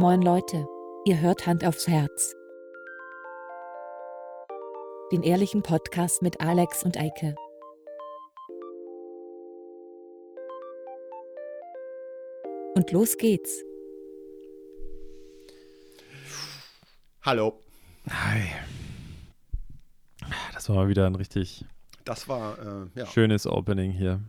[0.00, 0.64] Moin Leute,
[1.06, 2.36] ihr hört Hand aufs Herz.
[5.10, 7.34] Den ehrlichen Podcast mit Alex und Eike.
[12.76, 13.64] Und los geht's.
[17.22, 17.60] Hallo.
[18.08, 18.52] Hi.
[20.54, 21.64] Das war mal wieder ein richtig
[22.04, 23.06] Das war, äh, ja.
[23.06, 24.20] schönes Opening hier.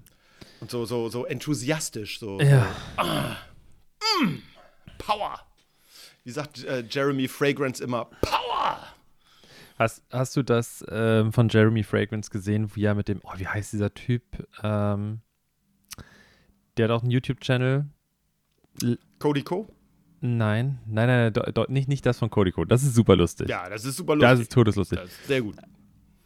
[0.61, 2.39] Und so, so, so enthusiastisch, so.
[2.39, 2.63] Ja.
[2.95, 3.38] So, ah,
[4.23, 4.48] mm.
[6.23, 8.79] Wie sagt äh, Jeremy Fragrance immer, Power.
[9.78, 13.47] Hast, hast du das ähm, von Jeremy Fragrance gesehen, wie er mit dem, oh, wie
[13.47, 14.23] heißt dieser Typ?
[14.61, 15.21] Ähm,
[16.78, 17.86] der hat auch einen YouTube-Channel.
[19.19, 19.68] Cody Co?
[20.21, 22.65] Nein, nein, nein, do, do, nicht, nicht das von Codico.
[22.65, 23.47] Das ist super lustig.
[23.47, 24.29] Ja, das ist super lustig.
[24.29, 25.00] Das ist todeslustig.
[25.00, 25.56] Das ist sehr gut.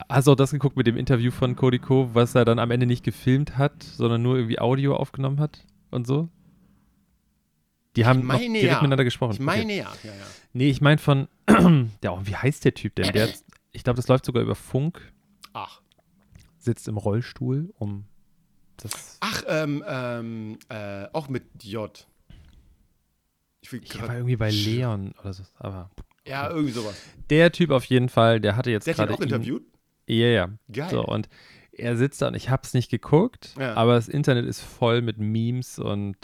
[0.09, 2.88] Hast du auch das geguckt mit dem Interview von Codico, was er dann am Ende
[2.88, 6.30] nicht gefilmt hat, sondern nur irgendwie Audio aufgenommen hat und so?
[7.95, 8.75] Die haben noch direkt ja.
[8.81, 9.33] miteinander gesprochen.
[9.33, 9.91] Ich meine ja.
[10.03, 10.25] ja, ja.
[10.53, 11.27] Nee, ich meine von,
[12.03, 13.11] ja, wie heißt der Typ denn?
[13.13, 13.30] Der,
[13.72, 15.13] ich glaube, das läuft sogar über Funk,
[15.53, 15.81] Ach.
[16.58, 18.05] sitzt im Rollstuhl, um
[18.77, 19.17] das.
[19.19, 22.08] Ach, ähm, ähm, äh, auch mit J.
[23.61, 25.89] Ich Ich war irgendwie bei Leon oder so, aber
[26.27, 26.95] Ja, irgendwie sowas.
[27.30, 29.17] der Typ auf jeden Fall, der hatte jetzt Der hat ihn gerade.
[29.19, 29.64] auch interviewt?
[30.08, 30.49] Ja, ja.
[30.71, 30.89] Geil.
[30.89, 31.30] So, und
[31.71, 33.75] er sitzt da und ich habe es nicht geguckt, Ja.
[33.75, 36.17] aber das Internet ist voll mit Memes und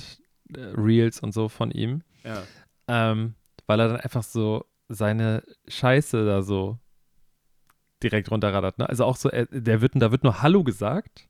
[0.55, 2.44] Reels und so von ihm, Ja.
[2.88, 3.36] ähm,
[3.67, 6.78] weil er dann einfach so seine Scheiße da so
[8.02, 8.78] direkt runterradert.
[8.80, 8.88] Ne?
[8.89, 11.28] Also auch so, er, der wird, da wird nur Hallo gesagt.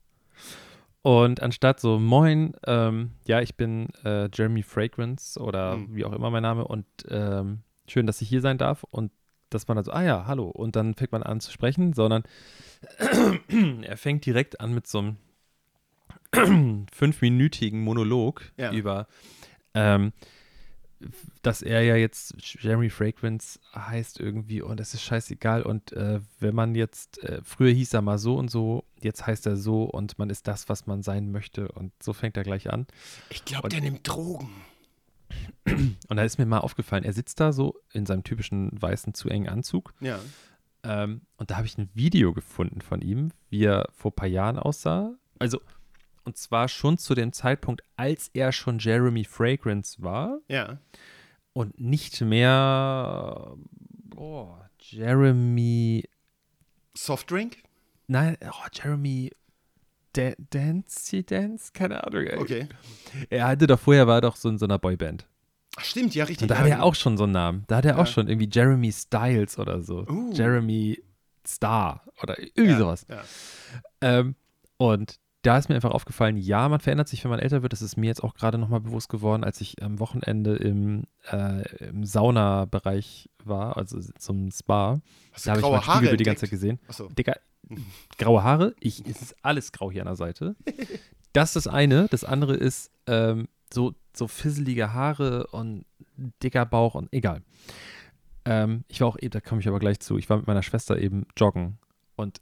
[1.02, 5.94] Und anstatt so, moin, ähm, ja, ich bin äh, Jeremy Fragrance oder Hm.
[5.94, 8.84] wie auch immer mein Name und ähm, schön, dass ich hier sein darf.
[8.90, 9.10] Und
[9.48, 10.48] dass man dann so, ah ja, hallo.
[10.48, 12.22] Und dann fängt man an zu sprechen, sondern
[13.82, 15.16] er fängt direkt an mit so einem
[16.92, 18.72] fünfminütigen Monolog Ja.
[18.72, 19.06] über,
[19.74, 20.12] ähm,
[21.42, 25.62] dass er ja jetzt Jeremy Fragrance heißt irgendwie und es ist scheißegal.
[25.62, 29.46] Und äh, wenn man jetzt, äh, früher hieß er mal so und so, jetzt heißt
[29.46, 31.68] er so und man ist das, was man sein möchte.
[31.68, 32.86] Und so fängt er gleich an.
[33.30, 34.50] Ich glaube, der nimmt Drogen.
[35.64, 39.28] Und da ist mir mal aufgefallen, er sitzt da so in seinem typischen weißen, zu
[39.28, 39.94] engen Anzug.
[40.00, 40.18] Ja.
[40.82, 44.26] Ähm, und da habe ich ein Video gefunden von ihm, wie er vor ein paar
[44.28, 45.14] Jahren aussah.
[45.38, 45.60] Also,
[46.24, 50.78] und zwar schon zu dem Zeitpunkt, als er schon Jeremy Fragrance war Ja.
[51.52, 53.56] und nicht mehr
[54.16, 56.04] oh, Jeremy.
[56.94, 57.58] Softdrink?
[58.06, 59.30] Nein, oh, Jeremy
[60.12, 61.70] Dan Dancy Dance?
[61.72, 62.24] Keine Ahnung.
[62.26, 62.38] ey.
[62.38, 62.68] Okay.
[63.28, 65.26] Er hatte doch vorher, war er doch so in so einer Boyband.
[65.76, 66.42] Ach, stimmt, ja, richtig.
[66.42, 67.64] Und da ja, hat er auch schon so einen Namen.
[67.68, 68.02] Da hat er Ja.
[68.02, 70.04] auch schon irgendwie Jeremy Styles oder so.
[70.08, 70.32] Uh.
[70.32, 71.00] Jeremy
[71.46, 73.06] Star oder irgendwie ja, sowas.
[73.08, 73.22] Ja.
[74.00, 74.34] Ähm,
[74.78, 77.72] und da ist mir einfach aufgefallen, ja, man verändert sich, wenn man älter wird.
[77.72, 81.86] Das ist mir jetzt auch gerade nochmal bewusst geworden, als ich am Wochenende im, äh,
[81.86, 85.00] im Saunabereich war, also zum Spa.
[85.32, 86.78] Hast Da habe ich mein Haare Spiegelbild die ganze Zeit gesehen.
[86.88, 87.08] Achso.
[87.08, 87.36] Digga,
[88.18, 90.56] graue Haare, ich, es ist alles grau hier an der Seite.
[91.32, 92.06] Das ist das eine.
[92.08, 95.86] Das andere ist ähm, so, so fisselige Haare und
[96.42, 97.42] dicker Bauch und egal.
[98.44, 100.62] Ähm, ich war auch, eben, da komme ich aber gleich zu, ich war mit meiner
[100.62, 101.78] Schwester eben joggen
[102.16, 102.40] und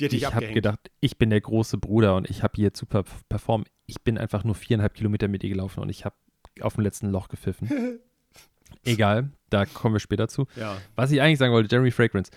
[0.00, 3.68] ich habe gedacht, ich bin der große Bruder und ich habe hier super performt.
[3.86, 6.16] Ich bin einfach nur viereinhalb Kilometer mit ihr gelaufen und ich habe
[6.60, 7.68] auf dem letzten Loch gepfiffen.
[8.84, 10.46] Egal, da kommen wir später zu.
[10.56, 10.76] Ja.
[10.94, 12.30] Was ich eigentlich sagen wollte, Jeremy Fragrance,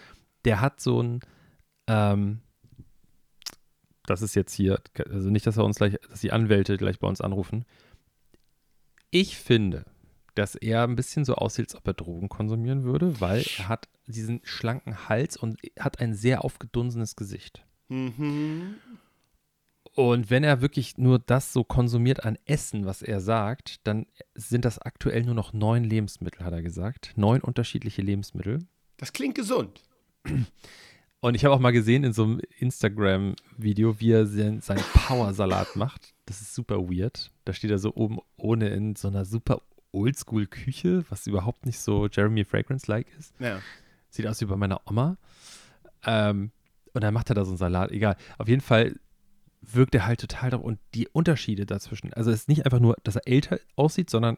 [0.45, 1.19] der hat so ein,
[1.87, 2.41] ähm,
[4.05, 7.07] das ist jetzt hier, also nicht, dass er uns gleich, dass die Anwälte gleich bei
[7.07, 7.65] uns anrufen.
[9.11, 9.85] Ich finde,
[10.35, 13.87] dass er ein bisschen so aussieht, als ob er Drogen konsumieren würde, weil er hat
[14.07, 17.65] diesen schlanken Hals und hat ein sehr aufgedunsenes Gesicht.
[17.89, 18.75] Mhm.
[19.93, 24.05] Und wenn er wirklich nur das so konsumiert an Essen, was er sagt, dann
[24.35, 27.13] sind das aktuell nur noch neun Lebensmittel, hat er gesagt.
[27.17, 28.59] Neun unterschiedliche Lebensmittel.
[28.97, 29.81] Das klingt gesund.
[31.19, 35.75] Und ich habe auch mal gesehen in so einem Instagram-Video, wie er seinen, seinen Power-Salat
[35.75, 36.13] macht.
[36.25, 37.31] Das ist super weird.
[37.43, 39.61] Da steht er so oben ohne in so einer super
[39.91, 43.33] Oldschool-Küche, was überhaupt nicht so Jeremy Fragrance-like ist.
[43.39, 43.59] Ja.
[44.09, 45.17] Sieht aus wie bei meiner Oma.
[46.05, 46.51] Ähm,
[46.93, 47.91] und dann macht er da so einen Salat.
[47.91, 48.17] Egal.
[48.37, 48.95] Auf jeden Fall
[49.61, 50.61] wirkt er halt total drauf.
[50.61, 52.13] Und die Unterschiede dazwischen.
[52.13, 54.37] Also es ist nicht einfach nur, dass er älter aussieht, sondern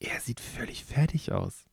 [0.00, 1.64] er sieht völlig fertig aus.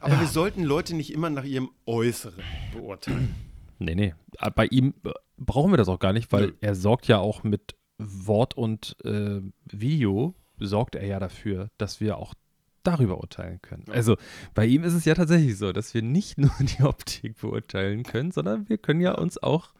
[0.00, 0.20] Aber Ja.
[0.20, 2.42] wir sollten Leute nicht immer nach ihrem Äußeren
[2.72, 3.34] beurteilen.
[3.80, 4.14] Nee, nee.
[4.38, 6.52] Aber Bei ihm äh, brauchen wir das auch gar nicht, weil Nö.
[6.60, 12.18] er sorgt ja auch mit Wort und äh, Video, sorgt er ja dafür, dass wir
[12.18, 12.34] auch
[12.82, 13.84] darüber urteilen können.
[13.90, 14.16] Also
[14.54, 18.30] bei ihm ist es ja tatsächlich so, dass wir nicht nur die Optik beurteilen können,
[18.30, 19.72] sondern wir können ja uns auch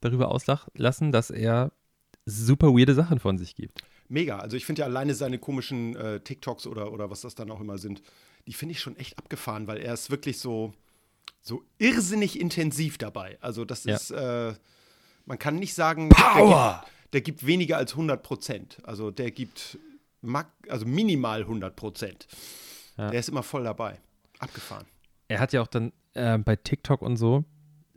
[0.00, 1.72] darüber auslassen, dass er
[2.26, 3.82] super weirde Sachen von sich gibt.
[4.08, 4.38] mega.
[4.38, 7.60] Also ich finde ja alleine seine komischen äh, TikToks oder, oder was das dann auch
[7.60, 8.02] immer sind,
[8.46, 10.72] die finde ich schon echt abgefahren, weil er ist wirklich so,
[11.40, 13.38] so irrsinnig intensiv dabei.
[13.40, 13.96] Also das Ja.
[13.96, 14.54] ist, äh,
[15.26, 16.82] man kann nicht sagen, Power!
[16.82, 18.78] Der, gibt, der gibt weniger als 100 Prozent.
[18.84, 19.78] Also der gibt
[20.68, 22.26] also minimal 100 Prozent.
[22.96, 23.10] Ja.
[23.10, 23.98] Der ist immer voll dabei.
[24.38, 24.86] Abgefahren.
[25.28, 27.44] Er hat ja auch dann ähm, bei TikTok und so,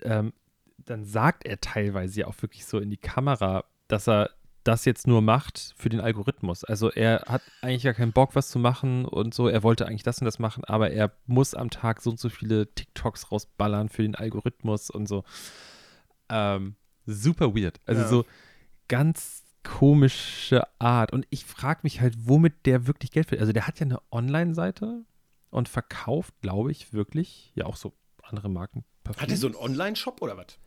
[0.03, 0.33] ähm,
[0.77, 4.29] dann sagt er teilweise ja auch wirklich so in die Kamera, dass er
[4.63, 6.63] das jetzt nur macht für den Algorithmus.
[6.63, 9.47] Also er hat eigentlich gar keinen Bock, was zu machen und so.
[9.49, 12.29] Er wollte eigentlich das und das machen, aber er muss am Tag so und so
[12.29, 15.23] viele TikToks rausballern für den Algorithmus und so.
[16.29, 17.81] Ähm, super weird.
[17.85, 18.07] Also Ja.
[18.07, 18.25] so
[18.87, 21.11] ganz komische Art.
[21.13, 23.41] Und ich frage mich halt, womit der wirklich Geld verdient.
[23.41, 25.03] Also der hat ja eine Online-Seite
[25.49, 27.93] und verkauft, glaube ich, wirklich ja auch so
[28.23, 28.83] andere Marken.
[29.17, 30.57] Hat er so einen Online-Shop oder was?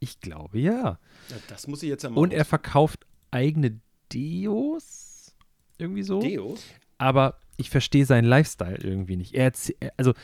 [0.00, 0.98] Ich glaube ja.
[1.28, 3.80] Ja, das muss ich jetzt ja mal Und er verkauft eigene
[4.12, 5.34] Deos.
[5.78, 6.20] Irgendwie so.
[6.20, 6.62] Deos?
[6.98, 9.34] aber ich verstehe seinen Lifestyle irgendwie nicht.
[9.34, 9.52] Er-
[9.96, 10.14] also,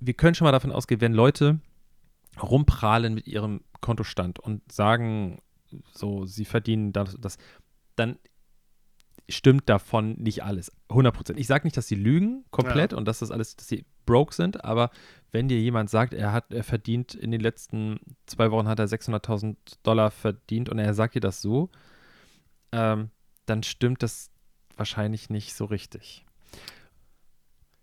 [0.00, 1.60] wir können schon mal davon ausgehen, wenn Leute
[2.40, 5.40] rumprahlen mit ihrem Kontostand und sagen,
[5.92, 7.38] so, sie verdienen das, das
[7.96, 8.18] dann
[9.28, 10.72] stimmt davon nicht alles.
[10.88, 11.38] 100 Prozent.
[11.38, 12.98] Ich sage nicht, dass sie lügen komplett Ja.
[12.98, 14.90] und dass das alles, dass sie broke sind, aber
[15.30, 18.86] wenn dir jemand sagt, er hat, er verdient in den letzten zwei Wochen hat er
[18.88, 21.70] 600.000 Dollar verdient und er sagt dir das so,
[22.72, 23.10] ähm,
[23.46, 24.30] dann stimmt das
[24.76, 26.26] wahrscheinlich nicht so richtig.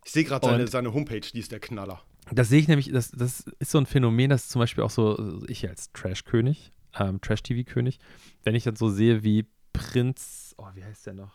[0.06, 2.02] Ich sehe gerade seine, seine Homepage, die ist der Knaller.
[2.32, 5.42] Das sehe ich nämlich, das, das ist so ein Phänomen, das zum Beispiel auch so,
[5.48, 8.00] ich als Trash-König, ähm, Trash-TV-König,
[8.44, 11.32] wenn ich dann so sehe, wie Prinz, oh, wie heißt der noch?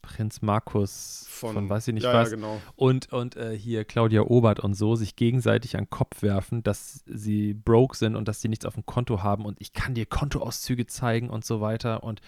[0.00, 2.62] Prinz Markus von, weiß ich nicht ja, was, Ja, genau.
[2.76, 7.02] und, und äh, hier Claudia Obert und so sich gegenseitig an den Kopf werfen, dass
[7.04, 10.06] sie broke sind und dass sie nichts auf dem Konto haben und ich kann dir
[10.06, 12.20] Kontoauszüge zeigen und so weiter und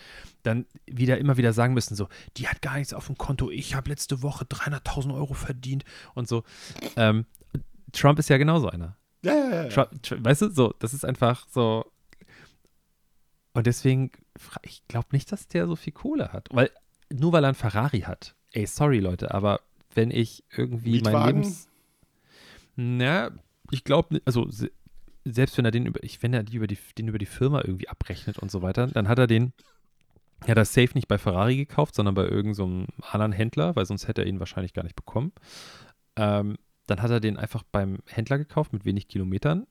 [0.43, 3.75] dann wieder immer wieder sagen müssen, so, die hat gar nichts auf dem Konto, ich
[3.75, 5.85] habe letzte Woche 300.000 Euro verdient
[6.15, 6.43] und so.
[6.97, 7.25] Ähm,
[7.93, 8.97] Trump ist ja genauso einer.
[9.23, 9.69] Ja, ja, ja.
[9.69, 11.87] Trump, Tr- weißt du, so, das ist einfach so.
[13.53, 14.13] Und deswegen,
[14.63, 16.49] ich glaube nicht, dass der so viel Kohle hat.
[16.53, 16.71] Weil,
[17.13, 18.35] nur weil er einen Ferrari hat.
[18.53, 19.61] Ey, sorry, Leute, aber
[19.95, 21.27] wenn ich irgendwie mein Mietwagen?
[21.43, 21.69] Lebens.
[22.77, 23.31] Na,
[23.71, 24.71] ich glaube, also se-
[25.25, 27.61] selbst wenn er den über, ich, wenn er die über die, den über die Firma
[27.63, 29.53] irgendwie abrechnet und so weiter, dann hat er den,
[30.47, 34.09] ja, das Safe nicht bei Ferrari gekauft, sondern bei irgendeinem so anderen Händler, weil sonst
[34.09, 35.33] hätte er ihn wahrscheinlich gar nicht bekommen.
[36.17, 36.57] Ähm,
[36.87, 39.67] dann hat er den einfach beim Händler gekauft mit wenig Kilometern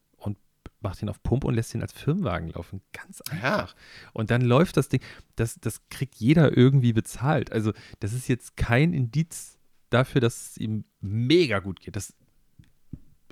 [0.81, 2.81] macht ihn auf Pump und lässt ihn als Firmenwagen laufen.
[2.93, 3.75] Ganz einfach.
[4.13, 5.01] Und dann läuft das Ding,
[5.35, 7.51] das, das kriegt jeder irgendwie bezahlt.
[7.51, 9.57] Also, das ist jetzt kein Indiz
[9.89, 11.95] dafür, dass es ihm mega gut geht.
[11.95, 12.13] Das,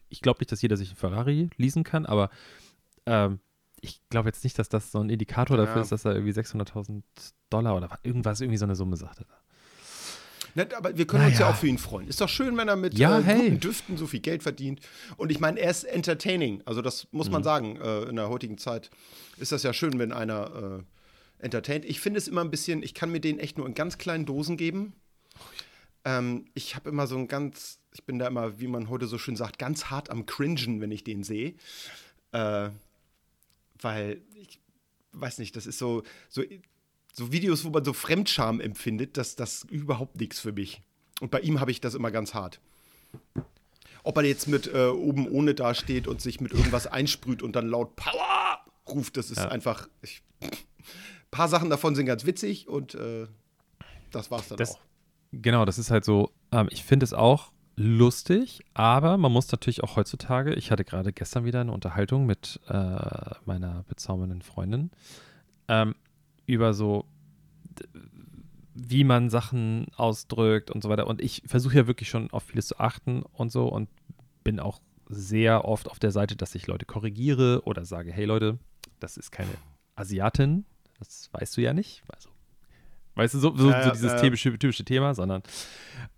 [0.09, 2.29] ich glaube nicht, dass jeder sich einen Ferrari leasen kann, aber
[3.05, 3.39] ähm,
[3.79, 5.81] ich glaube jetzt nicht, dass das so ein Indikator dafür Ja.
[5.83, 7.03] ist, dass er irgendwie 600.000
[7.49, 9.25] Dollar oder irgendwas, irgendwie so eine Summe sagte.
[10.55, 11.53] Nett, aber wir können uns ja Naja.
[11.53, 12.07] auch für ihn freuen.
[12.07, 13.43] Ist doch schön, wenn er mit Ja, äh, hey.
[13.49, 14.81] guten Düften so viel Geld verdient.
[15.17, 16.61] Und ich meine, er ist entertaining.
[16.65, 17.33] Also das muss Mhm.
[17.33, 17.75] man sagen.
[17.81, 18.89] Äh, in der heutigen Zeit
[19.37, 20.81] ist das ja schön, wenn einer
[21.39, 21.85] äh, entertaint.
[21.85, 24.25] Ich finde es immer ein bisschen, ich kann mir den echt nur in ganz kleinen
[24.25, 24.93] Dosen geben.
[26.05, 29.17] Ähm, ich habe immer so ein ganz, ich bin da immer, wie man heute so
[29.17, 31.53] schön sagt, ganz hart am Cringen, wenn ich den sehe.
[32.31, 32.69] Äh,
[33.81, 34.59] weil ich
[35.11, 36.43] weiß nicht, das ist so, so,
[37.17, 40.81] so Videos, wo man so Fremdscham empfindet, das das überhaupt nichts für mich.
[41.19, 42.59] Und bei ihm habe ich das immer ganz hart.
[44.03, 47.67] Ob er jetzt mit äh, oben ohne dasteht und sich mit irgendwas einsprüht und dann
[47.67, 49.49] laut Power ruft, das ist Ja.
[49.49, 49.87] einfach.
[50.01, 50.49] Ich, ein
[51.31, 53.27] paar Sachen davon sind ganz witzig und äh,
[54.11, 54.79] das war's dann Das- auch.
[55.33, 59.83] Genau, das ist halt so, ähm, ich finde es auch lustig, aber man muss natürlich
[59.83, 62.71] auch heutzutage, ich hatte gerade gestern wieder eine Unterhaltung mit äh,
[63.45, 64.89] meiner bezaubernden Freundin
[65.67, 65.95] ähm,
[66.45, 67.03] über so,
[68.73, 71.07] wie man Sachen ausdrückt und so weiter.
[71.07, 73.89] Und ich versuche ja wirklich schon auf vieles zu achten und so und
[74.43, 74.79] bin auch
[75.09, 78.59] sehr oft auf der Seite, dass ich Leute korrigiere oder sage, hey Leute,
[78.99, 79.51] das ist keine
[79.95, 80.65] Asiatin,
[80.99, 82.03] das weißt du ja nicht.
[82.13, 82.29] Also,
[83.15, 84.21] weißt du, so, so, Ja, so dieses ja.
[84.21, 85.41] typische, typische Thema, sondern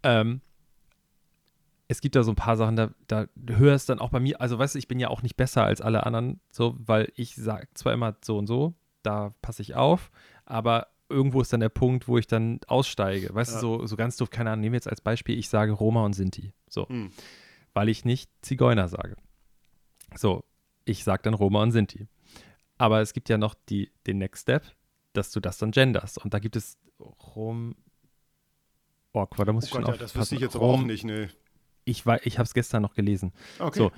[0.04, 0.42] ähm,
[1.88, 4.60] es gibt da so ein paar Sachen, da, da hörst dann auch bei mir, also
[4.60, 7.68] weißt du, ich bin ja auch nicht besser als alle anderen, so, weil ich sage
[7.74, 10.12] zwar immer so und so, da passe ich auf,
[10.46, 13.34] aber irgendwo ist dann der Punkt, wo ich dann aussteige.
[13.34, 13.62] Weißt Ja.
[13.62, 16.04] du, so, so ganz doof, keine Ahnung, nehmen wir jetzt als Beispiel, ich sage Roma
[16.06, 16.54] und Sinti.
[16.70, 16.88] So.
[16.88, 17.12] Hm.
[17.74, 19.16] Weil ich nicht Zigeuner sage.
[20.16, 20.44] So,
[20.86, 22.08] ich sage dann Roma und Sinti.
[22.78, 24.64] Aber es gibt ja noch die, den Next Step,
[25.14, 26.18] dass du das dann genderst.
[26.24, 26.78] Und da gibt es
[27.36, 27.76] Rom.
[29.14, 30.74] Oh, Gott, da muss Oh ich schon Gott, ja, das wüsste ich jetzt aber auch
[30.74, 31.30] Rom- nicht, ne.
[31.86, 33.34] Ich, wei- ich habe es gestern noch gelesen.
[33.58, 33.80] Okay.
[33.80, 33.92] So.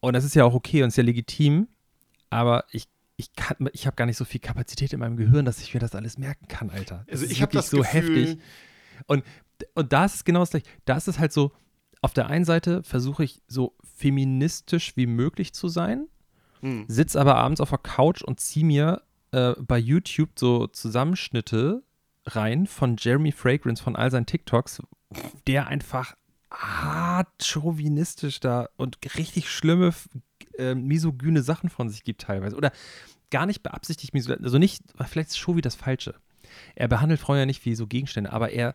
[0.00, 1.68] Und das ist ja auch okay und ist ja legitim,
[2.30, 2.86] aber ich
[3.16, 5.80] ich kann, ich habe gar nicht so viel Kapazität in meinem Gehirn, dass ich mir
[5.80, 7.04] das alles merken kann, Alter.
[7.06, 8.38] Das Also ich habe das so Gefühl, heftig.
[9.06, 9.24] Und,
[9.74, 10.66] und da ist es genau das gleiche.
[10.84, 11.52] Da ist es halt so,
[12.02, 16.06] auf der einen Seite versuche ich so feministisch wie möglich zu sein,
[16.60, 16.84] Hm.
[16.88, 21.82] sitz aber abends auf der Couch und zieh mir äh, bei YouTube so Zusammenschnitte
[22.26, 24.82] rein von Jeremy Fragrance von all seinen TikToks,
[25.46, 26.16] der einfach
[26.50, 29.92] hart chauvinistisch da und richtig schlimme,
[30.58, 32.56] äh, misogyne Sachen von sich gibt teilweise.
[32.56, 32.72] Oder
[33.30, 36.14] gar nicht beabsichtigt misogyn, also nicht, vielleicht ist Chauvi das Falsche.
[36.74, 38.74] Er behandelt Frauen ja nicht wie so Gegenstände, aber er,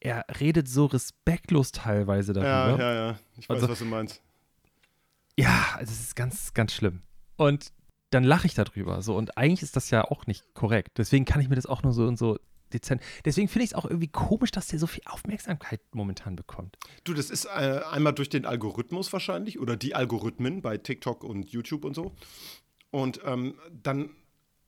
[0.00, 2.82] er redet so respektlos teilweise Ja, darüber.
[2.82, 3.18] ja, ja.
[3.38, 4.22] Ich weiß, Also- was du meinst.
[5.38, 7.02] Ja, also es ist ganz, ganz schlimm.
[7.36, 7.72] Und
[8.10, 9.02] dann lache ich darüber.
[9.02, 10.96] So, und eigentlich ist das ja auch nicht korrekt.
[10.98, 12.38] Deswegen kann ich mir das auch nur so und so
[12.72, 13.02] dezent.
[13.24, 16.76] Deswegen finde ich es auch irgendwie komisch, dass der so viel Aufmerksamkeit momentan bekommt.
[17.04, 21.50] Du, das ist äh, einmal durch den Algorithmus wahrscheinlich oder die Algorithmen bei TikTok und
[21.50, 22.12] YouTube und so.
[22.90, 24.10] Und ähm, dann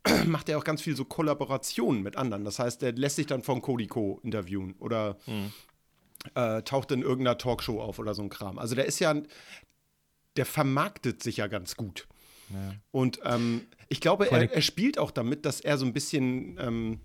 [0.27, 2.45] macht er auch ganz viel so Kollaborationen mit anderen.
[2.45, 4.21] Das heißt, der lässt sich dann von Cody Co.
[4.23, 5.19] interviewen oder
[6.35, 8.59] äh, taucht in irgendeiner Talkshow auf oder so ein Kram.
[8.59, 9.15] Also der ist ja,
[10.37, 12.07] der vermarktet sich ja ganz gut.
[12.91, 17.01] Und ähm, ich glaube, er, er spielt auch damit, dass er so ein bisschen ähm,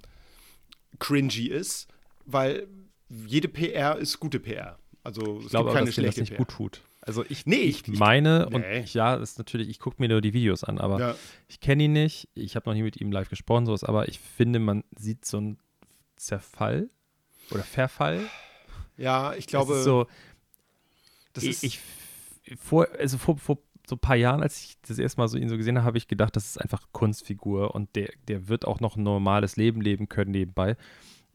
[1.00, 1.88] cringy ist,
[2.25, 2.67] weil
[3.09, 4.77] jede PR ist gute PR.
[5.03, 6.38] Also Ich glaube keine dass dir das schlechte nicht PR.
[6.38, 6.81] gut tut.
[7.01, 8.55] Also ich, Nee, ich ich- meine, nee.
[8.55, 11.15] und ich, ja, das ist natürlich, ich gucke mir nur die Videos an, aber Ja.
[11.50, 12.29] ich kenne ihn nicht.
[12.33, 15.38] Ich habe noch nie mit ihm live gesprochen, sowas, aber ich finde, man sieht so
[15.38, 15.59] einen
[16.15, 16.89] Zerfall
[17.51, 18.21] oder Verfall.
[18.95, 20.07] Ja, ich glaube, ist so,
[21.33, 21.79] das ich, ist ich
[22.57, 23.57] vor, also vor, vor
[23.93, 25.97] so ein paar Jahren, als ich das erste Mal so ihn so gesehen habe, habe
[25.97, 29.81] ich gedacht, das ist einfach Kunstfigur und der, der wird auch noch ein normales Leben
[29.81, 30.75] leben können nebenbei.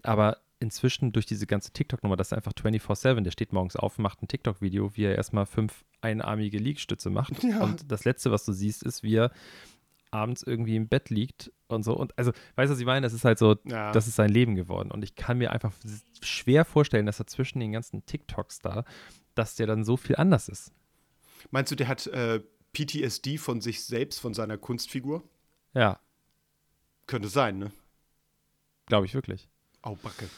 [0.02, 4.22] Aber inzwischen durch diese ganze TikTok-Nummer, das ist einfach 24-7, der steht morgens auf, macht
[4.22, 7.32] ein TikTok-Video, wie er erstmal fünf einarmige Liegestütze macht.
[7.44, 7.62] Ja.
[7.62, 9.30] Und das Letzte, was du siehst, ist, wie er
[10.10, 11.94] abends irgendwie im Bett liegt und so.
[11.94, 13.02] Und also, weißt du, was ich meine?
[13.06, 13.92] Das ist halt so, Ja.
[13.92, 14.90] das ist sein Leben geworden.
[14.90, 15.72] Und ich kann mir einfach
[16.22, 18.84] schwer vorstellen, dass er zwischen den ganzen TikToks da,
[19.34, 20.72] dass der dann so viel anders ist.
[21.50, 22.40] Meinst du, der hat äh,
[22.72, 25.22] PTSD von sich selbst, von seiner Kunstfigur?
[25.74, 26.00] Ja,
[27.08, 27.72] Könnte sein, ne?
[28.86, 29.48] glaube ich wirklich.
[29.82, 30.28] Au, Backe.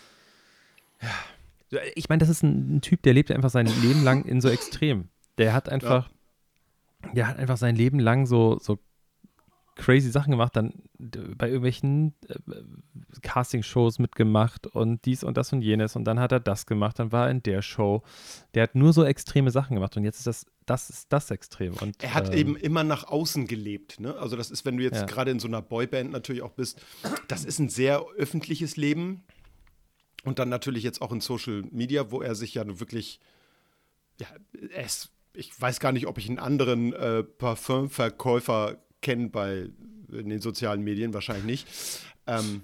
[1.95, 4.49] Ich meine, das ist ein, ein Typ, der lebt einfach sein Leben lang in so
[4.49, 5.09] Extrem.
[5.39, 6.11] Der hat einfach,
[7.13, 8.79] der hat einfach sein Leben lang so, so
[9.81, 12.35] crazy Sachen gemacht, dann bei irgendwelchen äh,
[13.23, 17.13] Castingshows mitgemacht und dies und das und jenes und dann hat er das gemacht, dann
[17.13, 18.03] war er in der Show.
[18.55, 21.75] Der hat nur so extreme Sachen gemacht und jetzt ist das, das ist das Extrem.
[21.75, 24.15] Und, Er hat ähm, eben immer nach außen gelebt, ne?
[24.17, 25.07] Also das ist, wenn du jetzt Ja.
[25.07, 26.81] gerade in so einer Boyband natürlich auch bist,
[27.29, 29.23] das ist ein sehr öffentliches Leben.
[30.23, 33.21] Und dann natürlich jetzt auch in Social Media, wo er sich ja wirklich,
[34.21, 34.27] ja,
[34.85, 39.69] ist, ich weiß gar nicht, ob ich einen anderen äh, Parfümverkäufer kenne bei
[40.13, 41.69] in den sozialen Medien, wahrscheinlich nicht.
[42.27, 42.63] Ähm,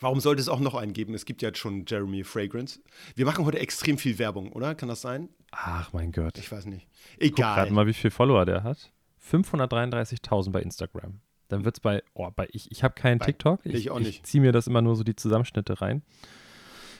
[0.00, 1.14] warum sollte es auch noch einen geben?
[1.14, 2.80] Es gibt ja jetzt schon Jeremy Fragrance.
[3.14, 4.74] Wir machen heute extrem viel Werbung, oder?
[4.74, 5.28] Kann das sein?
[5.50, 6.38] Ach mein Gott.
[6.38, 6.86] Ich weiß nicht.
[7.14, 7.54] Guck Egal.
[7.56, 8.90] gerade mal, wie viele Follower der hat.
[9.30, 11.20] 533.000 bei Instagram.
[11.48, 13.64] Dann wird es bei, oh, bei ich, ich habe keinen Bei- TikTok.
[13.66, 14.26] ich auch nicht.
[14.26, 16.02] ziehe mir das immer nur so die Zusammenschnitte rein.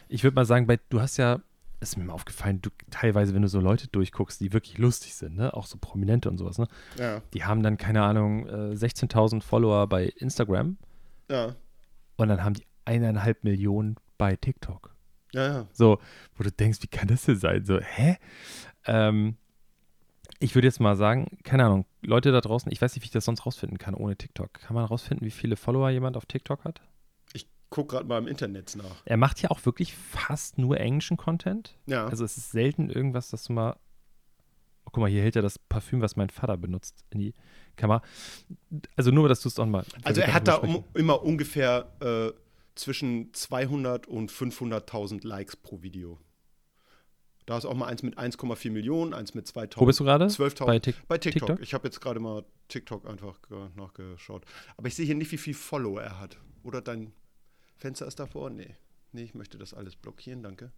[0.08, 1.40] Ich würde mal sagen, bei, du hast ja,
[1.82, 5.36] ist mir mal aufgefallen, du teilweise, wenn du so Leute durchguckst, die wirklich lustig sind,
[5.36, 5.52] ne?
[5.54, 6.68] auch so Prominente und sowas, ne?
[6.98, 10.78] Ja, die haben dann, keine Ahnung, äh, 16.000 Follower bei Instagram
[11.30, 11.56] ja,
[12.16, 14.94] und dann haben die eineinhalb Millionen bei TikTok.
[15.32, 15.66] ja, ja.
[15.72, 15.98] So,
[16.36, 17.64] wo du denkst, wie kann das denn sein?
[17.64, 18.16] So, hä?
[18.86, 19.36] Ähm,
[20.38, 23.12] ich würde jetzt mal sagen, keine Ahnung, Leute da draußen, ich weiß nicht, wie ich
[23.12, 24.52] das sonst rausfinden kann ohne TikTok.
[24.54, 26.80] Kann man rausfinden, wie viele Follower jemand auf TikTok hat?
[27.72, 29.02] Gucke gerade mal im Internet nach.
[29.04, 31.76] Er macht ja auch wirklich fast nur englischen Content.
[31.86, 32.06] Ja.
[32.06, 33.76] Also es ist selten irgendwas, dass du mal.
[34.84, 37.34] Oh, guck mal, hier hält er das Parfüm, was mein Vater benutzt, in die
[37.76, 38.02] Kamera.
[38.96, 39.84] Also nur, dass du es auch mal.
[40.02, 42.32] also er hat da um, immer ungefähr äh,
[42.74, 46.18] zwischen 200 und 500.000 Likes pro Video.
[47.46, 49.80] Da ist auch mal eins mit 1,4 Millionen, eins mit 2.000.
[49.80, 50.26] Wo bist du gerade?
[50.26, 50.66] 12.000.
[50.66, 51.46] Bei, Tik Bei TikTok.
[51.48, 51.62] TikTok?
[51.62, 54.44] Ich habe jetzt gerade mal TikTok einfach ge- nachgeschaut.
[54.76, 56.38] Aber ich sehe hier nicht, wie viel Follower er hat.
[56.62, 57.12] Oder dein
[57.82, 58.48] Fenster ist davor?
[58.48, 58.76] Nee.
[59.10, 60.70] Nee, ich möchte das alles blockieren, danke.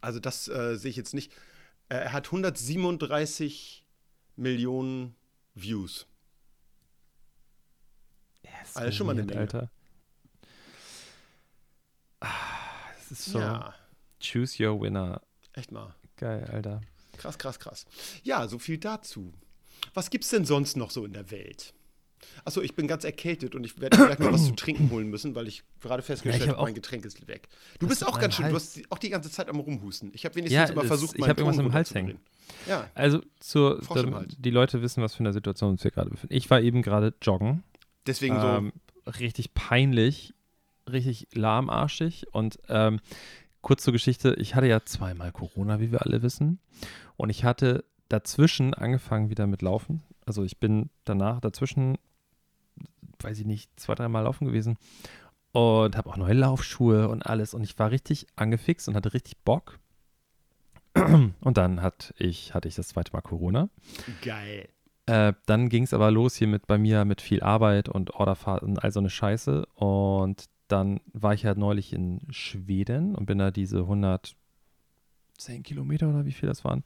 [0.00, 1.32] Also das äh, sehe ich jetzt nicht.
[1.88, 3.84] Äh, er hat 137
[4.36, 5.14] Millionen
[5.54, 6.06] Views.
[8.42, 9.40] Ja, Also schon mal eine Menge.
[9.40, 9.70] Alter.
[12.20, 12.28] Ah,
[12.98, 13.38] Das ist so.
[13.38, 13.74] Ja,
[14.20, 15.22] Choose your winner.
[15.52, 15.94] echt mal.
[16.16, 16.80] Geil, Alter.
[17.16, 17.86] Krass, krass, krass.
[18.24, 19.32] Ja, so viel dazu.
[19.94, 21.72] Was gibt's denn sonst noch so in der Welt?
[22.44, 25.34] Achso, ich bin ganz erkältet und ich werde vielleicht mal was zu trinken holen müssen,
[25.34, 27.48] weil ich gerade festgestellt Ja, ich hab habe, mein Getränk ist weg.
[27.78, 28.64] Du bist auch ganz schön, du Hals.
[28.64, 30.10] hast die- auch die ganze Zeit am Rumhusten.
[30.14, 32.18] Ich habe wenigstens Ja, immer versucht, ich meinen hab irgendwas Ton im Hals hängen.
[32.66, 34.36] Ja, Also, zur, Hals.
[34.38, 36.34] die Leute wissen, was für eine Situation uns hier gerade befinden.
[36.34, 37.62] Ich war eben gerade joggen.
[38.06, 38.46] deswegen so.
[38.46, 38.72] Ähm,
[39.18, 40.34] richtig peinlich,
[40.90, 42.26] richtig lahmarschig.
[42.32, 43.00] Und ähm,
[43.60, 46.58] kurz zur Geschichte: Ich hatte ja zweimal Corona, wie wir alle wissen.
[47.16, 50.02] Und ich hatte dazwischen angefangen wieder mit Laufen.
[50.24, 51.98] Also, ich bin danach dazwischen,
[53.22, 54.76] weiß ich nicht, zwei, dreimal laufen gewesen.
[55.52, 57.54] Und habe auch neue Laufschuhe und alles.
[57.54, 59.78] Und ich war richtig angefixt und hatte richtig Bock.
[61.40, 63.68] Und dann hat ich, hatte ich das zweite Mal Corona.
[64.22, 64.68] Geil.
[65.06, 68.78] Äh, dann ging es aber los hier mit bei mir mit viel Arbeit und Orderfahrten,
[68.78, 69.64] all so eine Scheiße.
[69.74, 74.34] Und dann war ich ja neulich in Schweden und bin da diese 110
[75.62, 76.84] Kilometer oder wie viel das waren,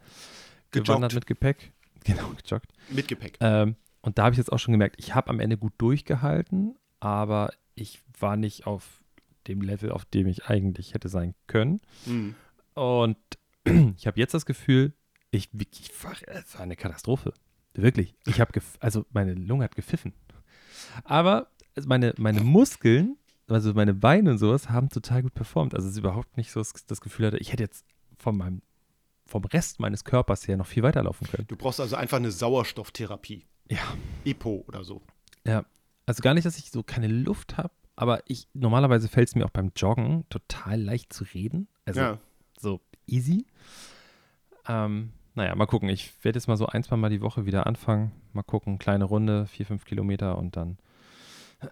[0.71, 1.15] gewandert Gejoggt.
[1.15, 1.73] mit Gepäck.
[2.05, 2.73] Genau, gejoggt.
[2.91, 3.39] Mit Gepäck.
[3.39, 6.77] Ähm, und da habe ich jetzt auch schon gemerkt, ich habe am Ende gut durchgehalten,
[7.01, 9.01] aber ich war nicht auf
[9.47, 11.81] dem Level, auf dem ich eigentlich hätte sein können.
[12.07, 12.35] Mhm.
[12.75, 13.17] Und
[13.97, 14.93] ich habe jetzt das Gefühl,
[15.31, 17.33] ich, ich war, es war eine Katastrophe.
[17.75, 18.15] Wirklich.
[18.27, 20.13] Ich habe, also meine Lunge hat gepfiffen.
[21.05, 21.49] Aber
[21.87, 23.17] meine, meine Muskeln,
[23.49, 25.75] also meine Beine und sowas, haben total gut performt.
[25.75, 27.87] Also es ist überhaupt nicht so das, das Gefühl hatte, ich hätte jetzt
[28.19, 28.63] von meinem,
[29.27, 31.47] vom Rest meines Körpers her noch viel weiterlaufen können.
[31.49, 33.47] Du brauchst also einfach eine Sauerstofftherapie.
[33.73, 33.97] Ja.
[34.25, 35.03] EPO oder so.
[35.47, 35.65] Ja.
[36.07, 39.45] Also gar nicht, dass ich so keine Luft habe, aber ich, normalerweise fällt es mir
[39.45, 41.69] auch beim Joggen total leicht zu reden.
[41.85, 42.19] Also ja.
[42.59, 43.47] so easy.
[44.69, 45.89] Ähm, naja, mal gucken.
[45.89, 48.13] Ich werde jetzt mal so ein, zwei Mal die Woche wieder anfangen.
[48.33, 50.79] Mal gucken, kleine Runde, vier, fünf Kilometer und dann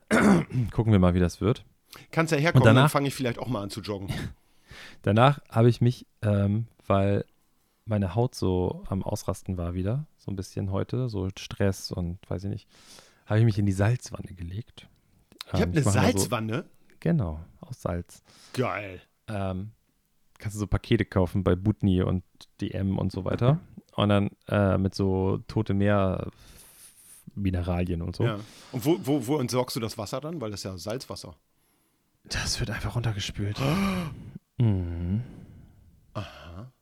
[0.70, 1.64] gucken wir mal, wie das wird.
[2.12, 4.08] Kannst ja herkommen, dann danach- fange ich vielleicht auch mal an zu joggen.
[5.02, 7.24] Danach habe ich mich, ähm, weil
[7.84, 12.44] meine Haut so am Ausrasten war wieder, so ein bisschen heute, so Stress und weiß
[12.44, 12.68] ich nicht,
[13.26, 14.86] habe ich mich in die Salzwanne gelegt.
[15.46, 16.56] Ich habe Ähm, eine mache mal Salzwanne.
[16.62, 18.22] So, genau, aus Salz.
[18.52, 19.00] Geil.
[19.28, 19.72] ähm,
[20.38, 22.22] kannst du so Pakete kaufen bei Butni und
[22.60, 23.58] DM und so weiter.
[23.96, 26.30] Und dann äh, mit so tote Meer
[27.34, 28.24] Mineralien und so.
[28.24, 28.38] Ja.
[28.72, 30.40] Und wo, wo, wo entsorgst du das Wasser dann?
[30.40, 31.36] Weil das ist ja Salzwasser.
[32.24, 33.58] Das wird einfach runtergespült.
[34.58, 35.22] mhm.
[36.14, 36.72] Aha.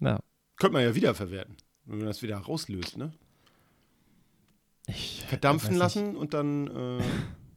[0.00, 0.20] Ja,
[0.56, 3.12] Könnte man ja wiederverwerten, wenn man das wieder rauslöst, ne?
[4.88, 7.02] ich Verdampfen lassen und dann, äh,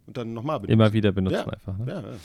[0.08, 0.70] und dann nochmal Nicht.
[0.72, 1.48] Immer wieder benutzen Ja.
[1.54, 1.78] einfach.
[1.78, 1.86] Ne?
[1.88, 2.18] Ja, ja.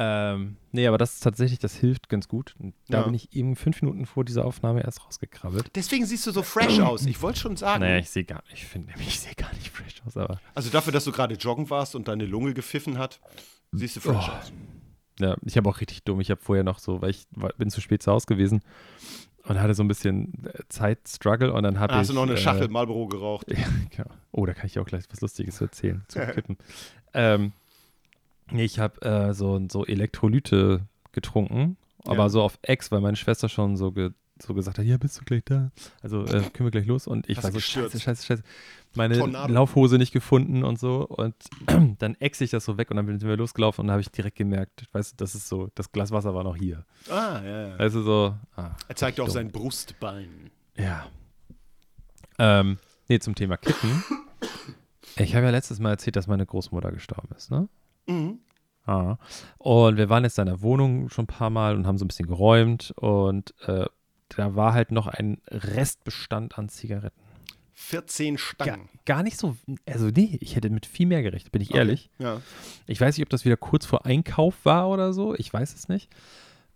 [0.00, 2.54] Ähm, nee, aber das ist tatsächlich, das hilft ganz gut.
[2.58, 3.04] Und da Ja.
[3.04, 5.72] bin ich eben fünf Minuten vor dieser Aufnahme erst rausgekrabbelt.
[5.74, 7.04] Deswegen siehst du so fresh aus.
[7.04, 7.80] Ich wollte schon sagen.
[7.82, 10.40] Naja, ich sehe gar nicht, ich finde nämlich, ich sehe gar nicht fresh aus, aber
[10.54, 13.20] Also dafür, dass du gerade joggen warst und deine Lunge gepfiffen hat,
[13.72, 14.32] siehst du fresh Oh.
[14.32, 14.52] aus.
[15.20, 16.20] Ja, ich habe auch richtig dumm.
[16.20, 18.62] Ich habe vorher noch so, weil ich war, bin zu spät zu Hause gewesen
[19.48, 22.00] und hatte so ein bisschen äh, Zeitstruggle und dann habe Ah, ich.
[22.02, 23.46] hast du noch eine äh, Schachtel Marlboro geraucht?
[23.56, 24.10] Ja, genau.
[24.32, 26.56] Oh, da kann ich auch gleich was Lustiges erzählen, zu Kippen.
[27.14, 27.52] ähm,
[28.52, 32.28] ich habe äh, so, so Elektrolyte getrunken, aber Ja.
[32.28, 34.10] so auf Ex, weil meine Schwester schon so, ge,
[34.42, 35.70] so gesagt hat, ja, bist du gleich da?
[36.02, 37.06] Also äh, können wir gleich los?
[37.06, 37.92] Und ich Hast war so, gestürzt?
[37.92, 38.42] scheiße, scheiße, scheiße.
[38.94, 39.52] Meine Tornado.
[39.52, 41.06] Laufhose nicht gefunden und so.
[41.06, 41.34] Und
[41.98, 44.10] dann ex ich das so weg und dann sind wir losgelaufen und dann habe ich
[44.10, 46.84] direkt gemerkt, weißt du, das ist so, das Glas Wasser war noch hier.
[47.10, 47.76] Ah, ja, ja.
[47.76, 49.34] Also so, ah, Er zeigte auch dumm.
[49.34, 50.50] sein Brustbein.
[50.76, 51.06] ja.
[52.38, 54.04] Ähm, nee, zum Thema Kippen.
[55.16, 57.68] Ich habe ja letztes Mal erzählt, dass meine Großmutter gestorben ist, ne?
[58.06, 58.38] Mhm.
[58.86, 59.16] Ah.
[59.58, 62.08] Und wir waren jetzt in der Wohnung schon ein paar Mal und haben so ein
[62.08, 63.86] bisschen geräumt und äh,
[64.38, 67.20] da war halt noch ein Restbestand an Zigaretten.
[67.74, 68.88] 14 Gar, Stangen.
[69.04, 72.10] gar nicht so, also nee, ich hätte mit viel mehr gerechnet, bin ich ehrlich.
[72.18, 72.24] Okay.
[72.24, 72.42] Ja.
[72.86, 75.34] Ich weiß nicht, ob das wieder kurz vor Einkauf war oder so.
[75.34, 76.08] Ich weiß es nicht.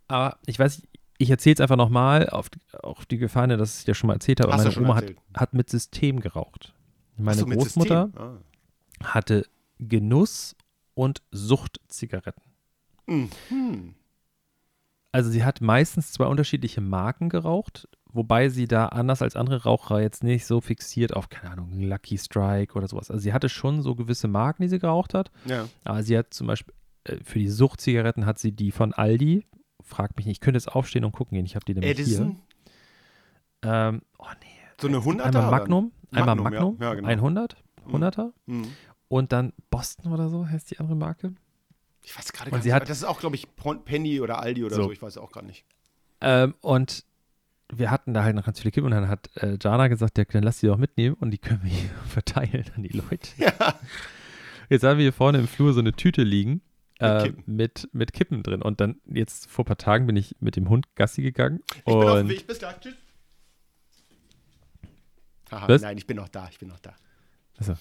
[0.08, 0.82] Aber ich weiß,
[1.18, 2.50] ich erzähle es einfach nochmal, auf,
[2.82, 4.52] auf die Gefahr, hin, dass ich dir schon mal erzählt habe.
[4.52, 6.74] Hast Meine Oma hat, hat mit System geraucht.
[7.16, 8.10] Meine so, Großmutter.
[8.16, 8.38] Ah.
[9.04, 9.46] hatte
[9.78, 10.56] Genuss-
[10.94, 12.42] und Suchtzigaretten.
[13.06, 13.94] Mhm.
[15.12, 20.00] Also sie hat meistens zwei unterschiedliche Marken geraucht, wobei sie da anders als andere Raucher
[20.00, 23.10] jetzt nicht so fixiert auf, keine Ahnung, Lucky Strike oder sowas.
[23.10, 25.30] Also sie hatte schon so gewisse Marken, die sie geraucht hat.
[25.44, 25.68] Ja.
[25.84, 29.46] Aber sie hat zum Beispiel äh, für die Suchtzigaretten hat sie die von Aldi.
[29.82, 31.44] Frag mich nicht, ich könnte jetzt aufstehen und gucken gehen.
[31.44, 32.38] Ich habe die nämlich Edison.
[33.62, 33.70] hier.
[33.70, 34.46] Ähm, oh nee.
[34.80, 35.20] So eine 100er?
[35.22, 35.50] Einmal?
[35.50, 36.88] Magnum, einmal Magnum, ja.
[36.88, 37.08] Ja, genau.
[37.08, 38.66] 100, 100er Mhm.
[39.08, 41.34] und dann Boston oder so heißt die andere Marke.
[42.02, 42.72] Ich weiß gerade gar nicht.
[42.72, 43.46] hat- das ist auch, glaube ich,
[43.84, 44.82] Penny oder Aldi oder So.
[44.84, 44.92] so.
[44.92, 45.64] Ich weiß auch gar nicht.
[46.20, 47.04] Ähm, und
[47.74, 50.24] wir hatten da halt noch ganz viele Kippen und dann hat äh, Jana gesagt, ja,
[50.24, 53.28] dann lass die doch mitnehmen und die können wir hier verteilen an die Leute.
[53.38, 53.78] Ja.
[54.68, 56.60] Jetzt haben wir hier vorne im Flur so eine Tüte liegen
[57.00, 57.44] Mit äh, Kippen.
[57.56, 58.62] mit, mit Kippen drin.
[58.62, 61.60] Und dann jetzt vor ein paar Tagen bin ich mit dem Hund Gassi gegangen.
[61.74, 62.46] Ich bin auf dem Weg.
[62.46, 62.78] Bis gleich.
[62.80, 62.94] Tschüss.
[65.50, 65.82] Was?
[65.82, 66.48] nein, ich bin noch da.
[66.50, 66.94] Ich bin noch da.
[67.58, 67.74] Also,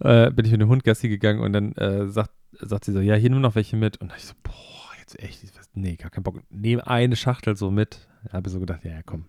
[0.00, 3.00] äh, bin ich mit dem Hund Gassi gegangen und dann äh, sagt, sagt sie so,
[3.00, 3.96] ja, hier nimm noch welche mit.
[4.00, 4.52] Und ich so, boah,
[4.98, 5.42] jetzt echt,
[5.74, 6.40] nee, gar keinen Bock.
[6.50, 8.08] Nehme eine Schachtel so mit.
[8.32, 9.26] Habe so gedacht, ja, ja, komm.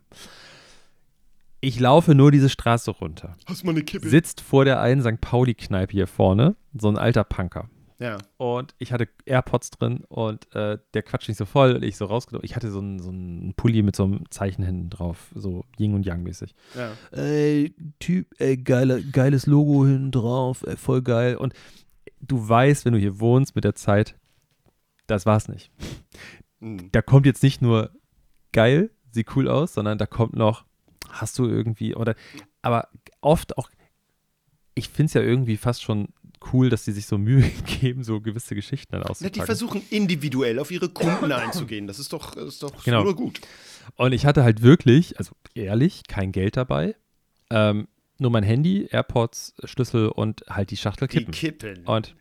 [1.62, 3.36] Ich laufe nur diese Straße runter.
[3.46, 4.08] Hast du mal eine Kippe?
[4.08, 5.20] Sitzt vor der einen St.
[5.20, 7.70] Pauli-Kneipe hier vorne, so ein alter Punker.
[7.98, 8.18] ja.
[8.38, 11.74] Und ich hatte AirPods drin und äh, der quatscht nicht so voll.
[11.74, 12.46] Und ich so rausgenommen.
[12.46, 15.96] Ich hatte so einen so einen Pulli mit so einem Zeichen hinten drauf, so Yin
[15.96, 16.54] und Yang mäßig.
[16.76, 16.92] Ja.
[17.18, 21.36] Ey, Typ, ey, geile, geiles Logo hinten drauf, ey, voll geil.
[21.36, 21.54] Und
[22.22, 24.16] du weißt, wenn du hier wohnst mit der Zeit,
[25.08, 25.72] das war's nicht.
[26.60, 26.90] Hm.
[26.92, 27.92] Da kommt jetzt nicht nur
[28.52, 30.66] geil, sieht cool aus, sondern da kommt noch,
[31.10, 32.16] hast du irgendwie, oder,
[32.62, 32.88] aber
[33.22, 33.70] oft auch,
[34.74, 36.10] ich finde es ja irgendwie fast schon
[36.54, 37.50] cool, dass die sich so Mühe
[37.80, 39.40] geben, so gewisse Geschichten dann auszupacken.
[39.40, 41.88] die versuchen individuell auf ihre Kunden einzugehen.
[41.88, 43.04] Das ist doch, ist doch Genau.
[43.04, 43.42] nur gut.
[43.96, 46.96] Und ich hatte halt wirklich, also ehrlich, kein Geld dabei.
[47.52, 51.32] Ähm, nur mein Handy, AirPods, Schlüssel und halt die Schachtel Die Kippen.
[51.34, 51.86] Kippen.
[51.86, 52.16] Und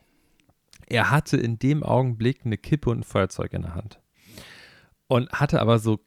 [0.87, 4.01] er hatte in dem Augenblick eine Kippe und ein Feuerzeug in der Hand.
[5.07, 6.01] Und hatte aber so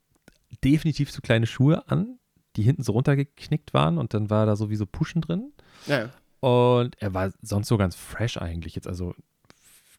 [0.64, 2.20] definitiv so kleine Schuhe an,
[2.56, 5.52] die hinten so runtergeknickt waren und dann war da sowieso Puschen drin.
[5.86, 6.10] Ja.
[6.40, 8.88] Und er war sonst so ganz fresh eigentlich jetzt.
[8.88, 9.14] Also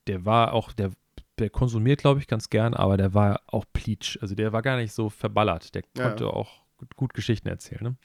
[0.06, 0.90] der war auch, der,
[1.38, 4.18] der konsumiert, glaube ich, ganz gern, aber der war auch pleatsch.
[4.20, 5.74] Also der war gar nicht so verballert.
[5.74, 6.08] Der Ja.
[6.08, 7.82] konnte auch gut, gut Geschichten erzählen.
[7.82, 7.96] Ne?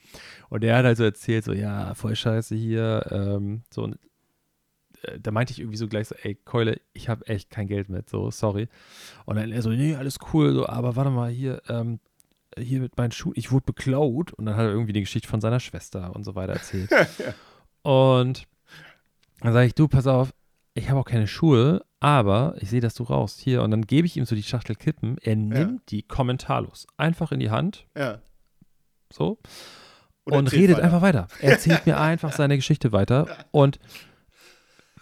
[0.50, 3.06] Und der hat also erzählt, so, ja, voll scheiße hier.
[3.12, 3.98] Ähm, so, und
[5.04, 7.90] äh, da meinte ich irgendwie so gleich so, ey, Keule, ich habe echt kein Geld
[7.90, 8.68] mit, so, sorry.
[9.26, 12.00] Und dann er so, nee, alles cool, so, aber warte mal, hier, ähm,
[12.58, 14.34] hier mit meinen Schuhen, ich wurde beklaut.
[14.34, 16.90] Und dann hat er irgendwie die Geschichte von seiner Schwester und so weiter erzählt.
[17.84, 18.48] Und
[19.42, 20.34] dann sage ich, du, pass auf,
[20.74, 23.40] ich habe auch keine Schuhe, aber ich sehe, dass du rauchst.
[23.40, 23.62] Hier.
[23.62, 25.18] Und dann gebe ich ihm so die Schachtel Kippen.
[25.20, 26.88] Er nimmt die kommentarlos.
[26.98, 28.20] Einfach in die Hand, ja.
[29.14, 29.40] So.
[30.26, 30.86] Und Und, redet weiter.
[30.86, 31.28] einfach weiter.
[31.40, 33.46] Er erzählt mir einfach seine Geschichte weiter.
[33.52, 33.80] Und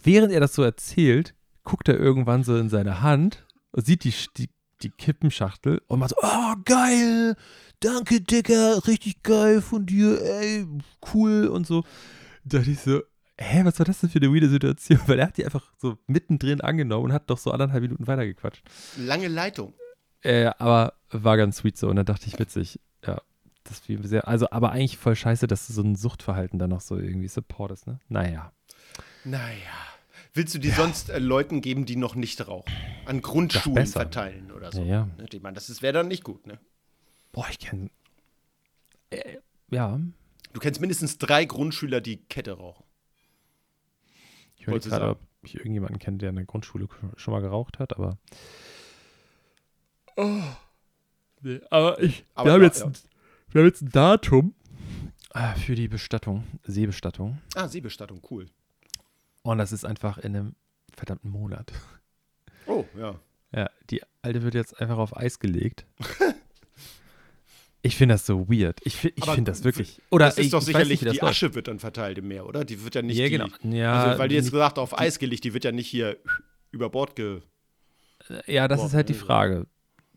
[0.02, 4.50] während er das so erzählt, guckt er irgendwann so in seine Hand, sieht die, die,
[4.82, 7.36] die Kippenschachtel und macht so, oh, geil,
[7.80, 10.66] danke, Dicker, richtig geil von dir, ey,
[11.14, 11.84] cool und so.
[12.44, 13.02] Da dachte ich so,
[13.38, 15.00] hä, was war das denn für eine weirde Situation?
[15.06, 18.64] Weil er hat die einfach so mittendrin angenommen und hat doch so anderthalb Minuten weitergequatscht.
[18.98, 19.74] Lange Leitung.
[20.24, 23.22] Äh, aber war ganz sweet so und dann dachte ich, witzig, ja.
[23.64, 26.82] Das wie sehr, also aber eigentlich voll scheiße, dass du so ein Suchtverhalten dann noch
[26.82, 28.00] so irgendwie supportest, ne?
[28.10, 28.52] Naja.
[29.24, 29.92] Naja.
[30.34, 32.74] Willst du die sonst äh, Leuten geben, die noch nicht rauchen?
[33.06, 34.82] An Grundschulen verteilen oder so?
[34.82, 35.10] Ja, ja.
[35.18, 36.58] Ne, Ich meine, das wäre dann nicht gut, ne?
[37.32, 37.90] Boah, ich kenne.
[39.10, 39.38] Äh,
[39.70, 40.00] ja.
[40.54, 42.86] Du kennst mindestens drei Grundschüler, die Kette rauchen.
[44.58, 47.98] Ich du gerade, ob ich irgendjemanden kenne, der in der Grundschule schon mal geraucht hat,
[47.98, 48.18] aber.
[51.42, 52.26] Nee, aber ich.
[52.36, 52.92] Aber wir, haben ja, jetzt, ja.
[53.52, 54.54] Wir haben jetzt ein Datum
[55.34, 57.42] äh, für die Bestattung, Seebestattung.
[57.56, 58.48] Ah, Seebestattung, cool.
[59.44, 60.56] Und das ist einfach in einem
[60.94, 61.72] verdammten Monat.
[62.68, 63.20] Oh, ja.
[63.54, 65.86] Ja, die alte wird jetzt einfach auf Eis gelegt.
[67.82, 68.80] Ich finde das so weird.
[68.84, 70.02] Ich, ich finde das wirklich.
[70.12, 71.24] Oder das ist ich, doch sicherlich, nicht, die läuft.
[71.24, 72.64] Asche wird dann verteilt im Meer, oder?
[72.64, 73.48] Die wird ja nicht Ja, die, genau.
[73.64, 76.18] Ja, also, weil du jetzt gesagt auf Eis gelegt, die wird ja nicht hier
[76.72, 77.42] über Bord ge...
[78.46, 79.16] Ja, das Boah, ist halt die.
[79.16, 79.66] Frage.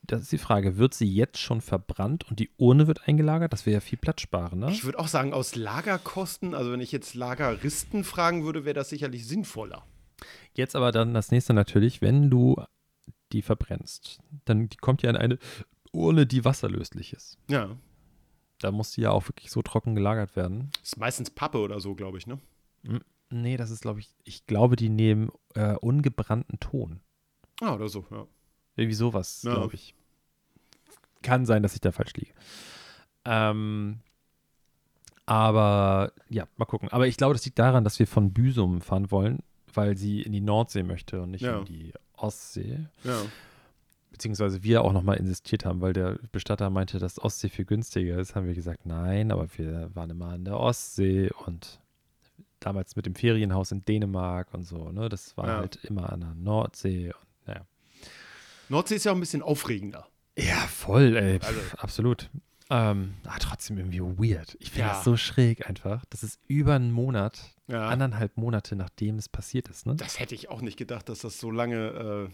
[0.06, 0.76] Das ist die Frage.
[0.76, 3.52] Wird sie jetzt schon verbrannt und die Urne wird eingelagert?
[3.52, 4.70] Das wäre ja viel Platz sparen, ne?
[4.70, 8.90] Ich würde auch sagen, aus Lagerkosten, also wenn ich jetzt Lageristen fragen würde, wäre das
[8.90, 9.84] sicherlich sinnvoller.
[10.52, 12.56] Jetzt aber dann das nächste natürlich, wenn du
[13.32, 15.38] die verbrennst, dann die kommt ja in eine
[15.92, 17.38] Urne, die wasserlöslich ist.
[17.48, 17.76] Ja.
[18.58, 20.70] Da muss die ja auch wirklich so trocken gelagert werden.
[20.82, 22.38] Ist meistens Pappe oder so, glaube ich, ne?
[23.30, 27.00] Nee, das ist, glaube ich, ich glaube, die nehmen äh, ungebrannten Ton.
[27.60, 28.26] Ah, oder so, ja.
[28.76, 29.54] Irgendwie sowas, Ja.
[29.54, 29.94] glaube ich.
[31.22, 32.32] Kann sein, dass ich da falsch liege.
[33.24, 34.00] Ähm,
[35.26, 36.88] aber ja, mal gucken.
[36.90, 39.38] Aber ich glaube, das liegt daran, dass wir von Büsum fahren wollen,
[39.72, 41.58] weil sie in die Nordsee möchte und nicht Ja.
[41.60, 42.86] in die Ostsee.
[43.04, 43.22] Ja.
[44.10, 48.34] Beziehungsweise wir auch nochmal insistiert haben, weil der Bestatter meinte, dass Ostsee viel günstiger ist.
[48.36, 51.80] Haben wir gesagt, nein, aber wir waren immer an der Ostsee und
[52.60, 54.90] damals mit dem Ferienhaus in Dänemark und so.
[54.92, 55.08] Ne?
[55.08, 55.56] Das war Ja.
[55.58, 57.08] halt immer an der Nordsee.
[57.08, 57.16] Und.
[58.68, 60.06] Nordsee ist ja auch ein bisschen aufregender.
[60.38, 61.38] Ja, voll, ey.
[61.40, 62.30] Pff, Also- absolut.
[62.70, 64.56] Ähm, ah, trotzdem irgendwie weird.
[64.58, 64.94] Ich finde Ja.
[64.94, 66.04] das so schräg einfach.
[66.08, 67.88] Das ist über einen Monat, Ja.
[67.88, 69.94] anderthalb Monate, nachdem es passiert ist, ne?
[69.96, 72.30] Das hätte ich auch nicht gedacht, dass das so lange.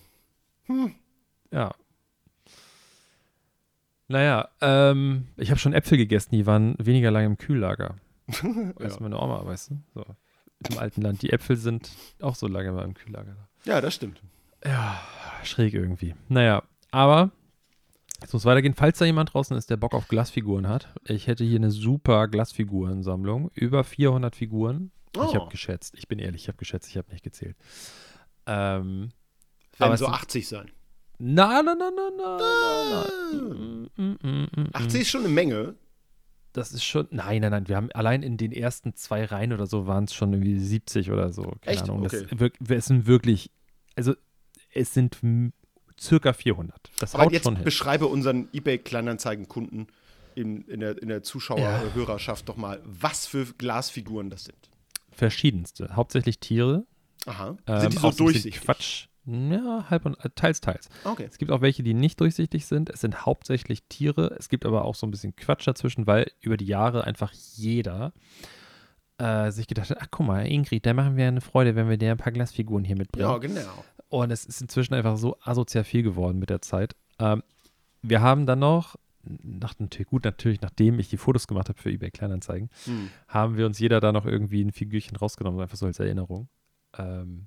[1.50, 1.74] Ja.
[4.08, 7.96] Naja, ähm, ich habe schon Äpfel gegessen, die waren weniger lange im Kühllager.
[8.28, 8.32] Äh,
[8.76, 9.02] Weißt ja.
[9.02, 9.82] meine Oma, weißt du?
[9.94, 10.04] So.
[10.68, 11.22] Im alten Land.
[11.22, 11.90] Die Äpfel sind
[12.20, 13.36] auch so lange mal im Kühllager.
[13.64, 14.20] ja, das stimmt.
[14.64, 15.00] Ja,
[15.44, 16.14] schräg irgendwie.
[16.28, 17.30] Naja, aber
[18.22, 18.74] es muss weitergehen.
[18.74, 22.28] Falls da jemand draußen ist, der Bock auf Glasfiguren hat, ich hätte hier eine super
[22.28, 23.50] Glasfigurensammlung.
[23.54, 25.34] Über 400 Figuren Ich Oh.
[25.34, 25.94] habe geschätzt.
[25.98, 27.56] Ich bin ehrlich, ich habe geschätzt, ich habe nicht gezählt.
[28.46, 29.10] Ähm, Werden
[29.78, 30.70] aber so es sind- 80 sein.
[31.18, 33.38] na, na, na, na, na, na, na.
[33.38, 34.70] Mm, mm, mm, mm.
[34.72, 35.74] 80 ist schon eine Menge.
[36.52, 37.06] Das ist schon.
[37.10, 37.68] Nein, nein, nein.
[37.68, 41.10] Wir haben allein in den ersten zwei Reihen oder so waren es schon irgendwie 70
[41.12, 41.42] oder so.
[41.42, 41.82] Keine Echt?
[41.84, 42.02] Ahnung.
[42.02, 42.36] Das, Okay.
[42.38, 43.50] wirk- es sind wirklich.
[43.96, 44.14] Also,
[44.72, 45.18] es sind
[46.00, 46.90] circa 400.
[46.98, 47.64] Das Aber haut jetzt schon hin.
[47.64, 49.86] beschreibe unseren eBay-Kleinanzeigen-Kunden
[50.34, 51.22] in, in, der, in der Ja.
[51.22, 54.70] Zuschauerhörerschaft doch mal, was für Glasfiguren das sind.
[55.12, 55.94] Verschiedenste.
[55.96, 56.84] Hauptsächlich Tiere.
[57.26, 57.56] Aha.
[57.66, 58.60] ähm, sind die so durchsichtig?
[58.62, 59.06] Quatsch.
[59.26, 60.88] Ja, halb und äh, teils, teils.
[61.04, 61.26] Okay.
[61.30, 62.88] Es gibt auch welche, die nicht durchsichtig sind.
[62.88, 64.34] Es sind hauptsächlich Tiere.
[64.38, 68.12] Es gibt aber auch so ein bisschen Quatsch dazwischen, weil über die Jahre einfach jeder
[69.20, 71.96] äh, sich gedacht hat, ach guck mal, Ingrid, da machen wir eine Freude, wenn wir
[71.98, 73.28] dir ein paar Glasfiguren hier mitbringen.
[73.28, 73.84] Ja, genau.
[74.08, 76.96] Und es ist inzwischen einfach so asozial viel geworden mit der Zeit.
[77.18, 77.42] Ähm,
[78.02, 81.90] wir haben dann noch, nach, natürlich, gut, natürlich, nachdem ich die Fotos gemacht habe für
[81.90, 83.10] eBay Kleinanzeigen, Hm.
[83.28, 86.48] haben wir uns jeder da noch irgendwie ein Figürchen rausgenommen, einfach so als Erinnerung.
[86.96, 87.46] Ähm,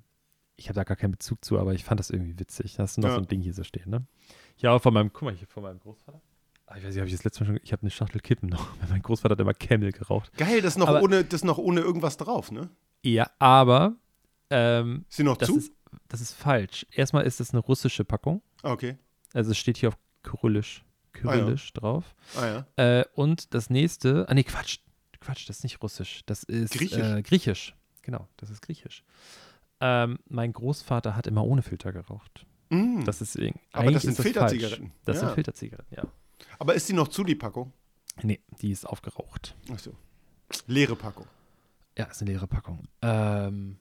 [0.56, 2.78] ich habe da gar keinen Bezug zu, aber ich fand das irgendwie witzig.
[2.78, 3.14] Hast du noch Ja.
[3.16, 4.06] so ein Ding hier so stehen, ne?
[4.58, 6.20] Ja, von meinem, guck mal, hier von meinem Großvater.
[6.66, 8.48] Ah, Ich weiß nicht, habe ich das letzte Mal schon, ich habe eine Schachtel Kippen
[8.48, 8.68] noch.
[8.88, 10.32] Mein Großvater hat immer Camel geraucht.
[10.36, 12.70] Geil, das ist, noch Aber- ohne, das noch ohne irgendwas drauf, ne?
[13.02, 13.96] Ja, aber
[14.50, 15.58] ähm, Ist sie noch das, zu?
[15.58, 15.72] ist,
[16.08, 16.86] das ist falsch.
[16.92, 18.40] Erstmal ist es eine russische Packung.
[18.62, 18.96] Ah, okay.
[19.34, 22.14] Also es steht hier auf Kyrillisch, Kyrillisch drauf.
[22.36, 22.46] Ah
[22.78, 23.00] ja.
[23.00, 24.78] Äh, und das nächste, ah nee, Quatsch,
[25.20, 26.98] Quatsch, das ist nicht russisch, das ist Griechisch.
[26.98, 27.74] Äh, Griechisch.
[28.02, 29.04] Genau, das ist Griechisch.
[29.80, 32.46] Ähm, mein Großvater hat immer ohne Filter geraucht.
[32.70, 33.04] Mm.
[33.04, 33.38] Das ist.
[33.72, 34.16] Aber das sind.
[34.16, 34.92] Filterzigaretten.
[35.04, 35.26] Das Ja.
[35.26, 36.04] sind Filterzigaretten, ja.
[36.58, 37.72] Aber ist die noch zu, die Packung?
[38.22, 39.56] Nee, die ist aufgeraucht.
[39.70, 39.92] Achso.
[40.66, 41.26] Leere Packung.
[41.96, 42.86] Ja, ist eine leere Packung.
[43.02, 43.78] Ähm,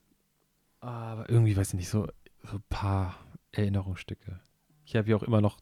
[0.79, 2.07] aber irgendwie, weiß ich nicht, so,
[2.43, 3.17] so ein paar
[3.51, 4.39] Erinnerungsstücke.
[4.86, 5.57] Ich habe hier auch immer noch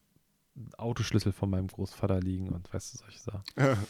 [0.77, 3.43] Autoschlüssel von meinem Großvater liegen und weißt du, solche Sachen.
[3.57, 3.77] Ja.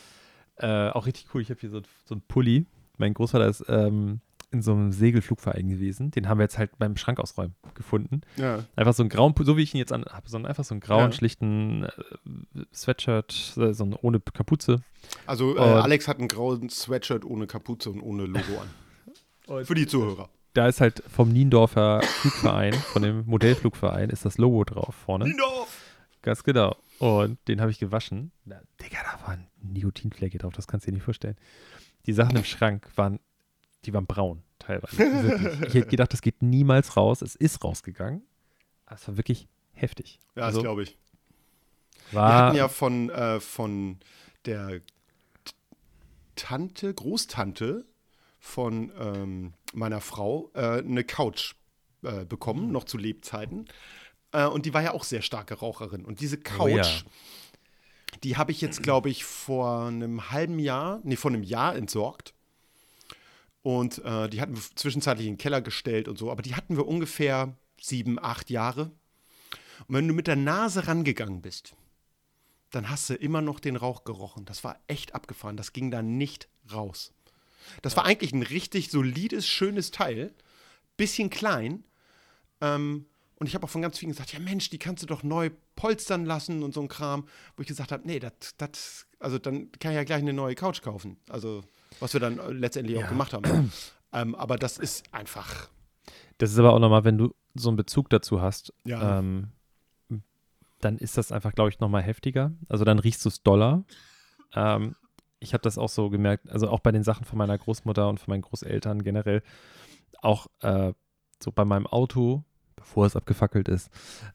[0.58, 1.42] Äh, auch richtig cool.
[1.42, 2.68] Ich habe hier so, so einen Pulli.
[2.98, 4.22] Mein Großvater ist ähm,
[4.52, 6.12] in so einem Segelflugverein gewesen.
[6.12, 8.22] Den haben wir jetzt halt beim Schrank ausräumen gefunden.
[8.36, 8.66] ja.
[8.76, 10.82] Einfach so einen grauen, so wie ich ihn jetzt an habe, sondern einfach so einen
[10.82, 11.12] grauen, Ja.
[11.14, 11.90] schlichten äh,
[12.74, 14.82] Sweatshirt, so ein ohne Kapuze.
[15.26, 18.60] Also äh, Alex hat einen grauen Sweatshirt ohne Kapuze und ohne Logo
[19.48, 19.66] an.
[19.66, 20.30] Für die Zuhörer.
[20.54, 25.26] Da ist halt vom Niendorfer Flugverein, von dem Modellflugverein, ist das Logo drauf vorne.
[25.26, 25.68] Nino!
[26.22, 26.76] Ganz genau.
[27.00, 28.32] Und den habe ich gewaschen.
[28.46, 31.36] Na, Digga, da waren Nikotinflecke drauf, das kannst du dir nicht vorstellen.
[32.06, 33.20] Die Sachen im Schrank waren,
[33.86, 35.60] die waren braun, teilweise.
[35.68, 37.22] Ich hätte gedacht, das geht niemals raus.
[37.22, 38.24] Es ist rausgegangen.
[38.86, 40.20] Aber es war wirklich heftig.
[40.36, 40.98] Ja, Also, das glaube ich.
[42.12, 44.00] Wir hatten ja von, äh, von
[44.46, 44.82] der
[46.36, 47.86] Tante, Großtante
[48.40, 51.54] von ähm, meiner Frau äh, eine Couch
[52.04, 53.68] äh, bekommen, noch zu Lebzeiten.
[54.32, 56.04] Äh, und die war ja auch sehr starke Raucherin.
[56.06, 56.86] Und diese Couch, Oh ja.
[58.24, 62.34] die habe ich jetzt, glaube ich, vor einem halben Jahr, nee, vor einem Jahr entsorgt.
[63.64, 66.32] Und äh, die hatten wir zwischenzeitlich in den Keller gestellt und so.
[66.32, 68.92] Aber die hatten wir ungefähr sieben, acht Jahre.
[69.88, 71.76] Und wenn du mit der Nase rangegangen bist,
[72.72, 74.46] dann hast du immer noch den Rauch gerochen.
[74.46, 75.58] Das war echt abgefahren.
[75.58, 77.14] Das ging da nicht raus.
[77.82, 80.34] Das war eigentlich ein richtig solides, schönes Teil.
[80.98, 81.84] Bisschen klein.
[82.62, 85.24] Ähm, und ich habe auch von ganz vielen gesagt, ja Mensch, die kannst du doch
[85.24, 87.28] neu polstern lassen und so ein Kram.
[87.56, 90.82] Wo ich gesagt habe, nee, das, also dann kann ich ja gleich eine neue Couch
[90.82, 91.18] kaufen.
[91.28, 91.64] Also,
[92.00, 93.06] was wir dann äh, letztendlich Ja.
[93.06, 93.72] auch gemacht haben.
[94.14, 95.70] ähm, aber das ist einfach,
[96.38, 99.20] das ist aber auch nochmal, wenn du so einen Bezug dazu hast, ja.
[99.20, 99.50] ähm,
[100.80, 102.52] dann ist das einfach, glaube ich, nochmal heftiger.
[102.68, 103.84] Also dann riechst du es doller.
[104.54, 104.96] Ähm,
[105.40, 108.20] ich habe das auch so gemerkt, also auch bei den Sachen von meiner Großmutter und
[108.20, 109.44] von meinen Großeltern generell,
[110.22, 110.94] auch äh,
[111.42, 112.44] so bei meinem Auto,
[112.76, 113.90] bevor es abgefackelt ist,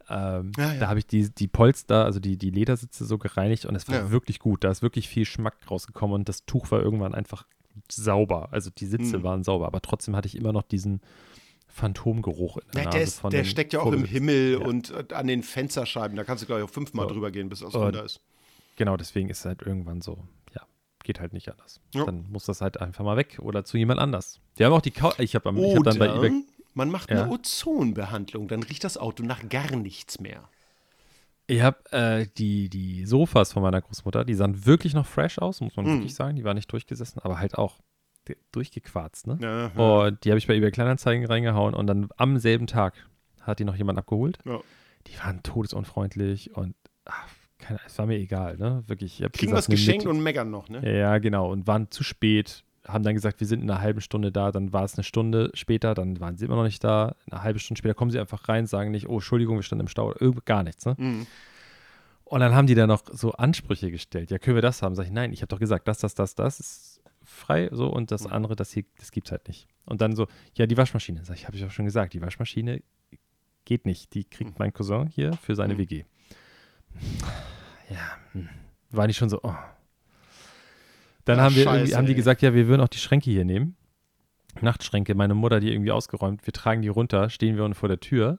[0.09, 0.81] ähm, Ja, ja.
[0.81, 3.97] da habe ich die, die Polster, also die, die Ledersitze so gereinigt und es war
[3.97, 4.11] Ja.
[4.11, 4.65] wirklich gut.
[4.65, 7.47] Da ist wirklich viel Schmack rausgekommen und das Tuch war irgendwann einfach
[7.91, 8.49] sauber.
[8.53, 9.23] Also die Sitze Mhm.
[9.23, 11.01] waren sauber, aber trotzdem hatte ich immer noch diesen
[11.69, 14.05] Phantomgeruch in der Nase der ist, der steckt ja auch im.
[14.05, 16.17] Himmel und äh, an den Fensterscheiben.
[16.17, 17.15] Da kannst du, glaube ich, auch fünfmal So.
[17.15, 18.21] drüber gehen, bis das Und- runter ist.
[18.77, 20.19] Genau, deswegen ist es halt irgendwann so,
[20.55, 20.63] ja,
[21.03, 21.81] geht halt nicht anders.
[21.93, 24.41] Dann muss das halt einfach mal weg oder zu jemand anders.
[24.57, 26.45] Wir haben auch die Kau ich habe hab dann bei eBay
[26.77, 27.23] man macht Ja.
[27.25, 30.49] eine Ozonbehandlung, dann riecht das Auto nach gar nichts mehr.
[31.49, 35.61] ich habe äh, die die Sofas von meiner Großmutter, die sahen wirklich noch fresh aus,
[35.61, 35.91] muss man Mhm.
[35.99, 37.79] wirklich sagen, die waren nicht durchgesessen, aber halt auch
[38.53, 39.39] durchgequarzt, ne?
[39.41, 40.07] Ja, ja.
[40.07, 42.95] Und die habe ich bei eBay Kleinanzeigen reingehauen und dann am selben Tag
[43.41, 44.39] hat die noch jemand abgeholt.
[44.45, 44.59] Ja.
[45.07, 48.83] Die waren todesunfreundlich und ach, keine, es war mir egal, ne?
[48.89, 49.21] Wirklich.
[49.21, 50.13] Ich Kriegen gesagt, was geschenkt mit.
[50.15, 50.99] und meckern noch, ne?
[50.99, 51.51] Ja, genau.
[51.53, 52.65] Und waren zu spät.
[52.87, 54.53] Haben dann gesagt, wir sind in einer halben Stunde da.
[54.53, 55.95] Dann war es eine Stunde später.
[55.95, 57.17] Dann waren sie immer noch nicht da.
[57.31, 59.89] Eine halbe Stunde später kommen sie einfach rein, sagen nicht, oh, Entschuldigung, wir standen im
[59.89, 60.15] Stau.
[60.19, 60.85] Irgend, gar nichts.
[60.87, 60.95] Ne?
[60.99, 61.27] Mhm.
[62.25, 64.31] Und dann haben die da noch so Ansprüche gestellt.
[64.31, 64.95] Ja, können wir das haben?
[64.95, 68.11] Sag ich, nein, ich habe doch gesagt, das, das, das, das ist frei, so, und
[68.11, 68.33] das Mhm.
[68.33, 69.69] andere, das hier, das gibt's halt nicht.
[69.85, 71.25] Und dann so, ja, die Waschmaschine.
[71.25, 72.83] Sag ich, habe ich auch schon gesagt, die Waschmaschine
[73.65, 74.15] geht nicht.
[74.15, 74.57] Die kriegt Mhm.
[74.59, 75.79] mein Cousin hier für seine Mhm.
[75.79, 76.05] WG.
[77.91, 78.49] Ja, hm.
[78.91, 79.55] war nicht schon so, oh.
[81.27, 82.17] Dann Ach, haben wir scheiße, haben die ey.
[82.17, 83.77] gesagt, ja, wir würden auch die Schränke hier nehmen.
[84.63, 88.01] Nachtschränke, meine Mutter die irgendwie ausgeräumt, wir tragen die runter, stehen wir unten vor der
[88.01, 88.39] Tür.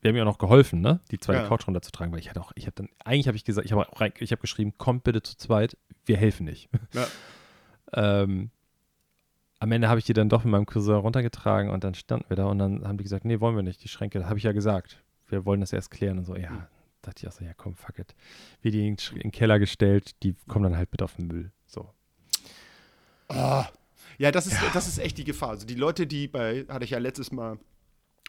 [0.00, 1.00] Wir haben ihr auch noch geholfen, ne?
[1.10, 1.48] Die zweite Ja.
[1.48, 3.84] Couch runterzutragen, weil ich hatte auch, ich habe dann, eigentlich habe ich gesagt, ich habe
[4.20, 6.68] ich habe geschrieben, kommt bitte zu zweit, wir helfen nicht.
[6.94, 7.06] Ja.
[8.22, 8.50] ähm,
[9.58, 12.36] am Ende habe ich die dann doch mit meinem Cousin runtergetragen und dann standen wir
[12.36, 14.44] da und dann haben die gesagt, nee, wollen wir nicht, die Schränke, das habe ich
[14.44, 15.02] ja gesagt.
[15.28, 16.50] Wir wollen das erst klären und so, ja.
[16.50, 16.62] Mhm.
[17.02, 18.14] Dachte ich auch so, ja komm, fuck it.
[18.60, 21.14] Wir die in den Sch- in den Keller gestellt, die kommen dann halt mit auf
[21.16, 21.50] den Müll.
[21.66, 21.88] So.
[23.28, 23.66] Ah.
[24.18, 25.50] Ja, das ist, das ist echt die Gefahr.
[25.50, 27.58] Also die Leute, die bei, hatte ich ja letztes Mal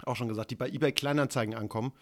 [0.05, 1.93] auch schon gesagt, die bei eBay Kleinanzeigen ankommen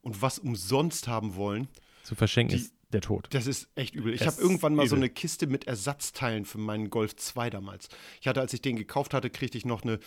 [0.00, 1.68] und was umsonst haben wollen,
[2.04, 3.26] Zu verschenken Die- ist der Tod.
[3.30, 4.12] das ist echt übel.
[4.14, 5.04] Ich habe irgendwann mal ist so übel.
[5.06, 7.88] eine Kiste mit Ersatzteilen für meinen Golf 2 damals.
[8.20, 9.98] Ich hatte, als ich den gekauft hatte, kriegte ich noch eine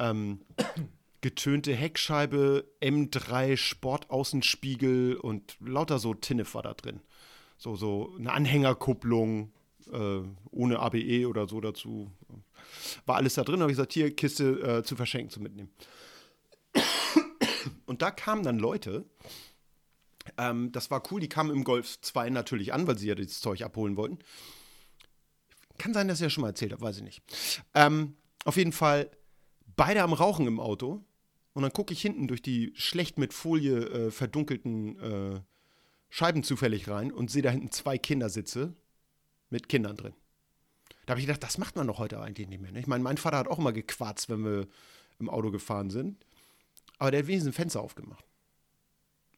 [0.00, 0.40] ähm,
[1.22, 7.00] getönte Heckscheibe, M3 Sportaußenspiegel und lauter so Tinnef war da drin.
[7.58, 9.52] So, so eine Anhängerkupplung
[9.92, 12.10] äh, ohne ABE oder so dazu.
[13.04, 13.60] War alles da drin.
[13.60, 15.70] habe ich gesagt, hier, Kiste äh, zu verschenken, zu mitnehmen.
[17.86, 19.04] Und da kamen dann Leute,
[20.38, 23.40] ähm, das war cool, die kamen im Golf 2 natürlich an, weil sie ja das
[23.40, 24.18] Zeug abholen wollten.
[25.78, 27.22] Kann sein, dass ich das schon mal erzählt habe, weiß ich nicht.
[27.74, 29.10] Ähm, auf jeden Fall
[29.76, 31.04] beide am Rauchen im Auto.
[31.52, 35.40] Und dann gucke ich hinten durch die schlecht mit Folie äh, verdunkelten äh,
[36.10, 38.74] Scheiben zufällig rein und sehe da hinten zwei Kindersitze
[39.50, 40.14] mit Kindern drin.
[41.06, 42.72] Da habe ich gedacht, das macht man doch heute eigentlich nicht mehr.
[42.72, 42.80] Ne?
[42.80, 44.66] Ich meine, mein Vater hat auch immer gequarzt, wenn wir
[45.18, 46.24] im Auto gefahren sind.
[46.98, 48.24] Aber der hat wenigstens ein Fenster aufgemacht.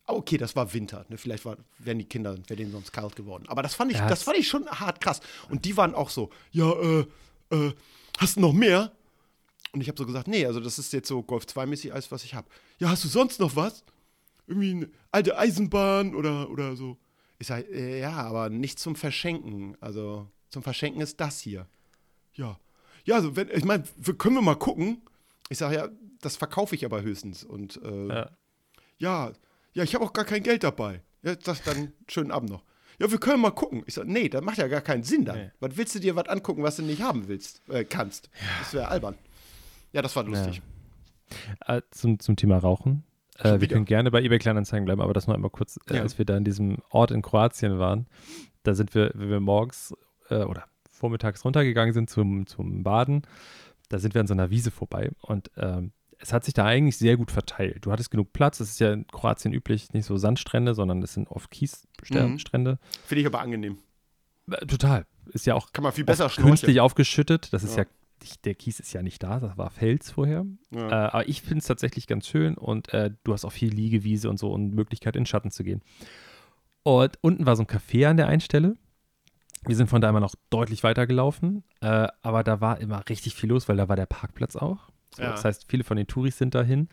[0.06, 1.04] Ah, Okay, das war Winter.
[1.08, 1.18] Ne?
[1.18, 3.44] Vielleicht war, wären die Kinder, wäre denen sonst kalt geworden.
[3.48, 5.20] Aber das fand ich, das fand ich schon hart krass.
[5.50, 7.06] Und die waren auch so, ja, äh,
[7.50, 7.72] äh,
[8.18, 8.92] hast du noch mehr?
[9.72, 12.24] Und ich habe so gesagt, nee, also das ist jetzt so Golf 2-mäßig alles, was
[12.24, 12.48] ich habe.
[12.78, 13.84] Ja, hast du sonst noch was?
[14.46, 16.96] Irgendwie eine alte Eisenbahn oder, oder so.
[17.38, 19.76] Ich sage, äh, ja, aber nicht zum Verschenken.
[19.80, 21.66] Also zum Verschenken ist das hier.
[22.34, 22.58] Ja.
[23.04, 25.02] Ja, also wenn, ich meine, wir- können wir mal gucken.
[25.48, 25.88] Ich sage, ja,
[26.20, 27.44] das verkaufe ich aber höchstens.
[27.44, 28.30] Und äh, Ja.
[28.98, 29.32] ja,
[29.74, 31.02] ja, ich habe auch gar kein Geld dabei.
[31.22, 32.64] Ja, das dann schönen Abend noch.
[33.00, 33.84] Ja, wir können mal gucken.
[33.86, 35.38] Ich sage, nee, das macht ja gar keinen Sinn dann.
[35.38, 35.50] Nee.
[35.60, 38.28] Was willst du dir was angucken, was du nicht haben willst, äh, kannst?
[38.58, 39.14] Das wäre albern.
[39.92, 40.60] Ja, das war lustig.
[41.66, 43.04] Äh, zum, zum Thema Rauchen.
[43.38, 43.74] Äh, wir wieder?
[43.74, 46.02] können gerne bei eBay Kleinanzeigen bleiben, aber das nur einmal kurz, äh, Ja.
[46.02, 48.06] als wir da in diesem Ort in Kroatien waren,
[48.62, 49.94] da sind wir, wenn wir morgens
[50.30, 53.22] äh, oder vormittags runtergegangen sind zum, zum Baden,
[53.88, 56.98] da sind wir an so einer Wiese vorbei und ähm, es hat sich da eigentlich
[56.98, 57.86] sehr gut verteilt.
[57.86, 61.14] Du hattest genug Platz, es ist ja in Kroatien üblich, nicht so Sandstrände, sondern es
[61.14, 62.78] sind oft Kiesstrände.
[63.06, 63.78] Finde ich aber angenehm.
[64.50, 65.06] Äh, total.
[65.32, 67.52] Ist ja auch Kann man viel besser künstlich aufgeschüttet.
[67.52, 67.88] Das ist ja, Ja.
[68.44, 70.46] Der Kies ist ja nicht da, das war Fels vorher.
[70.70, 70.88] Ja.
[70.88, 74.28] Äh, aber ich finde es tatsächlich ganz schön und äh, du hast auch viel Liegewiese
[74.30, 75.82] und so und Möglichkeit in den Schatten zu gehen.
[76.82, 78.76] Und unten war so ein Café an der einen Stelle.
[79.66, 83.34] Wir sind von da immer noch deutlich weiter gelaufen, äh, aber da war immer richtig
[83.34, 84.88] viel los, weil da war der Parkplatz auch.
[85.14, 85.32] So, Ja.
[85.32, 86.88] Das heißt, viele von den Touris sind dahin.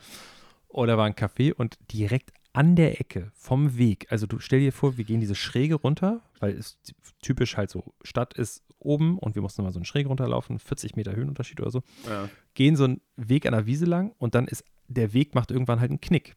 [0.68, 4.60] Und da war ein Café und direkt an der Ecke vom Weg, also du stell
[4.60, 6.78] dir vor, wir gehen diese Schräge runter, weil es
[7.22, 10.96] typisch halt so, Stadt ist oben und wir mussten mal so eine Schräge runterlaufen, 40
[10.96, 12.30] Meter Höhenunterschied oder so ja.
[12.54, 15.80] gehen so einen Weg an der Wiese lang und dann ist der Weg macht irgendwann
[15.80, 16.36] halt einen Knick,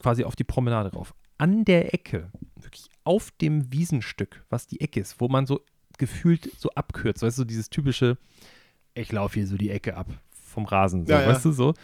[0.00, 1.14] quasi auf die Promenade rauf.
[1.36, 5.60] An der Ecke, wirklich auf dem Wiesenstück, was die Ecke ist, wo man so
[5.98, 8.18] gefühlt so abkürzt, weißt du, dieses typische,
[8.94, 11.28] ich laufe hier so die Ecke ab vom Rasen, so, Ja, ja.
[11.28, 11.74] weißt du, so.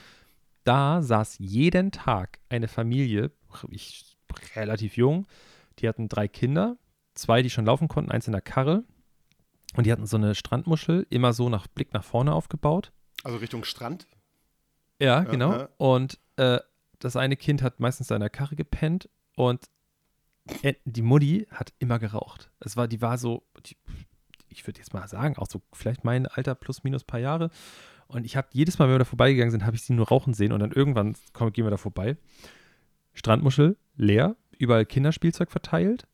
[0.64, 3.30] Da saß jeden Tag eine Familie,
[3.70, 4.16] ich
[4.56, 5.26] relativ jung,
[5.78, 6.76] die hatten drei Kinder,
[7.14, 8.84] zwei, die schon laufen konnten, eins in der Karre
[9.76, 12.92] und die hatten so eine Strandmuschel, immer so nach Blick nach vorne aufgebaut.
[13.22, 14.06] Also Richtung Strand.
[15.00, 15.52] Ja, genau.
[15.52, 15.68] ja.
[15.76, 16.60] Und äh,
[16.98, 19.68] das eine Kind hat meistens in der Karre gepennt und
[20.62, 22.50] äh, die Mutti hat immer geraucht.
[22.60, 23.76] Es war, die war so, die,
[24.48, 27.50] ich würde jetzt mal sagen, auch so vielleicht mein Alter plus minus paar Jahre.
[28.06, 30.34] Und ich habe jedes Mal, wenn wir da vorbeigegangen sind, habe ich sie nur rauchen
[30.34, 32.16] sehen und dann irgendwann komm, gehen wir da vorbei.
[33.14, 36.06] Strandmuschel leer, überall Kinderspielzeug verteilt.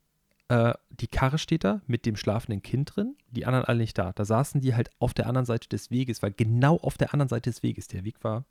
[0.48, 4.12] Äh, die Karre steht da mit dem schlafenden Kind drin, die anderen alle nicht da.
[4.12, 7.28] Da saßen die halt auf der anderen Seite des Weges, weil genau auf der anderen
[7.28, 8.44] Seite des Weges, der Weg war,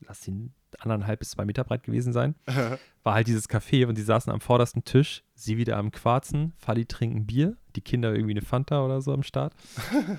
[0.00, 2.34] lass ihn anderthalb bis zwei Meter breit gewesen sein,
[3.04, 6.86] war halt dieses Café und die saßen am vordersten Tisch, sie wieder am Quarzen, Fadi
[6.86, 9.54] trinken Bier, die Kinder irgendwie eine Fanta oder so am Start.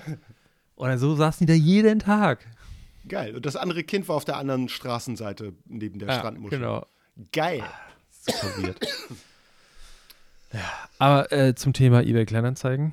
[0.74, 2.46] und dann so saßen die da jeden Tag.
[3.08, 3.36] Geil.
[3.36, 6.58] Und das andere Kind war auf der anderen Straßenseite neben der Strandmuschel.
[6.58, 6.86] Genau.
[7.32, 7.62] Geil.
[8.10, 8.78] Super weird.
[10.52, 10.60] ja,
[10.98, 12.92] aber äh, zum Thema eBay Kleinanzeigen.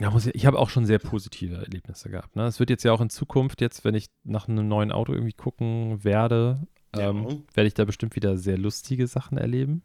[0.00, 2.36] Ja, muss ich ich habe auch schon sehr positive Erlebnisse gehabt.
[2.36, 2.46] Ne?
[2.46, 5.32] Es wird jetzt ja auch in Zukunft, jetzt, wenn ich nach einem neuen Auto irgendwie
[5.32, 7.10] gucken werde, Ja.
[7.10, 9.82] ähm, werde ich da bestimmt wieder sehr lustige Sachen erleben.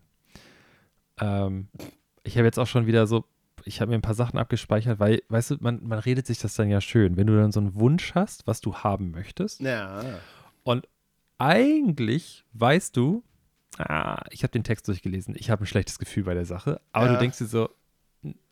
[1.19, 1.67] Ähm,
[2.23, 3.25] ich habe jetzt auch schon wieder so,
[3.65, 6.53] ich habe mir ein paar Sachen abgespeichert, weil, weißt du, man, man redet sich das
[6.55, 7.17] dann ja schön.
[7.17, 10.03] Wenn du dann so einen Wunsch hast, was du haben möchtest, Ja.
[10.63, 10.87] und
[11.37, 13.23] eigentlich weißt du,
[13.77, 17.07] ah, ich habe den Text durchgelesen, ich habe ein schlechtes Gefühl bei der Sache, aber
[17.07, 17.13] Ja.
[17.13, 17.69] du denkst dir so,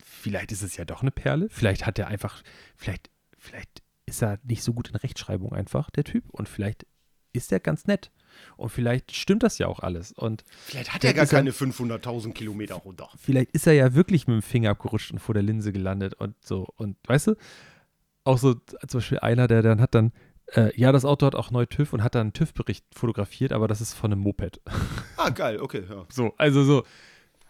[0.04, 2.44] vielleicht ist es ja doch eine Perle, vielleicht hat er einfach,
[2.76, 6.86] vielleicht, vielleicht ist er nicht so gut in Rechtschreibung einfach, der Typ, und vielleicht
[7.34, 8.12] ist er ganz nett.
[8.58, 10.12] Und vielleicht stimmt das ja auch alles.
[10.12, 13.10] Und Vielleicht hat er gar keine 500.000 Kilometer runter.
[13.18, 16.36] vielleicht ist er ja wirklich mit dem Finger abgerutscht und vor der Linse gelandet und
[16.44, 16.68] so.
[16.76, 17.36] Und weißt du,
[18.26, 20.12] auch so zum Beispiel einer, der dann hat dann,
[20.56, 23.68] äh, ja, das Auto hat auch neu TÜV und hat dann einen TÜV-Bericht fotografiert, aber
[23.68, 24.62] das ist von einem Moped.
[25.18, 26.06] Ah, geil, okay, ja.
[26.10, 26.84] So, also so,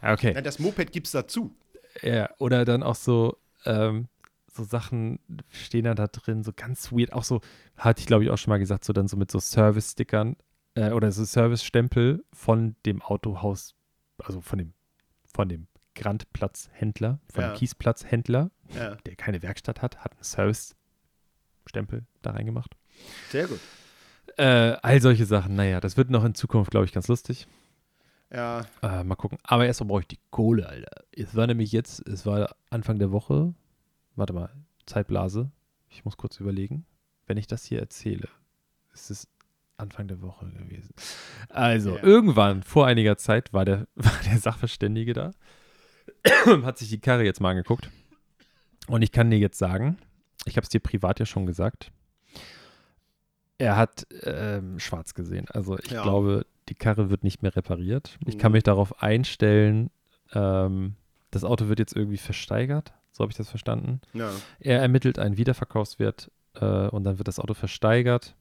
[0.02, 0.32] ja, okay.
[0.36, 1.56] Na, das Moped gibt's dazu.
[2.02, 4.08] Ja, oder dann auch so, ähm,
[4.52, 7.40] so Sachen stehen dann da drin, so ganz weird, auch so,
[7.78, 10.36] hatte ich glaube ich auch schon mal gesagt, so dann so mit so Service-Stickern
[10.76, 13.76] äh, oder so Service-Stempel von dem Autohaus,
[14.18, 14.74] also von dem,
[15.34, 17.52] von dem Grandplatzhändler, von Ja.
[17.52, 22.76] dem Kiesplatzhändler, Ja, der keine Werkstatt hat, hat einen Service-Stempel da reingemacht.
[23.30, 23.60] Sehr gut.
[24.38, 27.48] Äh, all solche Sachen, naja, das wird noch in Zukunft, glaube ich, ganz lustig.
[28.34, 29.38] Ja, Äh, mal gucken.
[29.44, 31.04] Aber erstmal brauche ich die Kohle, Alter.
[31.12, 33.54] Es war nämlich jetzt, es war Anfang der Woche.
[34.16, 34.50] Warte mal,
[34.86, 35.52] Zeitblase.
[35.90, 36.86] Ich muss kurz überlegen.
[37.28, 38.30] Wenn ich das hier erzähle,
[38.94, 39.28] ist es
[39.78, 40.94] Anfang der Woche gewesen.
[41.50, 42.04] Also, Ja.
[42.04, 45.32] irgendwann, vor einiger Zeit, war der, war der Sachverständige da.
[46.64, 47.90] Hat sich die Karre jetzt mal angeguckt.
[48.88, 49.98] Und ich kann dir jetzt sagen,
[50.46, 51.92] ich habe es dir privat ja schon gesagt,
[53.62, 55.46] er hat ähm, schwarz gesehen.
[55.50, 56.02] Also ich Ja.
[56.04, 58.18] glaube, die Karre wird nicht mehr repariert.
[58.26, 58.56] Ich kann Mhm.
[58.58, 59.90] mich darauf einstellen,
[60.34, 60.96] ähm,
[61.30, 62.94] das Auto wird jetzt irgendwie versteigert.
[63.12, 64.02] So habe ich das verstanden.
[64.14, 64.30] ja.
[64.60, 68.36] Er ermittelt einen Wiederverkaufswert äh, und dann wird das Auto versteigert.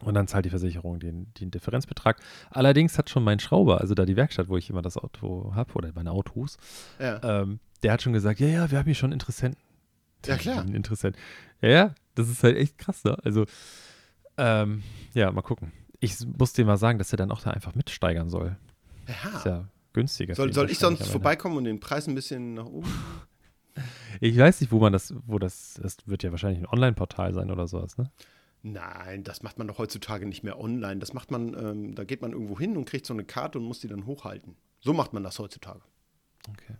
[0.00, 2.20] Und dann zahlt die Versicherung den, den Differenzbetrag.
[2.50, 5.72] Allerdings hat schon mein Schrauber, also da die Werkstatt, wo ich immer das Auto habe,
[5.74, 6.56] oder meine Autos,
[6.98, 7.20] ja.
[7.22, 9.60] ähm, der hat schon gesagt, ja, ja, wir haben hier schon Interessenten.
[10.26, 10.62] Ja, klar.
[10.62, 11.16] Einen Interessent.
[11.60, 13.16] Ja, ja, das ist halt echt krass, ne?
[13.24, 13.46] Also,
[14.36, 14.82] ähm,
[15.14, 15.72] ja, mal gucken.
[16.00, 18.56] Ich muss dir mal sagen, dass er dann auch da einfach mitsteigern soll.
[19.06, 19.50] Ist ja.
[19.50, 20.34] ja günstiger.
[20.34, 22.88] Soll, soll ich sonst vorbeikommen und den Preis ein bisschen nach oben?
[24.20, 27.50] Ich weiß nicht, wo man das, wo das, das wird ja wahrscheinlich ein Online-Portal sein
[27.50, 28.12] oder sowas, ne?
[28.62, 30.98] Nein, das macht man doch heutzutage nicht mehr online.
[30.98, 33.64] Das macht man, ähm, da geht man irgendwo hin und kriegt so eine Karte und
[33.64, 34.56] muss die dann hochhalten.
[34.80, 35.80] So macht man das heutzutage.
[36.48, 36.74] Okay.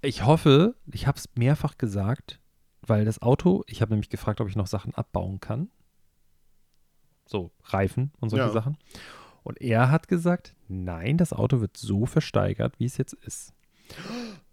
[0.00, 2.40] Ich hoffe, ich habe es mehrfach gesagt,
[2.86, 5.70] weil das Auto, ich habe nämlich gefragt, ob ich noch Sachen abbauen kann.
[7.26, 8.52] So, Reifen und solche Ja.
[8.52, 8.76] Sachen.
[9.42, 13.52] Und er hat gesagt, nein, das Auto wird so versteigert, wie es jetzt ist.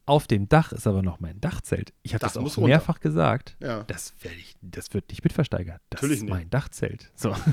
[0.06, 1.94] Auf dem Dach ist aber noch mein Dachzelt.
[2.02, 2.68] Ich habe Das das, auch runter.
[2.70, 3.56] mehrfach gesagt.
[3.60, 3.84] Ja.
[3.84, 5.82] Das, ich, das wird nicht mitversteigert.
[5.92, 6.32] Das Natürlich ist nicht.
[6.32, 7.12] mein Dachzelt.
[7.16, 7.36] So.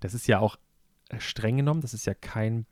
[0.00, 0.56] Das ist ja auch
[1.10, 2.66] äh, streng genommen, das ist ja kein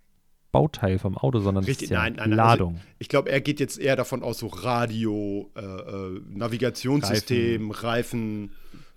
[0.52, 2.80] Bauteil vom Auto, sondern Richtig, ja nein, nein, nein, Ladung.
[2.98, 8.50] Ich glaube, er geht jetzt eher davon aus, so Radio, äh, äh, Navigationssystem, Reifen.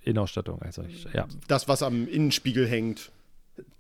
[0.04, 0.62] Innenausstattung.
[0.62, 1.28] Also ich, ja.
[1.48, 3.12] das, was am Innenspiegel hängt.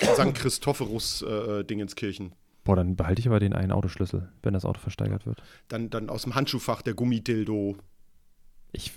[0.01, 0.35] St.
[0.35, 2.33] Christophorus äh, Dingenskirchen.
[2.63, 5.41] Boah, dann behalte ich aber den einen Autoschlüssel, wenn das Auto versteigert wird.
[5.67, 7.75] Dann, dann aus dem Handschuhfach der Gummidildo.
[8.71, 8.93] Ich,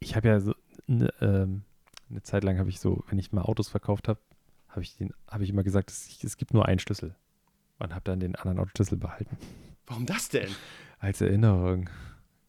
[0.00, 0.54] ich habe ja so
[0.86, 1.62] eine, ähm,
[2.10, 4.20] eine Zeit lang habe ich so, wenn ich mal Autos verkauft habe,
[4.68, 7.16] habe ich den, habe ich immer gesagt, es, es gibt nur einen Schlüssel
[7.78, 9.36] und habe dann den anderen Autoschlüssel behalten
[9.86, 10.48] Warum das denn?
[10.98, 11.88] als Erinnerung.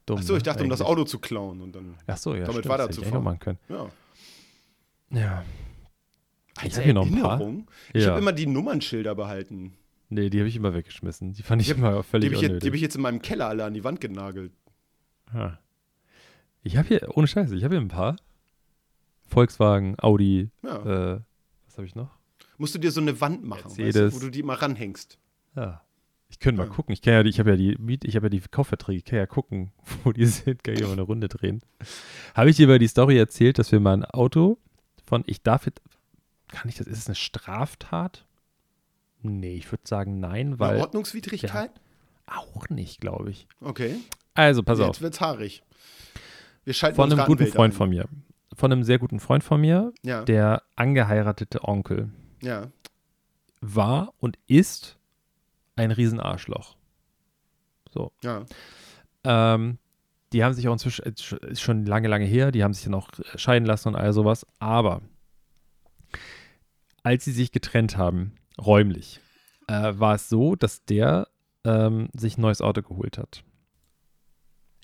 [0.05, 0.91] Dumm, Achso, ich ne, dachte, um das eigentlich.
[0.91, 1.61] Auto zu klauen.
[1.61, 3.13] Und dann, Ach so, ja, damit ich weiterzufahren.
[3.13, 3.59] eigentlich machen können.
[3.69, 3.89] ja.
[5.09, 5.45] Ja.
[6.57, 7.31] Ich Als habe hier noch ein paar.
[7.39, 7.67] Erinnerung?
[7.93, 8.09] Ich Ja.
[8.11, 9.73] habe immer die Nummernschilder behalten.
[10.09, 11.33] Nee, die habe ich immer weggeschmissen.
[11.33, 12.69] Die fand ich, Die hab- immer Die völlig habe ich, jetzt- die unnötig.
[12.69, 14.51] hab ich jetzt in meinem Keller alle an die Wand genagelt.
[15.33, 15.57] Ah.
[16.61, 18.17] Ich habe hier, ohne Scheiße, ich habe hier ein paar.
[19.27, 21.15] Volkswagen, Audi, Ja.
[21.15, 21.19] äh,
[21.65, 22.11] was habe ich noch?
[22.57, 25.17] Musst du dir so eine Wand machen, weißt du, wo du die immer ranhängst.
[25.55, 25.81] Ja.
[26.29, 26.73] Ich könnte mal Ja.
[26.73, 26.93] gucken.
[26.93, 29.05] Ich kann ja, die- ich habe ja die Miet, ich habe ja die Kaufverträge, ich
[29.05, 29.71] kann ja gucken,
[30.03, 31.61] wo die sind, kann ich mal eine Runde drehen.
[32.33, 34.57] habe ich dir über die Story erzählt, dass wir mal ein Auto
[35.05, 35.81] von, ich darf jetzt,
[36.47, 38.25] kann ich das, ist es eine Straftat?
[39.21, 41.71] Nee, ich würde sagen nein, Eine weil Ordnungswidrigkeit?
[42.25, 43.47] auch nicht, glaube ich.
[43.61, 43.97] Okay.
[44.33, 45.01] Also, pass Jetzt auf.
[45.01, 45.63] wird's haarig.
[46.65, 47.77] Wir schalten Von einem guten Freund ein.
[47.77, 48.07] von mir.
[48.55, 52.09] Von einem sehr guten Freund von mir, Ja, der angeheiratete Onkel
[52.43, 52.71] ja.
[53.61, 54.97] war und ist
[55.75, 56.75] ein Riesenarschloch.
[57.91, 58.11] So.
[58.23, 58.45] Ja.
[59.23, 59.77] Ähm,
[60.33, 63.09] die haben sich auch inzwischen, ist schon lange, lange her, die haben sich dann auch
[63.19, 64.45] äh, scheiden lassen und all sowas.
[64.59, 65.01] Aber
[67.03, 69.19] als sie sich getrennt haben, räumlich,
[69.67, 71.27] äh, war es so, dass der
[71.63, 73.43] ähm, sich ein neues Auto geholt hat.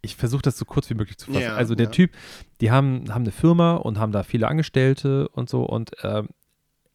[0.02, 1.42] ich versuche das so kurz wie möglich zu fassen.
[1.42, 1.92] Ja, also der ja.
[1.92, 2.12] Typ,
[2.62, 6.30] die haben, haben eine Firma und haben da viele Angestellte und so und ähm,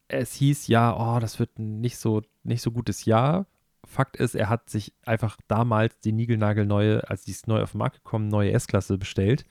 [0.07, 3.47] es hieß ja, oh, das wird ein nicht so, nicht so gutes Jahr.
[3.85, 7.77] Fakt ist, er hat sich einfach damals die niegelnagelneue, als die ist neu auf den
[7.79, 9.45] Markt gekommen, neue S-Klasse bestellt.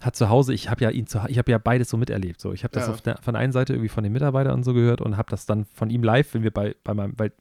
[0.00, 2.40] Hat zu Hause, ich habe ja ihn zu, ich habe ja beides so miterlebt.
[2.40, 2.94] So, ich habe das Ja.
[2.96, 5.46] der, von der einen Seite irgendwie von den Mitarbeitern und so gehört und habe das
[5.46, 7.32] dann von ihm live, wenn wir bei, bei meinem, weil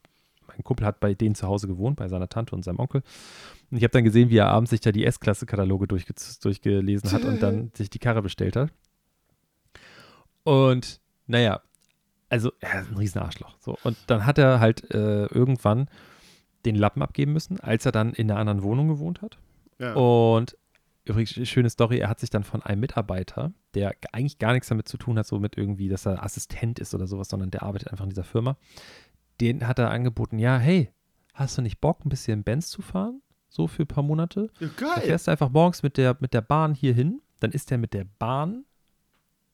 [0.48, 3.04] mein Kumpel hat bei denen zu Hause gewohnt, bei seiner Tante und seinem Onkel.
[3.72, 7.26] Und ich habe dann gesehen, wie er abends sich da die S-Klasse-Kataloge durchge durchgelesen hat
[7.26, 8.72] und dann sich die Karre bestellt hat.
[10.44, 11.62] Und naja,
[12.30, 13.56] also er ist ein riesen Arschloch.
[13.60, 13.78] So.
[13.84, 15.88] Und dann hat er halt äh, irgendwann
[16.66, 19.38] den Lappen abgeben müssen, als er dann in einer anderen Wohnung gewohnt hat.
[19.80, 19.94] Ja.
[19.94, 20.58] Und
[21.06, 24.88] übrigens, schöne Story, er hat sich dann von einem Mitarbeiter, der eigentlich gar nichts damit
[24.88, 27.92] zu tun hat, so mit irgendwie, dass er Assistent ist oder sowas, sondern der arbeitet
[27.92, 28.58] einfach in dieser Firma,
[29.42, 30.90] den hat er angeboten, ja, hey,
[31.34, 33.22] hast du nicht Bock, ein bisschen Benz zu fahren?
[33.50, 34.50] So für ein paar Monate?
[34.60, 35.04] Ja, Da geil.
[35.04, 37.94] fährst du einfach morgens mit der, mit der Bahn hier hin, dann ist er mit
[37.94, 38.66] der Bahn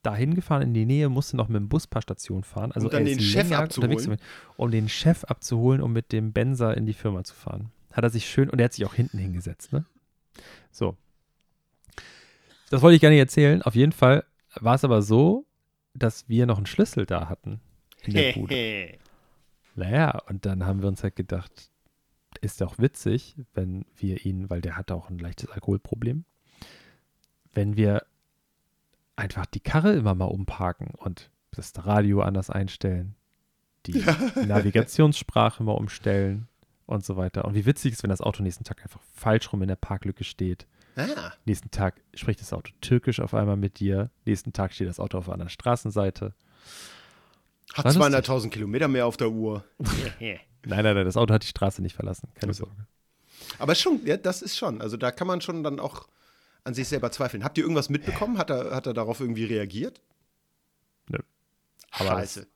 [0.04, 2.72] dahin gefahren in die Nähe, musste noch mit dem Bus ein paar Stationen fahren.
[2.72, 4.18] Also Um dann den Chef abzuholen?
[4.58, 7.72] um den Chef abzuholen, um mit dem Benzer in die Firma zu fahren.
[7.92, 9.86] Hat er sich schön, und er hat sich auch hinten hingesetzt, ne?
[10.72, 10.98] So.
[12.70, 13.62] Das wollte ich gar nicht erzählen.
[13.62, 14.24] Auf jeden Fall
[14.56, 15.46] war es aber so,
[15.94, 17.60] dass wir noch einen Schlüssel da hatten
[18.04, 18.98] in der Bude.
[19.76, 21.70] Naja, und dann haben wir uns halt gedacht,
[22.40, 26.24] ist doch witzig, wenn wir ihn, weil der hatte auch ein leichtes Alkoholproblem,
[27.54, 28.06] wenn wir
[29.16, 33.16] einfach die Karre immer mal umparken und das Radio anders einstellen,
[33.86, 34.04] die
[34.46, 36.48] Navigationssprache mal umstellen
[36.86, 37.46] und so weiter.
[37.46, 40.24] Und wie witzig ist, wenn das Auto nächsten Tag einfach falsch rum in der Parklücke
[40.24, 40.68] steht.
[40.96, 44.10] Ah, Nächsten Tag spricht das Auto türkisch auf einmal mit dir.
[44.26, 46.34] Nächsten Tag steht das Auto auf einer anderen Straßenseite.
[47.74, 48.30] hat War lustig.
[48.30, 49.64] 200.000 Kilometer mehr auf der Uhr.
[50.64, 52.30] Nein, nein, nein, das Auto hat die Straße nicht verlassen.
[52.36, 52.66] Keine Ach so.
[52.66, 52.86] Sorge.
[53.58, 54.80] Aber schon, ja, das ist schon.
[54.80, 56.08] Also da kann man schon dann auch
[56.64, 57.44] an sich selber zweifeln.
[57.44, 58.38] Habt ihr irgendwas mitbekommen?
[58.38, 60.02] Hat er, hat er darauf irgendwie reagiert?
[61.10, 61.20] Nö.
[61.92, 62.48] Aber Scheiße.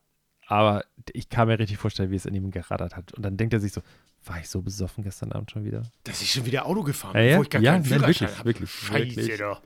[0.47, 3.13] Aber ich kann mir richtig vorstellen, wie es in ihm gerattert hat.
[3.13, 3.81] Und dann denkt er sich so,
[4.25, 5.83] war ich so besoffen gestern Abend schon wieder?
[6.03, 7.99] Dass ich schon wieder Auto gefahren Ja, bin, ja, wo ich gar ja, keinen nein,
[7.99, 8.45] Führerschein wirklich, habe.
[8.49, 9.37] wirklich, Scheiße wirklich.
[9.39, 9.61] doch.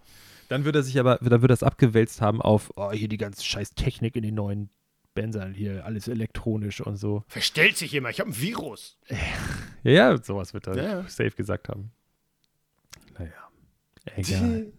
[0.47, 3.17] Dann wird er sich aber, dann wird er es abgewälzt haben auf, oh, hier die
[3.17, 4.69] ganze scheiß Technik in den neuen
[5.13, 7.23] Benzern, hier alles elektronisch und so.
[7.27, 8.97] Verstellt sich immer, ich habe ein Virus.
[9.81, 11.01] Ja, ja, sowas wird er Ja, ja.
[11.03, 11.91] safe gesagt haben.
[14.15, 14.71] Egal.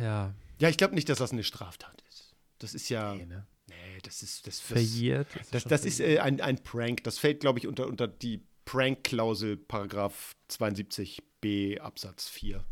[0.00, 2.34] ja, Ja, ich glaube nicht, dass das eine Straftat ist.
[2.58, 3.14] Das ist ja.
[3.14, 3.46] nee, ne?
[3.68, 4.46] Nee, das ist.
[4.46, 5.28] Das, das, verjährt.
[5.50, 7.04] das, schon das ist äh, ein, ein Prank.
[7.04, 12.64] Das fällt, glaube ich, unter, unter die Prank-Klausel, Paragraph 72b Absatz 4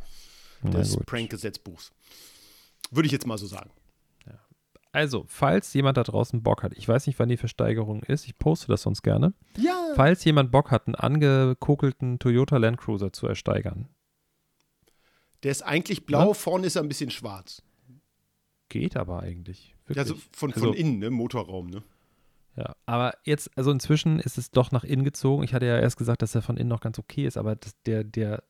[0.62, 0.96] Na des.
[0.96, 1.92] Prank-Gesetzbuchs.
[2.90, 3.70] Würde ich jetzt mal so sagen.
[4.96, 8.38] Also, falls jemand da draußen Bock hat, ich weiß nicht, wann die Versteigerung ist, ich
[8.38, 9.34] poste das sonst gerne.
[9.58, 9.92] Ja.
[9.94, 13.88] Falls jemand Bock hat, einen angekokelten Toyota Land Cruiser zu ersteigern,
[15.42, 17.62] Der ist eigentlich blau, vorne ist er ein bisschen schwarz.
[18.70, 19.74] geht aber eigentlich.
[19.88, 20.06] Ja, Wirklich.
[20.08, 21.10] so von, Also- von innen, ne?
[21.10, 21.82] Motorraum, ne?
[22.56, 25.42] Ja, aber jetzt, also inzwischen ist es doch nach innen gezogen.
[25.44, 27.74] Ich hatte ja erst gesagt, dass er von innen noch ganz okay ist, aber das,
[27.84, 28.42] der, der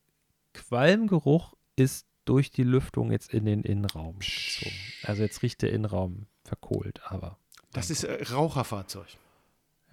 [0.55, 4.76] Qualmgeruch ist durch die Lüftung jetzt in den Innenraum gezogen.
[5.04, 7.38] Also jetzt riecht der Innenraum verkohlt, aber
[7.72, 9.06] Das ist äh, Raucherfahrzeug.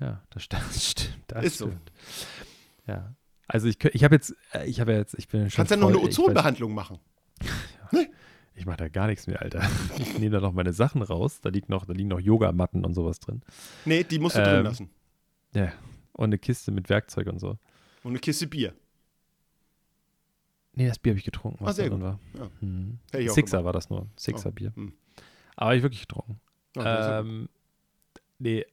[0.02, 0.64] ja, das stimmt.
[0.68, 1.68] Das stimmt das Ist so.
[1.68, 1.92] stimmt.
[2.88, 3.16] Ja.
[3.48, 5.78] Also ich, ich habe jetzt, äh, ich habe ja jetzt, ich bin schon Kannst ja
[5.78, 7.00] noch eine Ozonbehandlung machen.
[8.56, 9.68] Ich mache da gar nichts mehr, Alter.
[9.98, 11.42] Ich nehme da noch meine Sachen raus.
[11.42, 13.42] Da, liegt noch, da liegen noch Yogamatten und sowas drin.
[13.84, 14.90] Nee, die musst du drin Ähm, lassen.
[15.56, 15.74] Ja.
[16.12, 17.58] Und eine Kiste mit Werkzeug und so.
[18.04, 18.76] Und eine Kiste Bier.
[20.76, 22.20] Nee, das Bier habe ich getrunken, was Ah, sehr da drin war.
[22.38, 22.50] Ja.
[22.60, 23.00] Hm.
[23.30, 24.08] Sixer war das nur.
[24.18, 24.72] Sixer Oh, Bier.
[24.76, 24.94] hm.
[25.56, 26.40] Aber hab ich wirklich getrunken.
[26.74, 26.84] Das
[27.20, 27.28] gut.
[27.32, 27.50] ähm,
[28.40, 28.66] nee.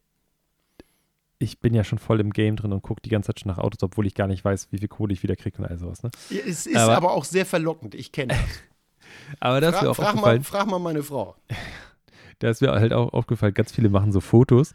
[1.39, 3.59] Ich bin ja schon voll im Game drin und gucke die ganze Zeit schon nach
[3.59, 6.03] Autos, obwohl ich gar nicht weiß, wie viel Kohle ich wieder kriege und all sowas.
[6.03, 6.11] Ne?
[6.31, 7.95] Ja, es ist aber, aber- auch sehr verlockend.
[7.95, 8.39] Ich kenne das.
[9.41, 11.35] Aber da ist mir Fra auch frag, aufgefallen, mal, frag mal meine Frau.
[12.39, 14.75] da ist mir halt auch aufgefallen, ganz viele machen so Fotos,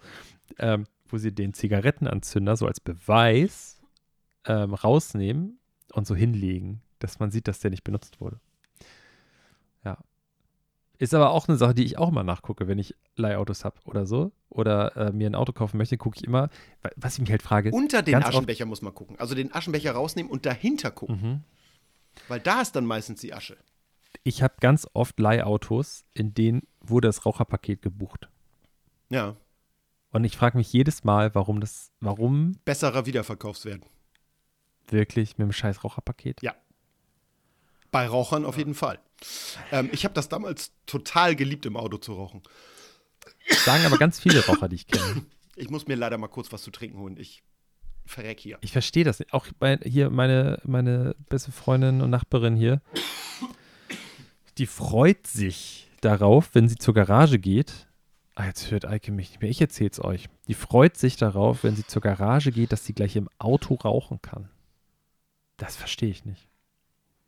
[0.59, 3.79] ähm, wo sie den Zigarettenanzünder so als Beweis
[4.45, 5.57] ähm, rausnehmen
[5.93, 8.39] und so hinlegen, dass man sieht, dass der nicht benutzt wurde.
[9.83, 9.97] Ja.
[10.97, 14.05] Ist aber auch eine Sache, die ich auch immer nachgucke, wenn ich Leihautos habe oder
[14.05, 14.31] so.
[14.49, 16.49] Oder äh, mir ein Auto kaufen möchte, gucke ich immer,
[16.81, 17.71] wa- was ich mich halt frage.
[17.71, 19.19] Unter den Aschenbecher muss man gucken.
[19.19, 21.21] Also den Aschenbecher rausnehmen und dahinter gucken.
[21.21, 21.43] Mhm.
[22.29, 23.57] Weil da ist dann meistens die Asche.
[24.23, 28.29] Ich habe ganz oft Leihautos, in denen wurde das Raucherpaket gebucht.
[29.09, 29.35] Ja.
[30.11, 33.83] Und ich frage mich jedes Mal, warum das, warum Besserer Wiederverkaufswert.
[34.89, 36.41] wirklich mit dem scheiß Raucherpaket?
[37.91, 38.99] Bei Rauchern auf jeden Fall.
[39.71, 42.41] Ähm, ich habe das damals total geliebt, im Auto zu rauchen.
[43.47, 45.25] Sagen aber ganz viele Raucher, die ich kenne.
[45.57, 47.15] Ich muss mir leider mal kurz was zu trinken holen.
[47.17, 47.41] Ich
[48.05, 48.57] verreck hier.
[48.59, 49.33] Ich verstehe das nicht.
[49.33, 52.81] Auch bei, hier meine, meine beste Freundin und Nachbarin hier,
[54.57, 57.87] die freut sich darauf, wenn sie zur Garage geht.
[58.35, 59.49] Ah, jetzt hört Eike mich nicht mehr.
[59.49, 60.27] Ich erzähl's euch.
[60.49, 64.21] Die freut sich darauf, wenn sie zur Garage geht, dass sie gleich im Auto rauchen
[64.21, 64.49] kann.
[65.55, 66.49] Das verstehe ich nicht.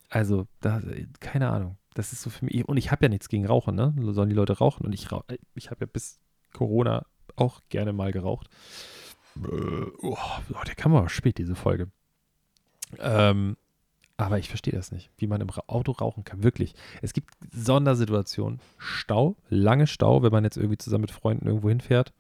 [0.10, 0.82] Also, da,
[1.20, 1.78] keine Ahnung.
[1.94, 2.68] Das ist so für mich.
[2.68, 3.94] Und ich habe ja nichts gegen Rauchen, ne?
[4.00, 4.86] Sollen die Leute rauchen?
[4.86, 5.08] Und ich,
[5.56, 6.20] ich habe ja bis
[6.54, 7.06] Corona
[7.36, 8.50] auch gerne mal geraucht.
[9.36, 10.18] Äh, oh,
[10.66, 11.90] der kam aber spät, diese Folge.
[13.00, 13.58] Ähm,
[14.18, 16.44] aber ich verstehe das nicht, wie man im Auto rauchen kann.
[16.44, 16.74] Wirklich.
[17.02, 18.60] Es gibt Sondersituationen.
[18.78, 22.14] Stau, lange Stau, wenn man jetzt irgendwie zusammen mit Freunden irgendwo hinfährt.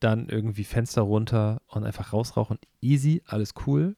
[0.00, 2.58] Dann irgendwie Fenster runter und einfach rausrauchen.
[2.80, 3.96] Easy, alles cool.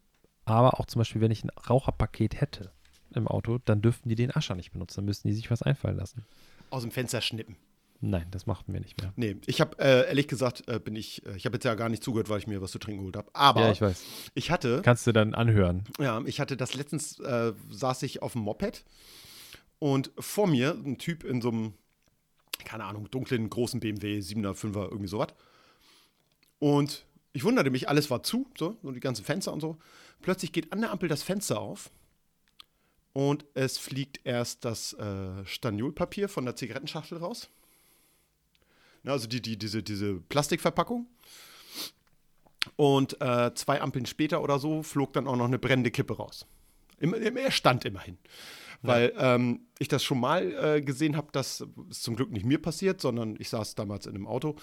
[0.51, 2.73] Aber auch zum Beispiel, wenn ich ein Raucherpaket hätte
[3.15, 4.97] im Auto, dann dürften die den Ascher nicht benutzen.
[4.97, 6.25] Dann müssten die sich was einfallen lassen.
[6.71, 7.57] Aus dem Fenster schnippen.
[8.03, 9.13] Nein, das machten wir nicht mehr.
[9.17, 11.91] Nee, ich habe äh, ehrlich gesagt, äh, bin ich, äh, ich habe jetzt ja gar
[11.91, 13.29] nicht zugehört, weil ich mir was zu trinken geholt habe.
[13.35, 14.03] Aber ja, ich weiß.
[14.35, 14.81] Ich hatte.
[14.83, 15.85] Kannst du dann anhören.
[15.99, 18.85] Ja, ich hatte das letztens, äh, saß ich auf dem Moped
[19.79, 21.75] und vor mir ein Typ in so einem,
[22.65, 25.35] keine Ahnung, dunklen, großen BMW, 7er, 5er, irgendwie sowas.
[26.59, 29.79] Und ich wunderte mich, alles war zu, so, so die ganzen Fenster und so.
[30.23, 31.91] Plötzlich geht an der Ampel das Fenster auf
[33.13, 37.49] und es fliegt erst das äh, Staniolpapier von der Zigarettenschachtel raus.
[39.05, 41.07] Also die, die, diese, diese Plastikverpackung.
[42.77, 46.47] Und äh, zwei Ampeln später oder so flog dann auch noch eine brennende Kippe raus.
[46.99, 48.19] er stand immerhin.
[48.83, 52.61] Weil ähm, ich das schon mal äh, gesehen habe, das ist zum Glück nicht mir
[52.61, 54.57] passiert, sondern ich saß damals in einem Auto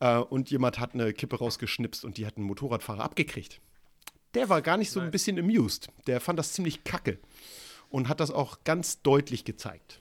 [0.00, 3.60] äh, und jemand hat eine Kippe rausgeschnipst und die hat einen Motorradfahrer abgekriegt.
[4.34, 5.88] Der war gar nicht so ein bisschen amused.
[6.06, 7.18] Der fand das ziemlich kacke
[7.88, 10.00] und hat das auch ganz deutlich gezeigt.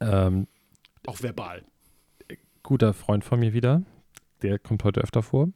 [0.00, 0.46] Ähm,
[1.06, 1.64] auch verbal
[2.64, 3.82] guter Freund von mir wieder.
[4.42, 5.50] Der kommt heute öfter vor.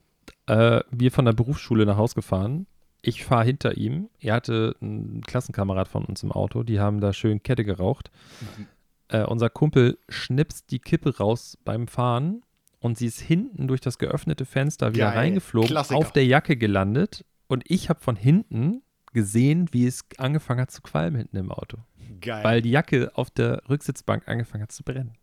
[0.47, 2.68] Äh, wir von der Berufsschule nach Hause gefahren.
[3.03, 4.09] Ich fahre hinter ihm.
[4.20, 6.62] Er hatte einen Klassenkamerad von uns im Auto.
[6.62, 8.11] Die haben da schön Kette geraucht.
[8.41, 8.66] Mhm.
[9.09, 12.43] Äh, unser Kumpel schnipst die Kippe raus beim Fahren
[12.81, 15.18] und sie ist hinten durch das geöffnete Fenster wieder Geil.
[15.18, 15.99] reingeflogen, Klassiker.
[15.99, 17.24] auf der Jacke gelandet.
[17.49, 21.79] Und ich habe von hinten gesehen, wie es angefangen hat zu qualmen hinten im Auto.
[22.20, 22.45] Geil.
[22.45, 25.14] Weil die Jacke auf der Rücksitzbank angefangen hat zu brennen.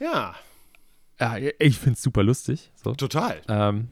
[0.00, 0.34] Ja.
[1.20, 2.72] Ja, ich finde es super lustig.
[2.82, 2.94] So.
[2.94, 3.40] Total.
[3.48, 3.88] Ähm,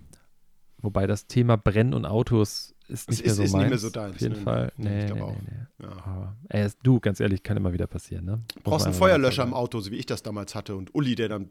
[0.79, 3.63] wobei das Thema Brennen und Autos ist nicht mehr so ist meins.
[3.63, 4.15] Nicht mehr so deins.
[4.17, 4.73] Auf jeden nee, Fall.
[4.77, 5.37] Nee, nee, nee,
[5.79, 5.87] nee.
[5.87, 6.37] Ja.
[6.49, 8.25] Ey, du, ganz ehrlich, kann immer wieder passieren.
[8.25, 8.43] Ne?
[8.55, 10.77] Du brauchst einen Feuerlöscher im Auto, so wie ich das damals hatte.
[10.77, 11.51] Und Uli, der dann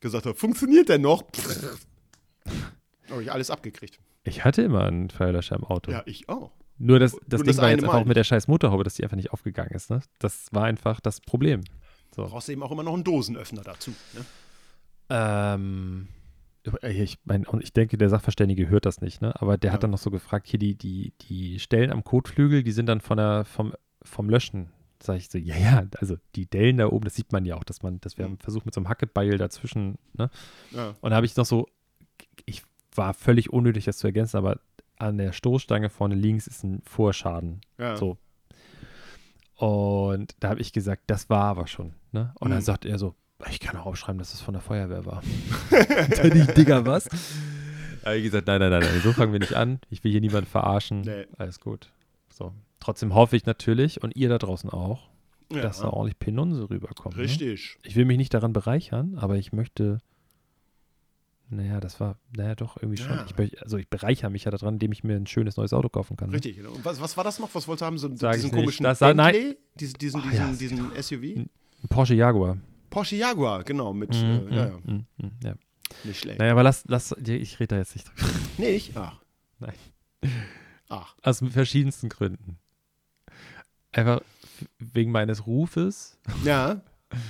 [0.00, 1.24] gesagt hat, funktioniert der noch?
[3.10, 3.98] Habe ich alles abgekriegt.
[4.24, 5.92] Ich hatte immer einen Feuerlöscher im Auto.
[5.92, 6.52] Ja, ich auch.
[6.78, 9.02] Nur das, das Ding das war jetzt einfach auch mit der scheiß Motorhaube, dass die
[9.04, 9.90] einfach nicht aufgegangen ist.
[9.90, 10.00] Ne?
[10.18, 11.62] Das war einfach das Problem.
[12.14, 12.24] So.
[12.24, 13.92] Brauchst du eben auch immer noch einen Dosenöffner dazu.
[14.14, 14.24] Ne?
[15.08, 16.08] Ähm,
[16.82, 19.40] ich meine, ich denke, der Sachverständige hört das nicht, ne?
[19.40, 19.74] Aber der ja.
[19.74, 23.00] hat dann noch so gefragt, hier die, die, die Stellen am Kotflügel, die sind dann
[23.00, 23.72] von der, vom,
[24.02, 24.72] vom Löschen.
[25.02, 27.64] Sag ich so, ja, ja, also die Dellen da oben, das sieht man ja auch,
[27.64, 28.38] dass man, dass wir mhm.
[28.38, 30.30] versucht mit so einem Hackebeil dazwischen, ne?
[30.72, 30.94] Ja.
[31.00, 31.68] Und da habe ich noch so,
[32.44, 32.62] ich
[32.94, 34.60] war völlig unnötig, das zu ergänzen, aber
[34.96, 37.60] an der Stoßstange vorne links ist ein Vorschaden.
[37.78, 37.96] Ja.
[37.96, 38.16] So,
[39.56, 41.94] und da habe ich gesagt, das war aber schon.
[42.12, 42.32] Ne?
[42.38, 42.54] Und mhm.
[42.54, 43.14] dann sagt er so,
[43.50, 45.22] ich kann auch aufschreiben, dass es von der Feuerwehr war.
[45.70, 47.04] dann ich, Digga, was?
[48.02, 49.80] Da habe ich gesagt, nein, nein, nein, nein, so fangen wir nicht an.
[49.90, 51.00] Ich will hier niemanden verarschen.
[51.02, 51.26] Nee.
[51.38, 51.90] Alles gut.
[52.32, 52.52] So.
[52.80, 55.08] Trotzdem hoffe ich natürlich, und ihr da draußen auch,
[55.52, 55.62] ja.
[55.62, 57.16] dass da ordentlich Penunse rüberkommt.
[57.16, 57.22] Ne?
[57.22, 57.78] Richtig.
[57.82, 57.88] Ne?
[57.88, 59.98] Ich will mich nicht daran bereichern, aber ich möchte
[61.48, 63.12] naja, das war, naja, doch, irgendwie schon.
[63.12, 63.24] Ja.
[63.38, 66.16] Ich, also ich bereichere mich ja daran, indem ich mir ein schönes neues Auto kaufen
[66.16, 66.30] kann.
[66.30, 66.34] Ne?
[66.34, 66.58] Richtig.
[66.66, 67.54] Und was, was war das noch?
[67.54, 67.98] Was wolltest du haben?
[67.98, 69.14] So, Sag diesen komischen das, Bentley?
[69.14, 69.54] Nein.
[69.78, 70.52] Diesen, diesen, diesen, ja.
[70.52, 71.22] diesen SUV?
[71.36, 71.50] Ein
[71.88, 72.58] Porsche Jaguar.
[72.90, 73.92] Porsche Jaguar, genau.
[73.92, 74.78] Mit, mm, äh, ja, ja.
[74.84, 75.54] Mm, mm, ja.
[76.02, 76.40] Nicht schlecht.
[76.40, 78.32] Naja, aber lass, lass, ich rede da jetzt nicht drüber.
[78.58, 78.96] Nicht?
[78.96, 79.20] Ach.
[79.60, 79.74] Nein.
[80.88, 81.14] Ach.
[81.22, 82.58] Aus verschiedensten Gründen.
[83.96, 84.20] Einfach
[84.78, 86.18] wegen meines Rufes.
[86.44, 86.82] Ja.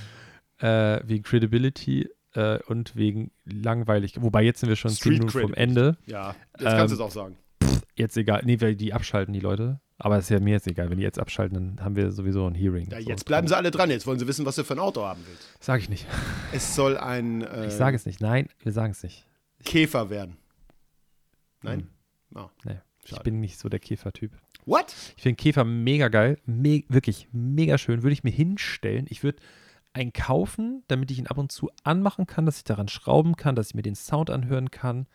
[0.59, 4.21] äh, wegen Credibility äh, und wegen langweilig.
[4.21, 5.97] Wobei jetzt sind wir schon zehn Minuten vom Ende.
[6.05, 7.37] Ja, jetzt ähm, kannst du es auch sagen.
[7.63, 8.41] Pff, jetzt egal.
[8.43, 9.79] Nee, weil die abschalten, die Leute.
[9.97, 10.89] Aber es ist ja mir jetzt egal.
[10.89, 12.89] Wenn die jetzt abschalten, dann haben wir sowieso ein Hearing.
[12.91, 13.89] Ja, jetzt bleiben sie alle dran.
[13.89, 15.47] Jetzt wollen sie wissen, was du für ein Auto haben willst.
[15.61, 16.05] Sag ich nicht.
[16.51, 17.41] Es soll ein.
[17.47, 18.19] Äh, ich sage es nicht.
[18.19, 19.25] Nein, wir sagen es nicht.
[19.63, 20.35] Käfer werden.
[21.63, 21.87] Nein?
[22.33, 22.43] Hm.
[22.43, 22.79] Oh, nee.
[23.05, 24.33] Ich bin nicht so der Käfer-Typ.
[24.67, 24.93] What?
[25.15, 26.37] Ich finde Käfer mega geil.
[26.45, 28.03] Me wirklich mega schön.
[28.03, 29.05] Würde ich mir hinstellen.
[29.09, 29.39] Ich würde
[29.93, 33.55] einen kaufen, damit ich ihn ab und zu anmachen kann, dass ich daran schrauben kann,
[33.55, 35.07] dass ich mir den Sound anhören kann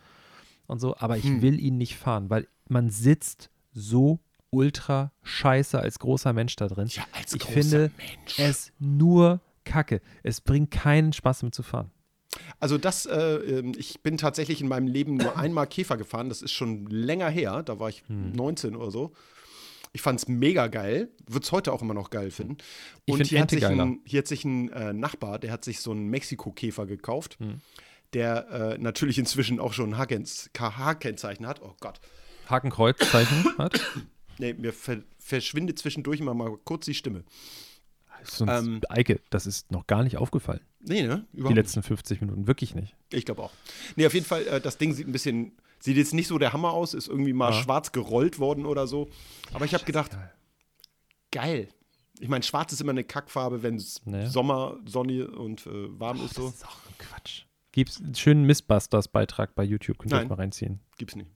[0.66, 0.96] und so.
[0.96, 1.42] Aber ich hm.
[1.42, 6.88] will ihn nicht fahren, weil man sitzt so ultra scheiße als großer Mensch da drin.
[6.88, 8.38] Ja, als ich finde Mensch.
[8.38, 10.00] es nur Kacke.
[10.22, 11.90] Es bringt keinen Spaß damit zu fahren.
[12.59, 16.30] Also das, äh, ähm, ich bin tatsächlich in meinem Leben nur einmal Käfer gefahren.
[16.30, 17.62] Das ist schon länger her.
[17.62, 18.32] Da war ich Hm.
[18.32, 19.12] 19 oder so.
[19.93, 21.11] Ich fand es mega geil.
[21.26, 22.57] Würde es heute auch immer noch geil finden.
[23.05, 25.80] Ich Und find hier, hat ein, hier hat sich ein äh, Nachbar, der hat sich
[25.80, 27.61] so einen Mexiko-Käfer gekauft, Hm.
[28.14, 30.24] der äh, natürlich inzwischen auch schon ein
[30.55, 31.61] KH-Kennzeichen hat.
[31.62, 32.01] Oh Gott.
[32.49, 33.80] Hakenkreuzzeichen hat.
[34.38, 37.22] Nee, mir ver verschwindet zwischendurch immer mal kurz die Stimme.
[38.24, 38.80] Sonst, Ähm.
[38.88, 40.61] Eike, das ist noch gar nicht aufgefallen.
[40.80, 41.26] Nee, ne?
[41.32, 42.47] Die Überhaupt letzten 50 Minuten.
[42.47, 42.95] Wirklich nicht.
[42.95, 42.97] nicht.
[43.12, 43.53] Ich glaube auch.
[43.95, 45.53] Nee, auf jeden Fall, äh, das Ding sieht ein bisschen,
[45.83, 47.62] sieht jetzt nicht so der Hammer aus, ist irgendwie mal Ja.
[47.62, 49.09] schwarz gerollt worden oder so.
[49.53, 50.16] Aber ich habe gedacht,
[51.30, 51.68] geil.
[52.20, 54.28] Ich meine, schwarz ist immer eine Kackfarbe, wenn es Naja.
[54.30, 56.47] Sommer, Sonne und äh, warm ist so.
[56.47, 57.43] Das ist auch ein Quatsch.
[57.72, 59.99] Gibt's einen schönen Missbusters-Beitrag bei YouTube?
[59.99, 60.24] Könnt ihr Nein.
[60.26, 60.80] euch mal reinziehen.
[60.99, 61.30] Gibt's nicht.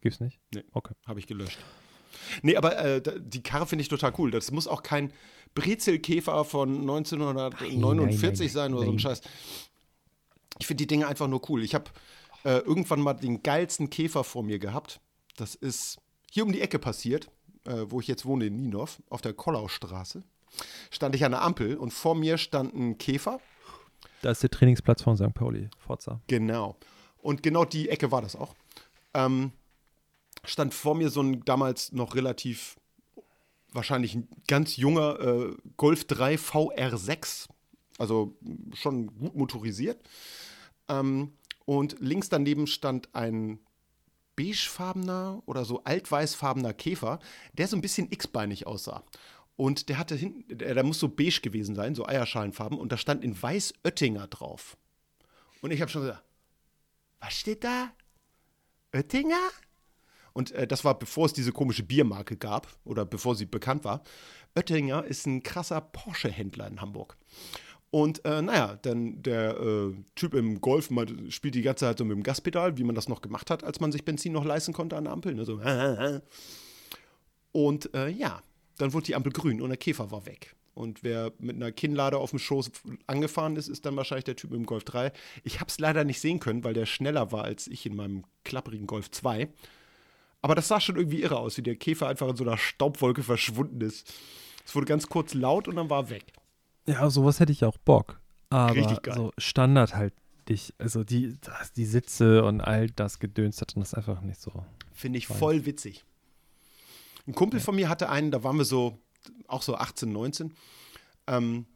[0.00, 0.38] Gibt's nicht?
[0.54, 0.64] Nee.
[0.72, 0.94] Okay.
[1.06, 1.58] Habe ich gelöscht.
[2.42, 4.30] Nee, aber äh, die Karre finde ich total cool.
[4.30, 5.12] Das muss auch kein
[5.54, 8.98] Brezelkäfer von 1949 nein, nein, sein oder so ein nein.
[9.00, 9.22] Scheiß.
[10.60, 11.64] Ich finde die Dinge einfach nur cool.
[11.64, 11.90] Ich habe
[12.44, 15.00] äh, irgendwann mal den geilsten Käfer vor mir gehabt.
[15.36, 15.98] Das ist
[16.30, 17.30] hier um die Ecke passiert,
[17.64, 20.22] äh, wo ich jetzt wohne in Nienhoff, auf der Kollaustraße.
[20.90, 23.40] Stand ich an der Ampel und vor mir stand ein Käfer.
[24.22, 25.34] Da ist der Trainingsplatz von St.
[25.34, 25.68] Pauli.
[25.78, 26.20] Forza.
[26.26, 26.76] Genau.
[27.18, 28.54] Und genau die Ecke war das auch.
[29.14, 29.52] Ähm,
[30.44, 32.76] stand vor mir so ein damals noch relativ,
[33.72, 37.48] wahrscheinlich ein ganz junger äh, Golf 3 VR6.
[37.98, 38.36] Also
[38.74, 40.00] schon gut motorisiert.
[40.88, 41.32] Ähm,
[41.64, 43.58] und links daneben stand ein
[44.36, 47.18] beigefarbener oder so altweißfarbener Käfer,
[47.52, 49.04] der so ein bisschen x-beinig aussah.
[49.56, 52.78] Und der hatte hinten, der, muss so beige gewesen sein, so Eierschalenfarben.
[52.78, 54.76] Und da stand in weiß Oettinger drauf.
[55.60, 56.22] Und ich habe schon gesagt,
[57.20, 57.92] was steht da?
[58.92, 59.50] Oettinger?
[60.32, 64.02] Und äh, das war bevor es diese komische Biermarke gab oder bevor sie bekannt war.
[64.54, 67.16] Oettinger ist ein krasser Porsche-Händler in Hamburg.
[67.92, 72.06] Und äh, naja, dann der äh, Typ im Golf mal, spielt die ganze Zeit so
[72.06, 74.72] mit dem Gaspedal, wie man das noch gemacht hat, als man sich Benzin noch leisten
[74.72, 75.34] konnte an der Ampel.
[75.34, 75.44] Ne?
[75.44, 75.60] So.
[77.52, 78.42] Und äh, ja,
[78.78, 80.56] dann wurde die Ampel grün und der Käfer war weg.
[80.72, 82.70] Und wer mit einer Kinnlade auf dem Schoß
[83.06, 85.12] angefahren ist, ist dann wahrscheinlich der Typ dem Golf 3.
[85.44, 88.24] Ich habe es leider nicht sehen können, weil der schneller war als ich in meinem
[88.44, 89.50] klapprigen Golf 2.
[90.40, 93.22] Aber das sah schon irgendwie irre aus, wie der Käfer einfach in so einer Staubwolke
[93.22, 94.14] verschwunden ist.
[94.64, 96.24] Es wurde ganz kurz laut und dann war er weg.
[96.86, 98.20] Ja, sowas hätte ich auch Bock.
[98.50, 99.14] Aber Richtig geil.
[99.14, 100.14] so Standard halt
[100.48, 104.40] dich, also die, das, die Sitze und all das Gedöns hat und das einfach nicht
[104.40, 104.52] so.
[104.92, 106.04] Finde ich voll witzig.
[107.26, 108.98] Ein Kumpel von mir hatte einen, da waren wir so,
[109.46, 110.52] auch so 18, 19.
[111.28, 111.66] Ähm,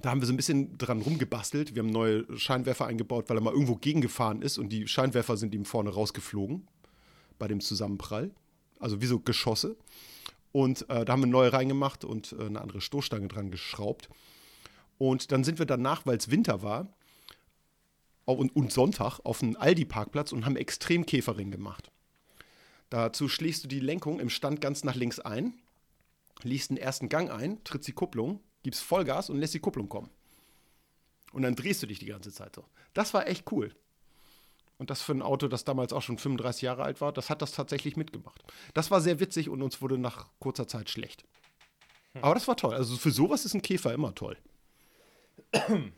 [0.00, 1.74] da haben wir so ein bisschen dran rumgebastelt.
[1.74, 5.54] Wir haben neue Scheinwerfer eingebaut, weil er mal irgendwo gegengefahren ist und die Scheinwerfer sind
[5.54, 6.66] ihm vorne rausgeflogen
[7.38, 8.30] bei dem Zusammenprall.
[8.78, 9.76] Also wie so Geschosse.
[10.52, 14.08] Und äh, da haben wir neue reingemacht und äh, eine andere Stoßstange dran geschraubt.
[14.98, 16.88] Und dann sind wir danach, weil es Winter war
[18.24, 21.90] und, und Sonntag, auf einen Aldi-Parkplatz und haben Extremkäferring gemacht.
[22.90, 25.54] Dazu schlägst du die Lenkung im Stand ganz nach links ein,
[26.42, 30.10] liest den ersten Gang ein, trittst die Kupplung, gibst Vollgas und lässt die Kupplung kommen.
[31.32, 32.64] Und dann drehst du dich die ganze Zeit so.
[32.92, 33.74] Das war echt cool.
[34.82, 37.40] Und das für ein Auto, das damals auch schon 35 Jahre alt war, das hat
[37.40, 38.42] das tatsächlich mitgemacht.
[38.74, 41.24] Das war sehr witzig und uns wurde nach kurzer Zeit schlecht.
[42.20, 42.74] Aber das war toll.
[42.74, 44.36] Also für sowas ist ein Käfer immer toll.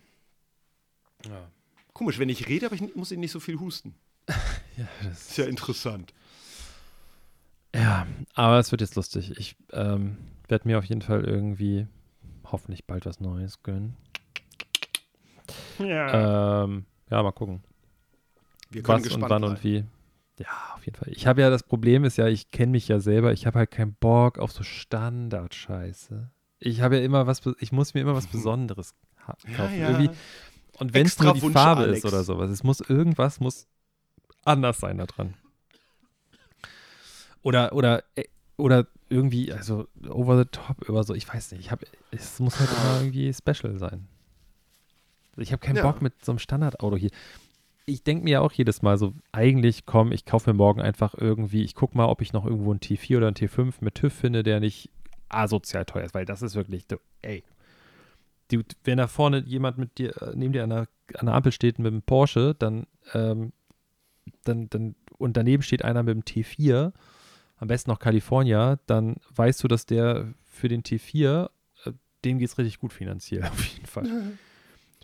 [1.94, 3.94] Komisch, wenn ich rede, aber ich muss ich nicht so viel husten.
[4.76, 6.12] Ja, das Ist ja interessant.
[7.74, 9.30] Ja, aber es wird jetzt lustig.
[9.38, 10.18] Ich ähm,
[10.48, 11.86] werde mir auf jeden Fall irgendwie
[12.52, 13.96] hoffentlich bald was Neues gönnen.
[15.78, 16.64] Ja.
[16.64, 17.62] Ähm, ja, mal gucken.
[18.70, 19.44] Wir können Was und wann bleiben.
[19.44, 19.84] und wie.
[20.38, 21.08] Ja, auf jeden Fall.
[21.12, 23.32] Ich habe ja das Problem ist ja, ich kenne mich ja selber.
[23.32, 26.30] Ich habe halt keinen Bock auf so Standard-Scheiße.
[26.58, 29.24] Ich habe ja immer was, ich muss mir immer was Besonderes Ja,
[29.56, 29.78] kaufen.
[29.80, 29.90] ja.
[29.90, 30.10] Irgendwie,
[30.78, 31.98] und wenn es nur die Wunsch, Farbe Alex.
[31.98, 33.68] ist oder sowas, es muss irgendwas muss
[34.44, 35.34] anders sein da dran.
[37.42, 38.24] Oder oder äh,
[38.56, 41.60] oder irgendwie also over the top oder so, ich weiß nicht.
[41.60, 44.08] Ich habe es muss halt immer irgendwie special sein.
[45.36, 45.82] Ich habe keinen Ja.
[45.82, 47.10] Bock mit so einem Standardauto hier.
[47.86, 51.62] Ich denke mir auch jedes Mal so, eigentlich komm, ich kaufe mir morgen einfach irgendwie,
[51.62, 54.42] ich gucke mal, ob ich noch irgendwo einen T4 oder einen T5 mit TÜV finde,
[54.42, 54.90] der nicht
[55.28, 57.44] asozial teuer ist, weil das ist wirklich, du, ey,
[58.50, 61.52] du, wenn da vorne jemand mit dir, äh, neben dir an der, an der Ampel
[61.52, 63.52] steht mit einem Porsche, dann, ähm,
[64.44, 66.92] dann, dann, und daneben steht einer mit dem T4,
[67.56, 71.50] am besten noch California, dann weißt du, dass der für den T4,
[71.84, 71.92] äh,
[72.24, 74.08] dem geht es richtig gut finanziell, auf jeden Fall.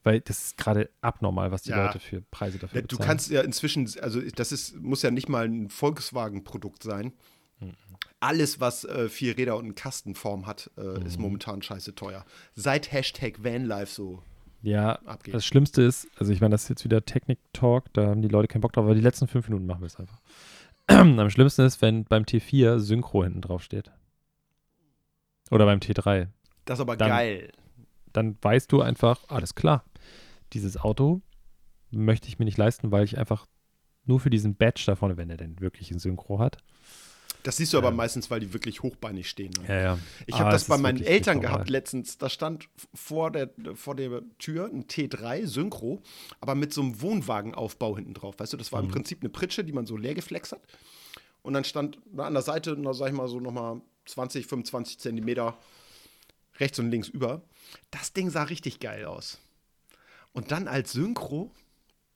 [0.03, 1.85] Weil das ist gerade abnormal, was die Ja.
[1.87, 3.07] Leute für Preise dafür Ja, du bezahlen.
[3.09, 7.13] kannst ja inzwischen, also das ist, muss ja nicht mal ein Volkswagen-Produkt sein.
[7.61, 7.75] Mhm.
[8.21, 11.07] Alles, was äh, vier Räder und eine Kastenform hat, äh, Mhm.
[11.07, 12.25] ist momentan scheiße teuer.
[12.55, 14.23] Seit Hashtag Vanlife so
[14.63, 15.35] Ja, abgeht.
[15.35, 18.49] das Schlimmste ist, also ich meine, das ist jetzt wieder Technik-Talk, da haben die Leute
[18.49, 20.21] keinen Bock drauf, aber die letzten fünf Minuten machen wir es einfach.
[20.87, 23.91] Am schlimmsten ist, wenn beim T4 Synchro hinten drauf steht.
[25.51, 26.29] Oder beim T3.
[26.65, 27.53] Das ist aber Dann- geil.
[28.13, 29.85] Dann weißt du einfach, alles klar,
[30.53, 31.23] dieses Auto
[31.91, 33.47] möchte ich mir nicht leisten, weil ich einfach
[34.05, 36.59] nur für diesen Badge da vorne, wenn er denn wirklich ein Synchro hat.
[37.43, 37.95] Das siehst du aber Ja.
[37.95, 39.53] meistens, weil die wirklich hochbeinig stehen.
[39.63, 39.69] Ne?
[39.69, 39.99] Ja, ja.
[40.27, 41.53] Ich Ah, habe das es bei meinen Eltern normal.
[41.53, 42.19] gehabt letztens.
[42.19, 46.03] Da stand vor der, vor der Tür ein T3 Synchro,
[46.41, 48.35] aber mit so einem Wohnwagenaufbau hinten drauf.
[48.39, 48.91] Weißt du, das war im Mhm.
[48.93, 50.61] Prinzip eine Pritsche, die man so leer geflext hat.
[51.43, 54.99] Und dann stand da an der Seite, na, sag ich mal, so nochmal 20, 25
[54.99, 55.57] Zentimeter
[56.59, 57.41] rechts und links über.
[57.91, 59.39] Das Ding sah richtig geil aus.
[60.33, 61.51] Und dann als Synchro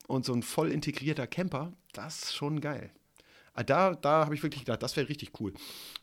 [0.07, 2.91] und so ein voll integrierter Camper, das ist schon geil.
[3.55, 5.53] Ah, Da, da habe ich wirklich gedacht, das wäre richtig cool.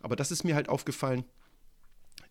[0.01, 1.23] Aber das ist mir halt aufgefallen.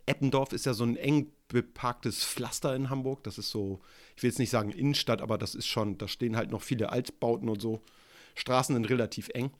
[0.07, 3.23] Eppendorf ist ja so ein eng beparktes Pflaster in Hamburg.
[3.25, 3.81] Das ist so,
[4.17, 6.91] ich will jetzt nicht sagen Innenstadt, aber das ist schon, da stehen halt noch viele
[6.91, 7.81] Altbauten und so.
[8.35, 9.51] Straßen sind relativ eng.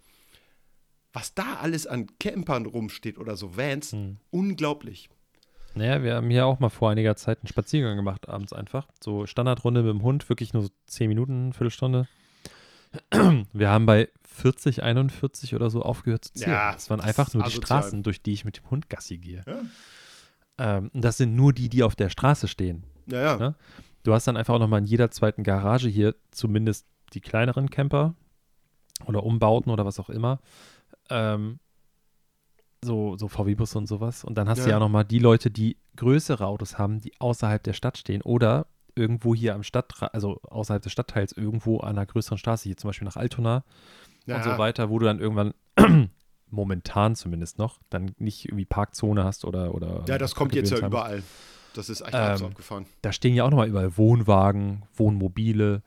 [1.13, 4.17] Was da alles an Campern rumsteht oder so Vans, Hm.
[4.31, 5.09] unglaublich.
[5.75, 8.89] Naja, wir haben hier auch mal vor einiger Zeit einen Spaziergang gemacht, abends einfach.
[9.03, 12.09] So Standardrunde mit dem Hund, wirklich nur so 10 Minuten, Viertelstunde.
[13.53, 16.51] Wir haben bei 40, 41 oder so aufgehört zu zählen.
[16.51, 17.83] Ja, das waren einfach nur die asozial.
[17.83, 19.45] Straßen, durch die ich mit dem Hund Gassi gehe.
[19.47, 22.85] Ja, Ähm, und das sind nur die, die auf der Straße stehen.
[23.07, 23.21] ja.
[23.21, 23.39] ja.
[23.39, 23.55] Ja.
[24.03, 28.15] Du hast dann einfach auch nochmal in jeder zweiten Garage hier zumindest die kleineren Camper
[29.05, 30.41] oder Umbauten oder was auch immer.
[31.11, 31.59] Ähm,
[32.85, 34.25] so, so VW-Busse und sowas.
[34.25, 34.77] Und dann hast du Ja.
[34.77, 39.35] ja nochmal die Leute, die größere Autos haben, die außerhalb der Stadt stehen oder irgendwo
[39.35, 43.07] hier am Stadtrand, also außerhalb des Stadtteils, irgendwo an einer größeren Straße, hier zum Beispiel
[43.07, 43.65] nach Altona
[44.27, 44.37] ja.
[44.37, 45.55] und so weiter, wo du dann irgendwann
[46.51, 50.85] momentan zumindest noch dann nicht irgendwie Parkzone hast oder oder Ja, das kommt jetzt ja
[50.85, 51.23] überall.
[51.75, 52.87] Das ist echt Ähm, abgefahren.
[53.03, 55.83] da stehen ja auch nochmal überall Wohnwagen, Wohnmobile,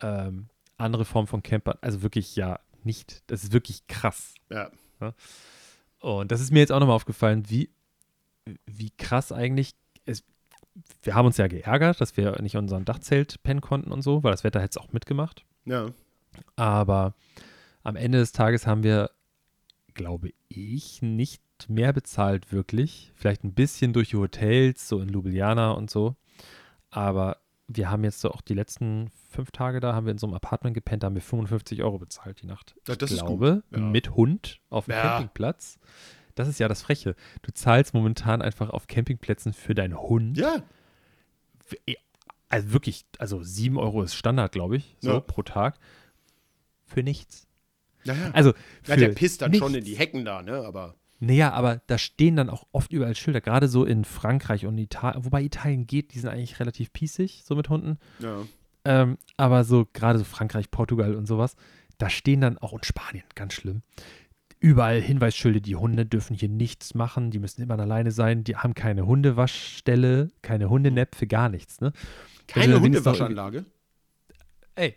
[0.00, 1.76] ähm, andere Formen von Campern.
[1.82, 4.34] Also wirklich ja nicht, das ist wirklich krass.
[4.50, 4.70] Ja.
[6.00, 7.70] Und das ist mir jetzt auch nochmal aufgefallen, wie,
[8.66, 9.74] wie krass eigentlich
[10.04, 10.24] es,
[11.02, 14.22] wir haben uns ja geärgert, dass wir nicht in unserem Dachzelt pennen konnten und so,
[14.22, 15.44] weil das Wetter hätte es auch mitgemacht.
[15.64, 15.86] Ja.
[16.56, 17.14] Aber
[17.82, 19.10] am Ende des Tages haben wir,
[19.94, 23.12] glaube ich, nicht mehr bezahlt, wirklich.
[23.14, 26.14] Vielleicht ein bisschen durch die Hotels, so in Ljubljana und so.
[26.90, 27.38] Aber
[27.68, 30.34] wir haben jetzt so auch die letzten fünf Tage da, haben wir in so einem
[30.34, 32.74] Apartment gepennt, da haben wir 55 Euro bezahlt die Nacht.
[32.88, 33.78] Ja, das ich ist glaube, gut.
[33.78, 33.86] Ja.
[33.86, 35.02] mit Hund auf dem Ja.
[35.02, 35.78] Campingplatz.
[36.34, 37.14] Das ist ja das Freche.
[37.42, 40.38] Du zahlst momentan einfach auf Campingplätzen für deinen Hund.
[40.38, 40.62] Ja.
[42.48, 45.78] Also wirklich, also 7 Euro ist Standard, glaube ich, so pro Tag.
[46.86, 47.46] Für nichts.
[48.04, 48.30] Ja, ja.
[48.32, 48.54] Also,
[48.86, 49.90] ja, der pisst dann schon in nichts.
[49.90, 50.64] die Hecken da, ne?
[50.64, 54.78] Aber Naja, aber da stehen dann auch oft überall Schilder, gerade so in Frankreich und
[54.78, 57.98] Italien, wobei Italien geht, die sind eigentlich relativ pießig, so mit Hunden.
[58.20, 58.42] ja.
[58.84, 61.56] Ähm, aber so gerade so Frankreich, Portugal und sowas,
[61.98, 63.82] da stehen dann auch in Spanien, ganz schlimm,
[64.60, 68.74] überall Hinweisschilder, die Hunde dürfen hier nichts machen, die müssen immer alleine sein, die haben
[68.74, 71.92] keine Hundewaschstelle, keine Hundenäpfe, gar nichts, ne?
[72.46, 73.66] Keine Hundewaschanlage.
[74.74, 74.96] Ey,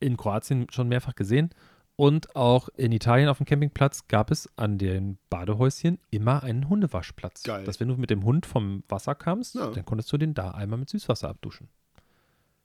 [0.00, 1.50] in Kroatien schon mehrfach gesehen
[1.96, 7.42] und auch in Italien auf dem Campingplatz gab es an den Badehäuschen immer einen Hundewaschplatz.
[7.44, 7.64] Geil.
[7.64, 9.68] Dass wenn du mit dem Hund vom Wasser kamst, Ja.
[9.70, 11.68] dann konntest du den da einmal mit Süßwasser abduschen.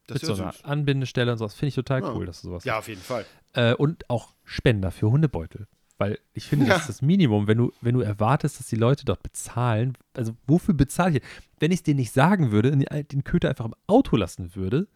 [0.08, 0.64] Das mit ist so einer süß.
[0.66, 1.54] Anbindestelle und sowas.
[1.54, 2.14] Finde ich total Ja.
[2.14, 3.26] cool, dass du sowas Ja, auf jeden Fall.
[3.54, 5.68] äh, und auch Spender für Hundebeutel.
[6.00, 6.74] Weil ich finde, Ja.
[6.74, 9.98] das ist das Minimum, wenn du, wenn du erwartest, dass die Leute dort bezahlen.
[10.14, 11.24] Also, wofür bezahle ich?
[11.60, 14.88] Wenn ich es dir nicht sagen würde, und den Köter einfach im Auto lassen würde,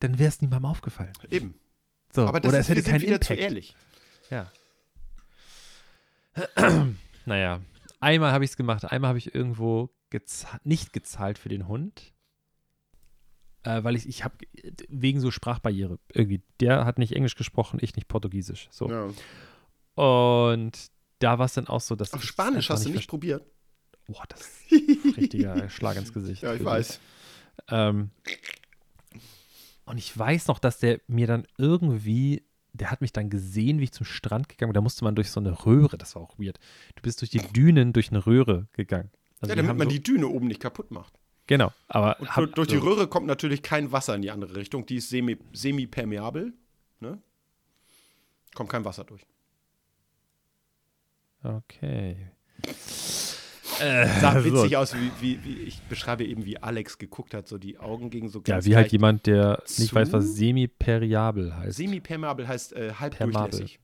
[0.00, 1.12] dann wäre es niemandem aufgefallen.
[1.30, 1.54] Eben.
[2.12, 3.26] So, Aber das oder ist, es hätte keinen wieder Impact.
[3.26, 3.74] zu ehrlich.
[4.30, 4.50] Ja.
[7.26, 7.60] naja,
[8.00, 12.12] einmal habe ich es gemacht, einmal habe ich irgendwo geza nicht gezahlt für den Hund.
[13.62, 14.36] Äh, weil ich, ich habe
[14.88, 18.68] wegen so Sprachbarriere irgendwie, der hat nicht Englisch gesprochen, ich nicht Portugiesisch.
[18.70, 18.88] So.
[18.88, 19.10] Ja.
[20.02, 23.44] Und da war es dann auch so, dass Auf Spanisch hast du nicht probiert.
[24.06, 26.42] Boah, das ist ein richtiger Schlag ins Gesicht.
[26.42, 27.00] Ja, ich weiß.
[27.68, 28.10] Ähm,
[29.90, 33.84] und ich weiß noch, dass der mir dann irgendwie, der hat mich dann gesehen, wie
[33.84, 34.74] ich zum Strand gegangen bin.
[34.74, 36.58] Da musste man durch so eine Röhre, das war auch weird.
[36.96, 39.10] Du bist durch die Dünen durch eine Röhre gegangen.
[39.40, 41.18] Also Ja, damit man so, die Düne oben nicht kaputt macht.
[41.46, 44.54] Genau, aber hab- durch- durch die so, Röhre kommt natürlich kein Wasser in die andere
[44.56, 44.86] Richtung.
[44.86, 46.52] Die ist semi- semi-permeabel.
[47.00, 47.20] ne?
[48.54, 49.26] Kommt kein Wasser durch.
[51.42, 52.16] Okay.
[53.80, 54.44] Äh, Sah so.
[54.62, 58.10] witzig aus, wie, wie, wie ich beschreibe eben, wie Alex geguckt hat, so die Augen
[58.10, 61.76] gegen so Ja, ganz wie halt jemand, der nicht zu- weiß, was semiperiabel heißt.
[61.76, 63.50] Semi-permeabel heißt äh, halb Permeabel.
[63.50, 63.80] durchlässig.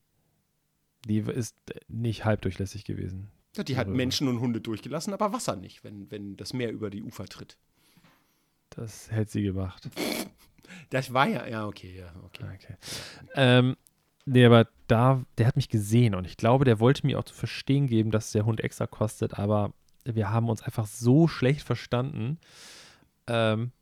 [1.07, 1.57] Die ist
[1.89, 3.31] nicht halbdurchlässig gewesen.
[3.57, 3.89] Ja, die hat.
[3.89, 7.57] Menschen und Hunde durchgelassen, aber Wasser nicht, wenn, wenn das Meer über die Ufer tritt.
[8.71, 9.89] Das hätte sie gemacht.
[10.91, 12.43] Das war ja, ja, okay, ja, okay.
[12.55, 12.75] Okay.
[13.37, 13.77] Ähm,
[14.25, 17.35] nee, aber da, der hat mich gesehen und ich glaube, der wollte mir auch zu
[17.35, 19.73] verstehen geben, dass der Hund extra kostet, aber
[20.15, 22.39] wir haben uns einfach so schlecht verstanden,
[23.27, 23.73] ähm,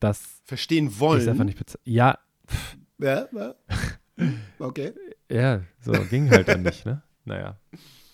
[0.00, 1.28] dass Verstehen wollen.
[1.28, 1.78] einfach nicht.
[1.84, 2.18] Ja,
[2.98, 3.54] Ja, ja.
[4.58, 4.92] Okay.
[5.30, 7.02] ja, so ging halt dann nicht, ne?
[7.24, 7.58] Naja.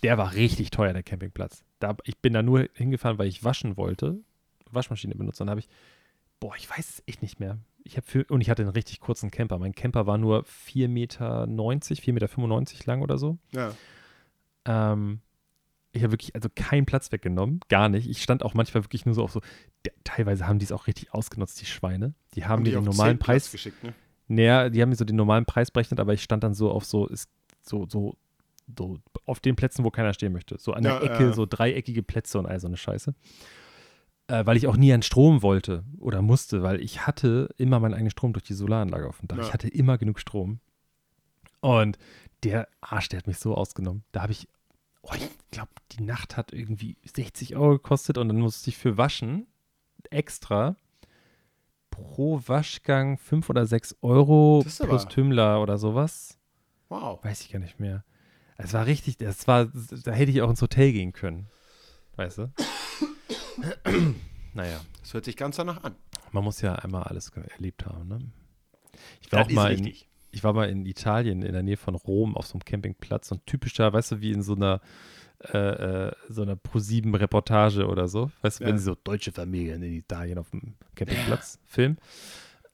[0.02, 1.64] Der war richtig teuer, der Campingplatz.
[1.80, 4.20] Da, ich bin da nur hingefahren, weil ich waschen wollte,
[4.70, 5.40] Waschmaschine benutzen.
[5.40, 5.68] Dann habe ich,
[6.40, 7.58] boah, ich weiß es echt nicht mehr.
[7.84, 9.58] Ich habe für, und ich hatte einen richtig kurzen Camper.
[9.58, 13.38] Mein Camper war nur 4,90 Meter, 4,95 Meter lang oder so.
[13.52, 13.74] Ja.
[14.64, 15.20] Ähm,
[15.92, 18.08] ich habe wirklich also keinen Platz weggenommen, gar nicht.
[18.08, 19.40] Ich stand auch manchmal wirklich nur so auf so.
[19.84, 22.14] Der, teilweise haben die es auch richtig ausgenutzt, die Schweine.
[22.34, 23.50] Die haben, mir die den auf normalen Preis.
[23.50, 23.94] geschickt, ne?
[24.28, 26.84] Naja, die haben mir so den normalen Preis berechnet, aber ich stand dann so auf
[26.84, 27.30] so, ist,
[27.62, 28.18] so, so,
[28.76, 30.58] so auf den Plätzen, wo keiner stehen möchte.
[30.58, 31.32] So an der Ja, Ecke, ja.
[31.32, 33.14] so dreieckige Plätze und all so eine Scheiße.
[34.26, 37.94] Äh, weil ich auch nie an Strom wollte oder musste, weil ich hatte immer meinen
[37.94, 39.38] eigenen Strom durch die Solaranlage auf dem Dach.
[39.38, 39.44] Ja.
[39.44, 40.60] Ich hatte immer genug Strom.
[41.60, 41.98] Und
[42.42, 44.04] der Arsch, der hat mich so ausgenommen.
[44.12, 44.46] Da habe ich,
[45.10, 48.96] oh, ich glaube, die Nacht hat irgendwie 60 Euro gekostet und dann musste ich für
[48.96, 49.46] Waschen
[50.10, 50.76] extra
[51.90, 56.38] pro Waschgang 5 oder 6 Euro plus aber- Tümmler oder sowas.
[56.88, 57.22] Wow.
[57.24, 58.04] Weiß ich gar nicht mehr.
[58.56, 61.48] Es war richtig, das war, da hätte ich auch ins Hotel gehen können.
[62.16, 62.52] Weißt du?
[64.54, 65.94] naja, Das hört sich ganz danach an.
[66.32, 68.18] man muss ja einmal alles erlebt haben, ne?
[69.20, 70.08] Ich war Das auch mal in, richtig.
[70.30, 73.46] Ich war mal in Italien, in der Nähe von Rom, auf so einem Campingplatz und
[73.46, 74.80] typischer, weißt du, wie in so einer
[75.54, 75.56] äh,
[76.08, 78.70] äh, so einer Pro-7-Reportage oder so, weißt du, Ja.
[78.70, 81.98] wenn sie so deutsche Familien in Italien auf dem Campingplatz filmen,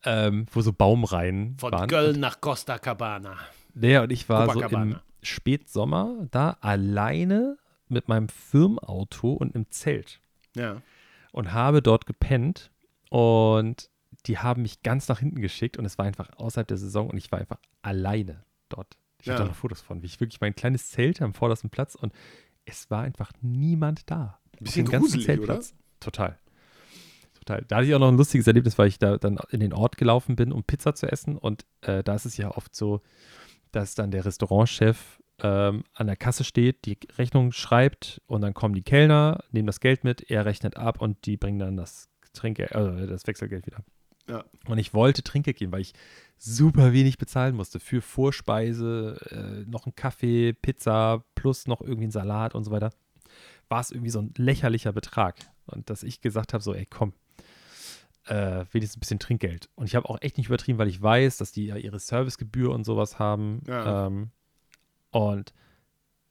[0.05, 1.89] ähm, wo so Baumreihen Von waren.
[1.91, 3.37] Köln nach Costa Cabana.
[3.75, 5.03] Nee, und ich war so im Copacabana.
[5.23, 10.21] Spätsommer da alleine mit meinem Firmenauto und im Zelt
[10.57, 10.81] Ja.
[11.33, 12.71] und habe dort gepennt
[13.11, 13.91] und
[14.27, 17.17] die haben mich ganz nach hinten geschickt und es war einfach außerhalb der Saison und
[17.17, 18.97] ich war einfach alleine dort.
[19.21, 19.45] Ich habe Ja.
[19.45, 22.13] da noch Fotos von, wie ich wirklich mein kleines Zelt am vordersten Platz und
[22.65, 24.39] es war einfach niemand da.
[24.55, 25.75] Auf Bisschen gruselig, Zeltplatz.
[26.01, 26.39] Total.
[27.35, 27.65] Total.
[27.69, 29.97] Da hatte ich auch noch ein lustiges Erlebnis, weil ich da dann in den Ort
[29.99, 33.03] gelaufen bin, um Pizza zu essen und äh, da ist es ja oft so,
[33.73, 38.75] dass dann der Restaurantchef ähm, an der Kasse steht, die Rechnung schreibt und dann kommen
[38.75, 42.71] die Kellner, nehmen das Geld mit, er rechnet ab und die bringen dann das Trinkgeld,
[42.73, 43.79] äh, das Wechselgeld wieder.
[44.29, 44.45] Ja.
[44.67, 45.95] Und ich wollte Trinkgeld geben, weil ich
[46.39, 52.13] super wenig bezahlen musste für Vorspeise, äh, noch einen Kaffee, Pizza plus noch irgendwie einen
[52.13, 52.91] Salat und so weiter.
[53.69, 55.37] War es irgendwie so ein lächerlicher Betrag.
[55.67, 57.15] Und dass ich gesagt habe, so, ey, komm,
[58.27, 59.69] äh, wenigstens ein bisschen Trinkgeld.
[59.75, 62.71] Und ich habe auch echt nicht übertrieben, weil ich weiß, dass die ja ihre Servicegebühr
[62.73, 63.63] und sowas haben.
[63.67, 64.07] Ja.
[64.07, 64.31] Ähm,
[65.11, 65.53] und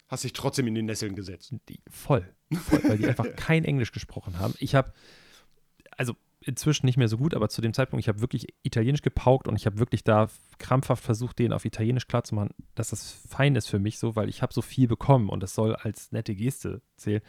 [0.08, 1.56] Hast dich trotzdem in die Nesseln gesetzt.
[1.70, 4.54] die, voll, voll, weil die einfach kein Englisch gesprochen haben.
[4.60, 4.94] Ich habe,
[5.98, 6.16] also
[6.46, 9.56] inzwischen nicht mehr so gut, aber zu dem Zeitpunkt, ich habe wirklich Italienisch gepaukt und
[9.56, 10.30] ich habe wirklich da
[10.60, 14.42] krampfhaft versucht, denen auf Italienisch klarzumachen, dass das fein ist für mich so, weil ich
[14.42, 17.22] habe so viel bekommen und das soll als nette Geste zählen.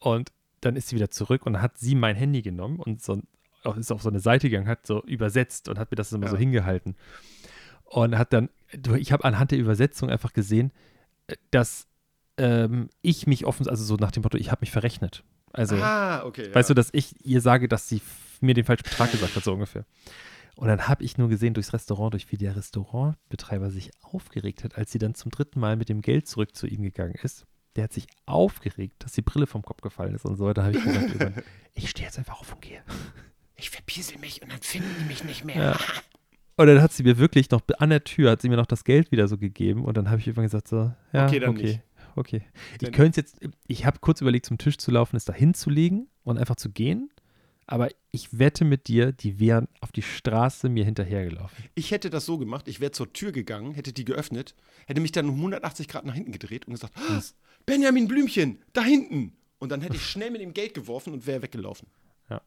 [0.00, 3.20] Und dann ist sie wieder zurück und hat sie mein Handy genommen und so,
[3.76, 6.30] ist auf so eine Seite gegangen, hat so übersetzt und hat mir das immer Ja.
[6.30, 6.96] so hingehalten.
[7.84, 8.48] Und hat dann,
[8.98, 10.72] ich habe anhand der Übersetzung einfach gesehen,
[11.50, 11.86] dass
[12.38, 15.24] ähm, ich mich offen, also so nach dem Motto, ich habe mich verrechnet.
[15.52, 16.48] Also, ah, okay.
[16.48, 16.54] Ja.
[16.54, 18.00] weißt du, dass ich ihr sage, dass sie
[18.40, 19.84] mir den falschen Betrag gesagt hat, so ungefähr.
[20.56, 24.76] Und dann habe ich nur gesehen durchs Restaurant, durch wie der Restaurantbetreiber sich aufgeregt hat,
[24.76, 27.46] als sie dann zum dritten Mal mit dem Geld zurück zu ihm gegangen ist.
[27.76, 30.52] Der hat sich aufgeregt, dass die Brille vom Kopf gefallen ist und so.
[30.52, 31.42] Da habe ich gesagt,
[31.74, 32.82] ich stehe jetzt einfach auf und gehe.
[33.56, 35.56] ich verpiesel mich und dann finden die mich nicht mehr.
[35.56, 35.76] Ja.
[36.56, 38.84] Und dann hat sie mir wirklich noch an der Tür, hat sie mir noch das
[38.84, 41.50] Geld wieder so gegeben und dann habe ich irgendwann gesagt so, ja, Okay, okay, dann
[41.50, 41.62] okay.
[41.62, 41.80] nicht.
[42.16, 42.42] Okay.
[42.72, 43.36] Ich Dann- könnte jetzt,
[43.66, 47.10] ich habe kurz überlegt, zum Tisch zu laufen, es da hinzulegen und einfach zu gehen,
[47.66, 51.64] aber ich wette mit dir, die wären auf die Straße mir hinterhergelaufen.
[51.74, 54.54] Ich hätte das so gemacht, ich wäre zur Tür gegangen, hätte die geöffnet,
[54.86, 57.20] hätte mich dann um 180 Grad nach hinten gedreht und gesagt, "Ah,
[57.66, 59.36] Benjamin Blümchen, da hinten.
[59.58, 61.86] Und dann hätte ich schnell mit dem Geld geworfen und wäre weggelaufen.
[62.28, 62.42] Ja.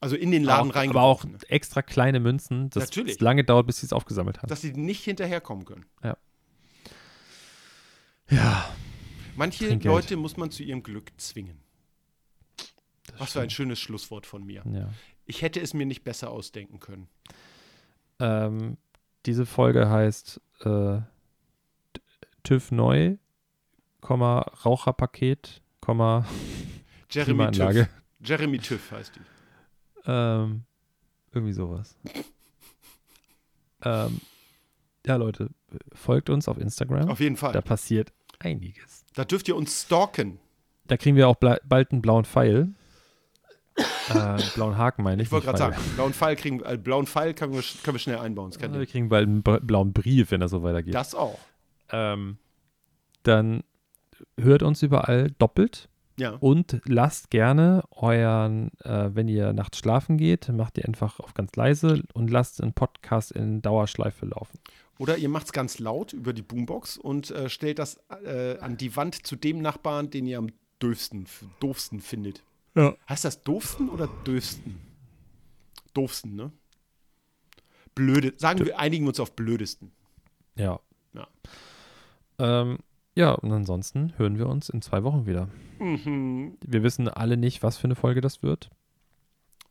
[0.00, 1.34] Also in den Laden reingeworfen.
[1.34, 3.14] aber auch extra kleine Münzen, dass Natürlich.
[3.14, 4.48] es lange dauert, bis sie es aufgesammelt haben.
[4.48, 5.86] Dass sie nicht hinterherkommen können.
[6.02, 6.16] ja,
[9.38, 9.84] Manche Trinkgeld.
[9.84, 11.60] Leute muss man zu ihrem Glück zwingen.
[13.06, 14.64] das Was für ein schönes Schlusswort von mir.
[14.72, 14.90] Ja.
[15.26, 17.08] Ich hätte es mir nicht besser ausdenken können.
[18.18, 18.78] Ähm,
[19.26, 20.98] diese Folge heißt äh,
[22.42, 23.16] TÜV neu,
[24.00, 26.26] Komma, Raucherpaket, Komma,
[27.10, 27.86] Jeremy TÜV.
[28.18, 29.20] Jeremy TÜV heißt die.
[30.06, 30.64] Ähm,
[31.32, 31.96] irgendwie sowas.
[33.84, 34.20] ähm,
[35.06, 35.50] ja, Leute,
[35.92, 37.08] folgt uns auf Instagram.
[37.08, 37.52] Auf jeden Fall.
[37.52, 39.04] Da, passiert einiges.
[39.30, 40.38] dürft ihr uns stalken.
[40.86, 42.70] Da kriegen wir auch bald einen blauen Pfeil.
[44.08, 45.28] Äh, blauen Haken meine ich.
[45.28, 48.18] Ich wollte gerade sagen, blauen Pfeil, kriegen, äh, blauen Pfeil können, wir, können wir schnell
[48.18, 48.50] einbauen.
[48.50, 50.94] Das, Wir kriegen bald einen blauen Brief, wenn das so weitergeht.
[50.94, 51.38] das auch.
[51.90, 52.38] Ähm,
[53.22, 53.62] dann
[54.40, 56.30] hört uns überall doppelt Ja.
[56.40, 61.54] und lasst gerne euren, äh, wenn ihr nachts schlafen geht, macht ihr einfach auf ganz
[61.54, 64.58] leise und lasst einen Podcast in Dauerschleife laufen.
[64.98, 68.76] Oder ihr macht es ganz laut über die Boombox und äh, stellt das äh, an
[68.76, 70.48] die Wand zu dem Nachbarn, den ihr am
[70.80, 71.26] doofsten,
[71.60, 72.42] doofsten findet.
[72.74, 72.96] Ja.
[73.08, 74.80] Heißt das doofsten oder döfsten?
[75.94, 76.52] Doofsten, ne?
[77.94, 78.34] Blöde.
[78.36, 79.92] Sagen wir, einigen wir uns auf blödesten.
[80.56, 80.80] Ja.
[81.14, 81.28] Ja.
[82.38, 82.78] Ähm,
[83.14, 85.48] ja, und ansonsten hören wir uns in zwei Wochen wieder.
[85.78, 86.56] Mhm.
[86.64, 88.70] Wir wissen alle nicht, was für eine Folge das wird.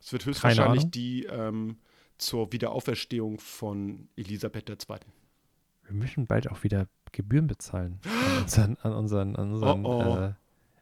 [0.00, 1.76] Es wird höchstwahrscheinlich die ähm,
[2.18, 4.98] zur Wiederauferstehung von Elisabeth II.
[5.84, 10.16] Wir müssen bald auch wieder Gebühren bezahlen an unseren, an unseren, an unseren Oh, oh.
[10.16, 10.32] Äh,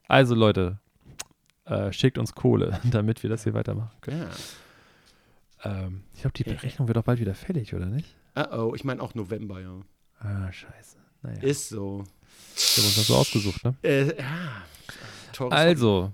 [0.08, 0.80] also Leute,
[1.64, 4.26] äh, schickt uns Kohle, damit wir das hier weitermachen können.
[5.64, 5.70] Ja.
[5.84, 8.16] Ähm, ich glaube, die Berechnung wird auch bald wieder fällig, oder nicht?
[8.36, 9.80] Uh oh, ich meine auch November, ja.
[10.18, 10.96] Ah, scheiße.
[11.22, 11.98] Naja, Ist so.
[11.98, 13.74] wir haben uns das so ausgesucht, ne?
[13.82, 14.62] Äh, ja.
[15.32, 16.12] Teures Also,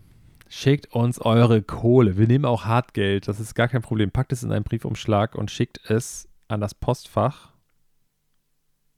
[0.54, 2.18] schickt uns eure Kohle.
[2.18, 4.10] Wir nehmen auch Hartgeld, das ist gar kein Problem.
[4.10, 7.52] Packt es in einen Briefumschlag und schickt es an das Postfach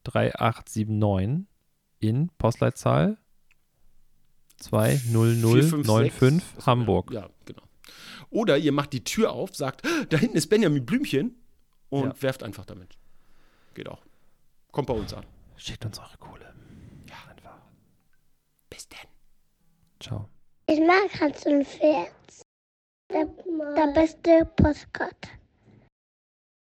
[0.03, 1.47] 3879
[1.99, 3.17] in Postleitzahl
[4.57, 7.11] 20095 Achso, Hamburg.
[7.11, 7.63] Ja, ja, genau.
[8.29, 11.35] Oder ihr macht die Tür auf, sagt, "Ah, da hinten ist Benjamin Blümchen
[11.89, 12.21] und Ja.
[12.21, 12.97] werft einfach damit.
[13.73, 14.03] Geht auch.
[14.71, 15.25] Kommt bei uns an.
[15.55, 16.53] Schickt uns eure Kohle.
[17.09, 17.57] Ja, einfach.
[18.69, 19.07] Bis denn.
[20.01, 20.29] Ciao.
[20.67, 22.11] Ich mag Hans und Pferd.
[23.11, 25.29] Der, der beste Postkarte.